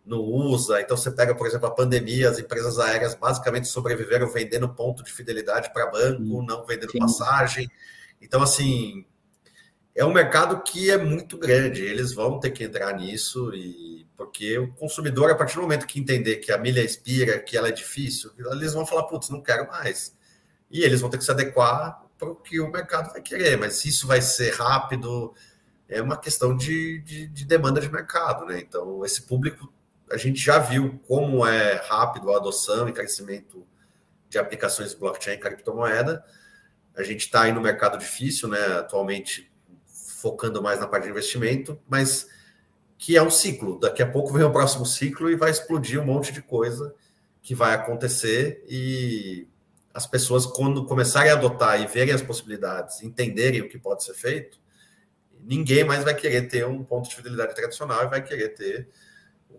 não 0.09 0.21
usa. 0.21 0.81
Então, 0.81 0.97
você 0.97 1.11
pega, 1.11 1.35
por 1.35 1.45
exemplo, 1.45 1.67
a 1.67 1.71
pandemia, 1.71 2.29
as 2.29 2.39
empresas 2.39 2.79
aéreas 2.79 3.13
basicamente 3.13 3.67
sobreviveram 3.67 4.27
vendendo 4.27 4.67
ponto 4.67 5.03
de 5.03 5.11
fidelidade 5.11 5.71
para 5.71 5.85
banco, 5.85 6.41
não 6.41 6.65
vendendo 6.65 6.91
Sim. 6.91 6.99
passagem. 6.99 7.69
Então, 8.19 8.41
assim, 8.41 9.05
é 9.95 10.03
um 10.03 10.11
mercado 10.11 10.61
que 10.63 10.89
é 10.89 10.97
muito 10.97 11.37
grande. 11.37 11.83
Eles 11.83 12.11
vão 12.11 12.39
ter 12.39 12.49
que 12.51 12.63
entrar 12.63 12.93
nisso, 12.93 13.53
e 13.53 14.07
porque 14.17 14.57
o 14.57 14.73
consumidor, 14.73 15.29
a 15.29 15.35
partir 15.35 15.55
do 15.55 15.61
momento 15.61 15.85
que 15.85 15.99
entender 15.99 16.37
que 16.37 16.51
a 16.51 16.57
milha 16.57 16.81
expira, 16.81 17.39
que 17.39 17.55
ela 17.55 17.69
é 17.69 17.71
difícil, 17.71 18.31
eles 18.51 18.73
vão 18.73 18.85
falar, 18.85 19.03
putz, 19.03 19.29
não 19.29 19.41
quero 19.41 19.67
mais. 19.67 20.17
E 20.71 20.81
eles 20.81 21.01
vão 21.01 21.09
ter 21.09 21.17
que 21.17 21.23
se 21.23 21.31
adequar 21.31 22.03
para 22.17 22.29
o 22.29 22.35
que 22.35 22.59
o 22.59 22.71
mercado 22.71 23.11
vai 23.11 23.21
querer. 23.21 23.57
Mas 23.57 23.75
se 23.75 23.89
isso 23.89 24.07
vai 24.07 24.21
ser 24.21 24.53
rápido, 24.55 25.33
é 25.87 26.01
uma 26.01 26.17
questão 26.17 26.55
de, 26.55 26.99
de, 26.99 27.27
de 27.27 27.45
demanda 27.45 27.79
de 27.79 27.91
mercado, 27.91 28.45
né? 28.45 28.59
Então, 28.59 29.05
esse 29.05 29.21
público 29.21 29.71
a 30.11 30.17
gente 30.17 30.39
já 30.39 30.59
viu 30.59 30.99
como 31.07 31.45
é 31.45 31.75
rápido 31.87 32.31
a 32.31 32.37
adoção 32.37 32.87
e 32.89 32.93
crescimento 32.93 33.65
de 34.27 34.37
aplicações 34.37 34.93
blockchain 34.93 35.35
e 35.35 35.39
criptomoeda. 35.39 36.23
A 36.95 37.03
gente 37.03 37.21
está 37.21 37.43
aí 37.43 37.51
no 37.51 37.61
mercado 37.61 37.97
difícil, 37.97 38.47
né? 38.47 38.59
Atualmente 38.77 39.51
focando 39.85 40.61
mais 40.61 40.79
na 40.79 40.87
parte 40.87 41.05
de 41.05 41.11
investimento, 41.11 41.79
mas 41.87 42.27
que 42.97 43.15
é 43.15 43.23
um 43.23 43.31
ciclo. 43.31 43.79
Daqui 43.79 44.03
a 44.03 44.11
pouco 44.11 44.33
vem 44.33 44.43
o 44.43 44.51
próximo 44.51 44.85
ciclo 44.85 45.29
e 45.29 45.35
vai 45.35 45.49
explodir 45.49 45.99
um 45.99 46.05
monte 46.05 46.31
de 46.33 46.41
coisa 46.41 46.93
que 47.41 47.55
vai 47.55 47.73
acontecer 47.73 48.63
e 48.67 49.47
as 49.93 50.05
pessoas, 50.05 50.45
quando 50.45 50.85
começarem 50.85 51.31
a 51.31 51.33
adotar 51.33 51.81
e 51.81 51.87
verem 51.87 52.13
as 52.13 52.21
possibilidades, 52.21 53.01
entenderem 53.01 53.61
o 53.61 53.69
que 53.69 53.77
pode 53.77 54.03
ser 54.03 54.13
feito, 54.13 54.59
ninguém 55.39 55.83
mais 55.83 56.03
vai 56.03 56.13
querer 56.13 56.47
ter 56.47 56.65
um 56.65 56.83
ponto 56.83 57.09
de 57.09 57.15
fidelidade 57.15 57.55
tradicional 57.55 58.05
e 58.05 58.09
vai 58.09 58.21
querer 58.21 58.49
ter 58.49 58.89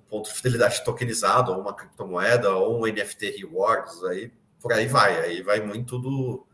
ponto 0.08 0.28
de 0.28 0.34
fidelidade 0.34 0.84
tokenizado, 0.84 1.52
ou 1.52 1.60
uma 1.60 1.74
criptomoeda, 1.74 2.54
ou 2.54 2.80
um 2.80 2.86
NFT 2.86 3.30
rewards, 3.38 4.02
aí 4.04 4.32
por 4.60 4.72
aí 4.72 4.86
vai. 4.86 5.20
Aí 5.20 5.42
vai 5.42 5.60
muito 5.60 5.98
do 5.98 6.46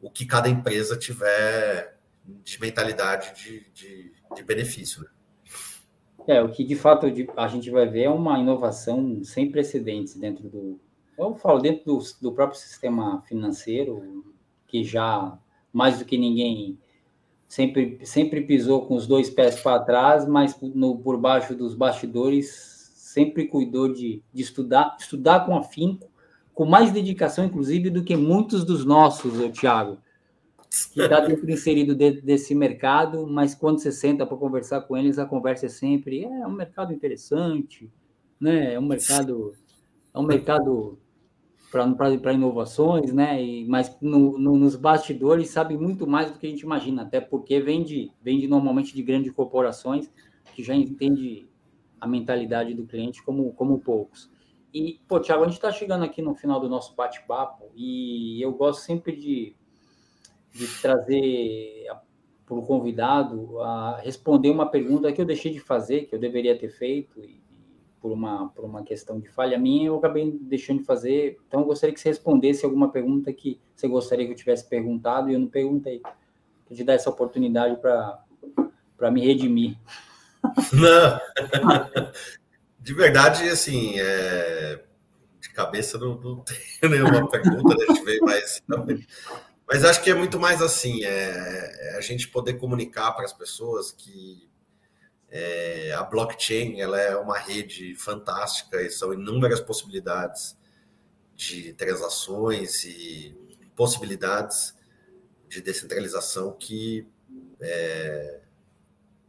o 0.00 0.10
que 0.10 0.26
cada 0.26 0.48
empresa 0.48 0.98
tiver 0.98 1.98
de 2.26 2.60
mentalidade 2.60 3.32
de, 3.34 3.66
de, 3.72 4.12
de 4.34 4.42
benefício. 4.42 5.02
Né? 5.02 5.08
É, 6.26 6.42
o 6.42 6.50
que 6.50 6.64
de 6.64 6.74
fato 6.74 7.06
a 7.36 7.48
gente 7.48 7.70
vai 7.70 7.86
ver 7.86 8.04
é 8.04 8.10
uma 8.10 8.38
inovação 8.38 9.22
sem 9.22 9.50
precedentes 9.50 10.14
dentro 10.14 10.48
do. 10.48 10.80
Eu 11.16 11.34
falo 11.36 11.60
dentro 11.60 11.84
do, 11.84 11.98
do 12.20 12.32
próprio 12.32 12.58
sistema 12.58 13.22
financeiro, 13.22 14.24
que 14.66 14.82
já 14.82 15.38
mais 15.72 15.98
do 15.98 16.04
que 16.04 16.18
ninguém 16.18 16.78
sempre, 17.46 18.00
sempre 18.04 18.40
pisou 18.40 18.86
com 18.86 18.94
os 18.94 19.06
dois 19.06 19.30
pés 19.30 19.60
para 19.60 19.82
trás, 19.82 20.26
mas 20.26 20.58
no, 20.60 20.98
por 20.98 21.16
baixo 21.18 21.54
dos 21.54 21.74
bastidores 21.74 22.73
sempre 23.14 23.46
cuidou 23.46 23.92
de, 23.92 24.20
de 24.32 24.42
estudar, 24.42 24.96
estudar 24.98 25.46
com 25.46 25.56
afinco, 25.56 26.10
com 26.52 26.66
mais 26.66 26.90
dedicação, 26.90 27.44
inclusive, 27.44 27.88
do 27.88 28.02
que 28.02 28.16
muitos 28.16 28.64
dos 28.64 28.84
nossos, 28.84 29.38
o 29.38 29.50
Thiago, 29.50 29.98
que 30.92 31.00
está 31.00 31.20
dentro 31.20 31.48
inserido 31.48 31.94
dentro 31.94 32.22
desse 32.22 32.56
mercado, 32.56 33.24
mas 33.24 33.54
quando 33.54 33.78
você 33.78 33.92
senta 33.92 34.26
para 34.26 34.36
conversar 34.36 34.80
com 34.80 34.96
eles, 34.96 35.16
a 35.16 35.26
conversa 35.26 35.66
é 35.66 35.68
sempre 35.68 36.24
é 36.24 36.44
um 36.44 36.52
mercado 36.52 36.92
interessante, 36.92 37.88
né? 38.40 38.74
É 38.74 38.80
um 38.80 38.86
mercado 38.86 39.54
é 40.12 40.18
um 40.18 40.24
mercado 40.24 40.98
para 41.70 42.32
inovações, 42.32 43.12
né? 43.12 43.40
E, 43.40 43.64
mas 43.68 43.96
no, 44.00 44.36
no, 44.36 44.56
nos 44.58 44.74
bastidores 44.74 45.50
sabe 45.50 45.76
muito 45.78 46.04
mais 46.04 46.32
do 46.32 46.38
que 46.38 46.48
a 46.48 46.50
gente 46.50 46.62
imagina, 46.62 47.02
até 47.02 47.20
porque 47.20 47.60
vende, 47.60 48.10
vende 48.20 48.48
normalmente 48.48 48.92
de 48.92 49.02
grandes 49.02 49.32
corporações 49.32 50.10
que 50.54 50.64
já 50.64 50.74
entende 50.74 51.48
a 52.00 52.06
mentalidade 52.06 52.74
do 52.74 52.86
cliente 52.86 53.22
como, 53.22 53.52
como 53.52 53.78
poucos. 53.78 54.30
E, 54.72 55.00
pô, 55.06 55.20
Thiago, 55.20 55.44
a 55.44 55.46
gente 55.46 55.56
está 55.56 55.70
chegando 55.70 56.04
aqui 56.04 56.20
no 56.20 56.34
final 56.34 56.58
do 56.58 56.68
nosso 56.68 56.94
bate-papo 56.94 57.70
e 57.74 58.42
eu 58.42 58.52
gosto 58.52 58.80
sempre 58.80 59.14
de, 59.16 59.54
de 60.52 60.66
trazer 60.80 61.86
para 62.44 62.56
o 62.56 62.62
convidado 62.62 63.60
a 63.60 63.98
responder 63.98 64.50
uma 64.50 64.66
pergunta 64.66 65.12
que 65.12 65.20
eu 65.20 65.24
deixei 65.24 65.52
de 65.52 65.60
fazer, 65.60 66.06
que 66.06 66.14
eu 66.14 66.18
deveria 66.18 66.58
ter 66.58 66.68
feito, 66.68 67.20
e, 67.20 67.40
por, 68.04 68.12
uma, 68.12 68.48
por 68.50 68.66
uma 68.66 68.82
questão 68.82 69.18
de 69.18 69.28
falha 69.28 69.58
minha, 69.58 69.86
eu 69.86 69.96
acabei 69.96 70.30
deixando 70.42 70.80
de 70.80 70.84
fazer. 70.84 71.38
Então, 71.48 71.60
eu 71.60 71.66
gostaria 71.66 71.94
que 71.94 72.00
você 72.00 72.10
respondesse 72.10 72.62
alguma 72.62 72.90
pergunta 72.90 73.32
que 73.32 73.58
você 73.74 73.88
gostaria 73.88 74.26
que 74.26 74.32
eu 74.32 74.36
tivesse 74.36 74.68
perguntado 74.68 75.30
e 75.30 75.32
eu 75.32 75.40
não 75.40 75.48
perguntei. 75.48 76.02
Vou 76.68 76.76
te 76.76 76.84
dar 76.84 76.92
essa 76.92 77.08
oportunidade 77.08 77.80
para 77.80 79.10
me 79.10 79.24
redimir. 79.24 79.78
Não. 80.72 81.20
De 82.78 82.92
verdade, 82.92 83.48
assim, 83.48 83.98
é... 83.98 84.82
de 85.40 85.50
cabeça 85.50 85.98
não, 85.98 86.20
não 86.20 86.40
tenho 86.40 86.60
nenhuma 86.90 87.28
pergunta, 87.28 87.76
deixa 87.76 88.00
eu 88.00 88.04
ver, 88.04 88.20
mas, 88.20 88.62
mas 89.66 89.84
acho 89.84 90.02
que 90.02 90.10
é 90.10 90.14
muito 90.14 90.38
mais 90.38 90.60
assim, 90.60 91.04
é, 91.04 91.92
é 91.92 91.96
a 91.96 92.00
gente 92.00 92.28
poder 92.28 92.54
comunicar 92.54 93.12
para 93.12 93.24
as 93.24 93.32
pessoas 93.32 93.90
que 93.90 94.48
é, 95.30 95.92
a 95.92 96.04
blockchain 96.04 96.80
ela 96.80 97.00
é 97.00 97.16
uma 97.16 97.36
rede 97.36 97.94
fantástica 97.96 98.80
e 98.80 98.88
são 98.88 99.12
inúmeras 99.12 99.60
possibilidades 99.60 100.56
de 101.34 101.72
transações 101.72 102.84
e 102.84 103.36
possibilidades 103.74 104.74
de 105.48 105.60
descentralização 105.60 106.52
que 106.52 107.08
é, 107.60 108.40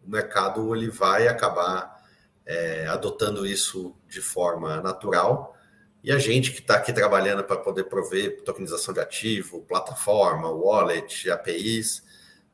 o 0.06 0.10
mercado 0.10 0.76
ele 0.76 0.90
vai 0.90 1.28
acabar 1.28 2.04
é, 2.46 2.86
adotando 2.88 3.46
isso 3.46 3.96
de 4.08 4.22
forma 4.22 4.82
natural. 4.82 5.56
E 6.04 6.12
a 6.12 6.20
gente 6.20 6.52
que 6.52 6.60
está 6.60 6.76
aqui 6.76 6.94
trabalhando 6.94 7.44
para 7.44 7.58
poder 7.58 7.86
prover 7.86 8.44
tokenização 8.44 8.94
de 8.94 9.00
ativo, 9.00 9.62
plataforma, 9.62 10.50
wallet, 10.50 11.30
APIs, 11.30 12.04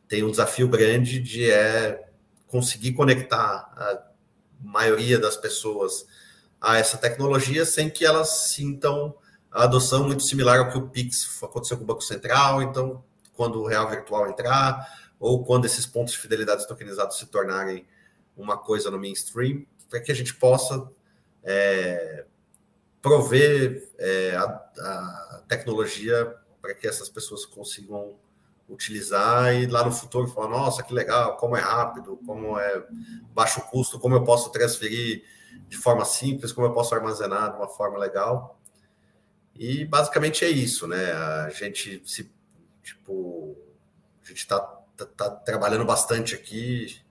tem 0.08 0.24
um 0.24 0.32
desafio 0.32 0.70
grande 0.70 1.20
de 1.20 1.52
é, 1.52 2.08
conseguir 2.48 2.94
conectar 2.94 3.72
a 3.76 4.02
maioria 4.62 5.20
das 5.20 5.36
pessoas 5.36 6.06
a 6.62 6.78
essa 6.78 6.98
tecnologia 6.98 7.66
sem 7.66 7.90
que 7.90 8.06
elas 8.06 8.30
sintam 8.54 9.16
a 9.52 9.64
adoção 9.64 10.06
muito 10.06 10.24
similar 10.24 10.60
ao 10.60 10.70
que 10.70 10.78
o 10.78 10.88
Pix 10.88 11.42
aconteceu 11.44 11.78
com 11.78 11.84
o 11.84 11.88
Banco 11.88 12.04
Central. 12.04 12.62
Então, 12.62 13.04
quando 13.34 13.60
o 13.60 13.68
real 13.68 13.90
virtual 13.90 14.30
entrar, 14.30 14.88
ou 15.22 15.46
quando 15.46 15.66
esses 15.66 15.86
pontos 15.86 16.14
de 16.14 16.20
fidelidade 16.20 16.68
tokenizados 16.68 17.20
se 17.20 17.28
tornarem 17.28 17.86
uma 18.36 18.58
coisa 18.58 18.90
no 18.90 19.00
mainstream, 19.00 19.68
para 19.88 20.00
que 20.02 20.12
a 20.12 20.16
gente 20.16 20.34
possa 20.34 20.90
é, 21.44 22.26
prover 23.04 23.88
é, 24.00 24.36
a, 24.36 24.46
a, 24.46 25.44
tecnologia 25.48 26.36
para 26.60 26.74
que 26.74 26.88
essas 26.88 27.08
pessoas 27.08 27.46
consigam 27.46 28.16
utilizar 28.68 29.54
e 29.54 29.68
lá 29.68 29.86
no 29.86 29.92
futuro 29.92 30.28
falar, 30.28 30.48
nossa, 30.48 30.82
que 30.82 30.94
legal, 30.94 31.38
como 31.38 31.56
é 31.56 31.60
rápido, 31.60 32.18
como 32.26 32.58
é 32.58 32.84
baixo 33.32 33.62
custo, 33.70 34.00
como 34.00 34.16
eu 34.16 34.24
posso 34.24 34.50
transferir 34.52 35.24
de 35.68 35.78
forma 35.78 36.04
simples, 36.04 36.52
como 36.52 36.66
eu 36.66 36.74
posso 36.74 36.96
armazenar 36.96 37.52
de 37.52 37.58
uma 37.58 37.68
forma 37.68 38.00
legal. 38.00 38.60
E 39.54 39.86
basicamente 39.86 40.44
é 40.44 40.50
isso, 40.50 40.88
né? 40.88 41.12
A 41.12 41.50
gente 41.50 42.02
se 42.06 42.32
tipo 42.82 43.56
a 44.24 44.28
gente 44.28 44.40
está 44.40 44.81
tá, 45.06 45.30
tá 45.30 45.30
trabalhando 45.30 45.86
bastante 45.86 46.36
aqui 46.36 47.02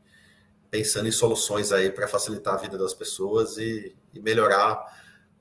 pensando 0.70 1.09
em 1.09 1.12
soluções 1.12 1.72
aí 1.72 1.91
para 1.91 2.07
facilitar 2.07 2.55
a 2.55 2.57
vida 2.57 2.78
das 2.78 2.95
pessoas 2.95 3.59
e, 3.59 3.95
e, 4.14 4.20
melhorar 4.20 4.80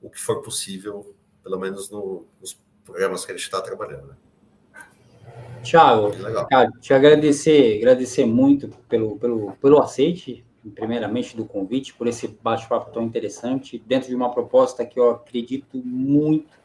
o 0.02 0.10
que 0.10 0.18
for 0.18 0.42
possível, 0.42 1.14
pelo 1.42 1.58
menos 1.58 1.88
no, 1.88 2.26
nos 2.40 2.58
programas 2.84 3.24
que 3.24 3.30
a 3.30 3.36
gente 3.36 3.44
está 3.44 3.60
trabalhando. 3.60 4.08
Né? 4.08 4.14
Tiago, 5.62 6.10
te 6.80 6.92
agradecer, 6.92 7.78
agradecer 7.78 8.24
muito 8.24 8.68
pelo, 8.88 9.18
pelo, 9.18 9.52
pelo 9.60 9.80
aceite, 9.80 10.44
primeiramente, 10.74 11.36
do 11.36 11.44
convite, 11.44 11.94
por 11.94 12.06
esse 12.06 12.26
bate-papo 12.26 12.92
tão 12.92 13.02
interessante, 13.02 13.82
dentro 13.86 14.08
de 14.08 14.14
uma 14.14 14.32
proposta 14.32 14.84
que 14.84 14.98
eu 14.98 15.10
acredito 15.10 15.78
muito. 15.84 16.59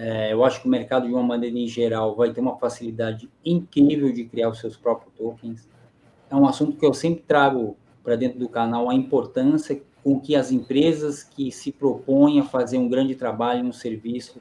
É, 0.00 0.32
eu 0.32 0.44
acho 0.44 0.60
que 0.60 0.68
o 0.68 0.70
mercado, 0.70 1.06
de 1.08 1.12
uma 1.12 1.22
maneira 1.22 1.58
em 1.58 1.66
geral, 1.66 2.14
vai 2.14 2.32
ter 2.32 2.40
uma 2.40 2.56
facilidade 2.56 3.28
incrível 3.44 4.12
de 4.12 4.24
criar 4.24 4.48
os 4.48 4.60
seus 4.60 4.76
próprios 4.76 5.12
tokens 5.14 5.68
é 6.30 6.36
um 6.36 6.46
assunto 6.46 6.76
que 6.76 6.84
eu 6.84 6.92
sempre 6.92 7.24
trago 7.26 7.76
para 8.02 8.16
dentro 8.16 8.38
do 8.38 8.48
canal, 8.48 8.88
a 8.88 8.94
importância 8.94 9.80
com 10.04 10.20
que 10.20 10.36
as 10.36 10.52
empresas 10.52 11.22
que 11.22 11.50
se 11.50 11.72
propõem 11.72 12.40
a 12.40 12.44
fazer 12.44 12.78
um 12.78 12.88
grande 12.88 13.14
trabalho, 13.14 13.64
um 13.64 13.72
serviço 13.72 14.40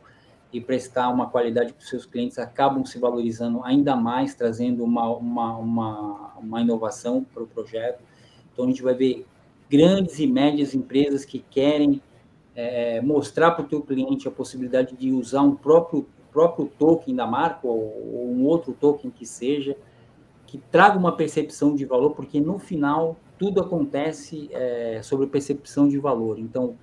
e 0.51 0.61
prestar 0.61 1.09
uma 1.09 1.29
qualidade 1.29 1.73
para 1.73 1.81
os 1.81 1.89
seus 1.89 2.05
clientes 2.05 2.37
acabam 2.37 2.85
se 2.85 2.99
valorizando 2.99 3.63
ainda 3.63 3.95
mais, 3.95 4.35
trazendo 4.35 4.83
uma, 4.83 5.09
uma, 5.09 5.57
uma, 5.57 6.33
uma 6.37 6.61
inovação 6.61 7.23
para 7.23 7.43
o 7.43 7.47
projeto. 7.47 8.01
Então, 8.53 8.65
a 8.65 8.67
gente 8.67 8.81
vai 8.81 8.93
ver 8.93 9.25
grandes 9.69 10.19
e 10.19 10.27
médias 10.27 10.73
empresas 10.73 11.25
que 11.25 11.39
querem 11.39 12.01
é, 12.57 12.99
mostrar 13.01 13.51
para 13.51 13.63
o 13.63 13.67
teu 13.67 13.81
cliente 13.83 14.27
a 14.27 14.31
possibilidade 14.31 14.97
de 14.97 15.11
usar 15.11 15.43
um 15.43 15.55
próprio, 15.55 16.07
próprio 16.31 16.65
token 16.79 17.15
da 17.15 17.27
marca 17.27 17.67
ou, 17.67 17.77
ou 17.77 18.31
um 18.31 18.45
outro 18.45 18.73
token 18.73 19.11
que 19.11 19.27
seja, 19.27 19.77
que 20.47 20.57
traga 20.57 20.97
uma 20.97 21.15
percepção 21.15 21.75
de 21.75 21.85
valor, 21.85 22.15
porque 22.15 22.41
no 22.41 22.57
final 22.57 23.15
tudo 23.37 23.61
acontece 23.61 24.49
é, 24.51 25.01
sobre 25.03 25.27
percepção 25.27 25.87
de 25.87 25.99
valor. 25.99 26.39
Então, 26.39 26.75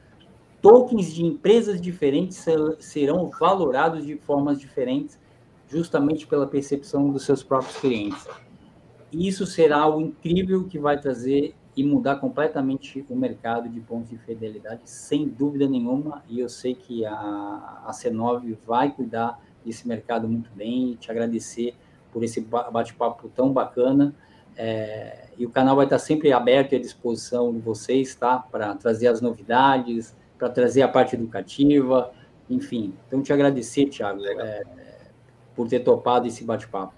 tokens 0.62 1.12
de 1.12 1.25
empresas 1.25 1.81
diferentes 1.81 2.45
serão 2.79 3.29
valorados 3.29 4.07
de 4.07 4.16
formas 4.16 4.61
diferentes, 4.61 5.18
justamente 5.66 6.25
pela 6.25 6.47
percepção 6.47 7.11
dos 7.11 7.25
seus 7.25 7.43
próprios 7.43 7.77
clientes. 7.79 8.29
E 9.11 9.27
isso 9.27 9.45
será 9.45 9.79
algo 9.79 10.01
incrível 10.01 10.64
que 10.64 10.79
vai 10.79 11.01
trazer 11.01 11.53
e 11.77 11.83
mudar 11.83 12.16
completamente 12.16 13.05
o 13.09 13.16
mercado 13.16 13.68
de 13.68 13.81
pontos 13.81 14.11
de 14.11 14.16
fidelidade, 14.18 14.83
sem 14.85 15.27
dúvida 15.27 15.66
nenhuma. 15.66 16.22
E 16.29 16.39
eu 16.39 16.49
sei 16.49 16.75
que 16.75 17.05
a, 17.05 17.12
a 17.85 17.91
C9 17.91 18.57
vai 18.64 18.93
cuidar 18.93 19.41
desse 19.64 19.89
mercado 19.89 20.29
muito 20.29 20.51
bem 20.55 20.93
e 20.93 20.97
te 20.97 21.11
agradecer 21.11 21.75
por 22.12 22.22
esse 22.22 22.41
bate-papo 22.41 23.29
tão 23.35 23.53
bacana. 23.53 24.14
É, 24.57 25.25
e 25.37 25.45
o 25.45 25.51
canal 25.51 25.75
vai 25.75 25.87
estar 25.87 25.99
sempre 25.99 26.33
aberto 26.33 26.72
e 26.72 26.77
à 26.77 26.81
disposição 26.81 27.53
de 27.53 27.59
vocês, 27.59 28.14
tá? 28.14 28.39
Para 28.39 28.72
trazer 28.77 29.09
as 29.09 29.20
novidades, 29.20 30.14
para 30.39 30.49
trazer 30.49 30.83
a 30.83 30.89
parte 30.89 31.16
educativa, 31.16 32.12
enfim. 32.49 32.95
Então, 33.09 33.20
te 33.20 33.33
agradecer, 33.33 33.87
Thiago, 33.87 34.25
é, 34.25 34.62
por 35.57 35.66
ter 35.66 35.81
topado 35.81 36.29
esse 36.29 36.45
bate-papo. 36.45 36.95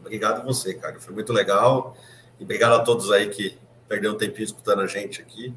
Obrigado 0.00 0.40
a 0.40 0.44
você, 0.44 0.72
cara. 0.72 0.98
Foi 0.98 1.12
muito 1.12 1.34
legal. 1.34 1.94
E 2.40 2.44
obrigado 2.44 2.72
a 2.72 2.82
todos 2.82 3.10
aí 3.12 3.28
que 3.28 3.58
perderam 3.88 4.14
um 4.14 4.18
tempinho 4.18 4.44
escutando 4.44 4.80
a 4.80 4.86
gente 4.86 5.20
aqui. 5.20 5.54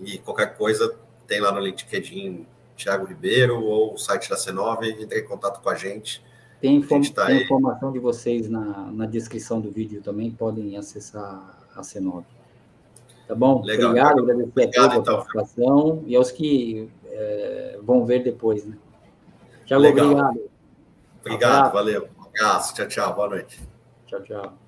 E 0.00 0.18
qualquer 0.18 0.56
coisa, 0.56 0.96
tem 1.26 1.40
lá 1.40 1.52
no 1.52 1.60
LinkedIn 1.60 2.46
Thiago 2.76 3.06
Ribeiro 3.06 3.62
ou 3.62 3.94
o 3.94 3.98
site 3.98 4.28
da 4.28 4.36
C9, 4.36 5.00
entre 5.00 5.20
em 5.20 5.24
contato 5.24 5.60
com 5.60 5.70
a 5.70 5.74
gente 5.74 6.22
tem, 6.64 6.76
inform 6.76 7.02
tá 7.12 7.26
tem 7.26 7.42
informação 7.42 7.92
de 7.92 7.98
vocês 7.98 8.48
na, 8.48 8.90
na 8.90 9.04
descrição 9.04 9.60
do 9.60 9.70
vídeo 9.70 10.00
também, 10.00 10.30
podem 10.30 10.78
acessar 10.78 11.58
a 11.76 11.82
C9. 11.82 12.24
Tá 13.28 13.34
bom? 13.34 13.62
Legal, 13.62 13.90
Obrigado, 13.90 14.20
agradecer 14.20 14.48
Obrigado, 14.48 14.92
a 14.92 14.96
então. 14.96 15.14
a 15.14 15.24
participação 15.24 16.02
e 16.06 16.16
aos 16.16 16.30
que 16.30 16.88
é, 17.06 17.78
vão 17.82 18.06
ver 18.06 18.22
depois, 18.22 18.64
né? 18.64 18.78
Tchau, 19.66 19.78
Legal. 19.78 20.06
obrigado. 20.06 20.40
Obrigado, 21.20 21.72
valeu. 21.72 22.08
Um 22.18 22.24
abraço, 22.24 22.74
tchau, 22.74 22.88
tchau, 22.88 23.14
boa 23.14 23.28
noite. 23.28 23.60
Tchau, 24.06 24.22
tchau. 24.22 24.63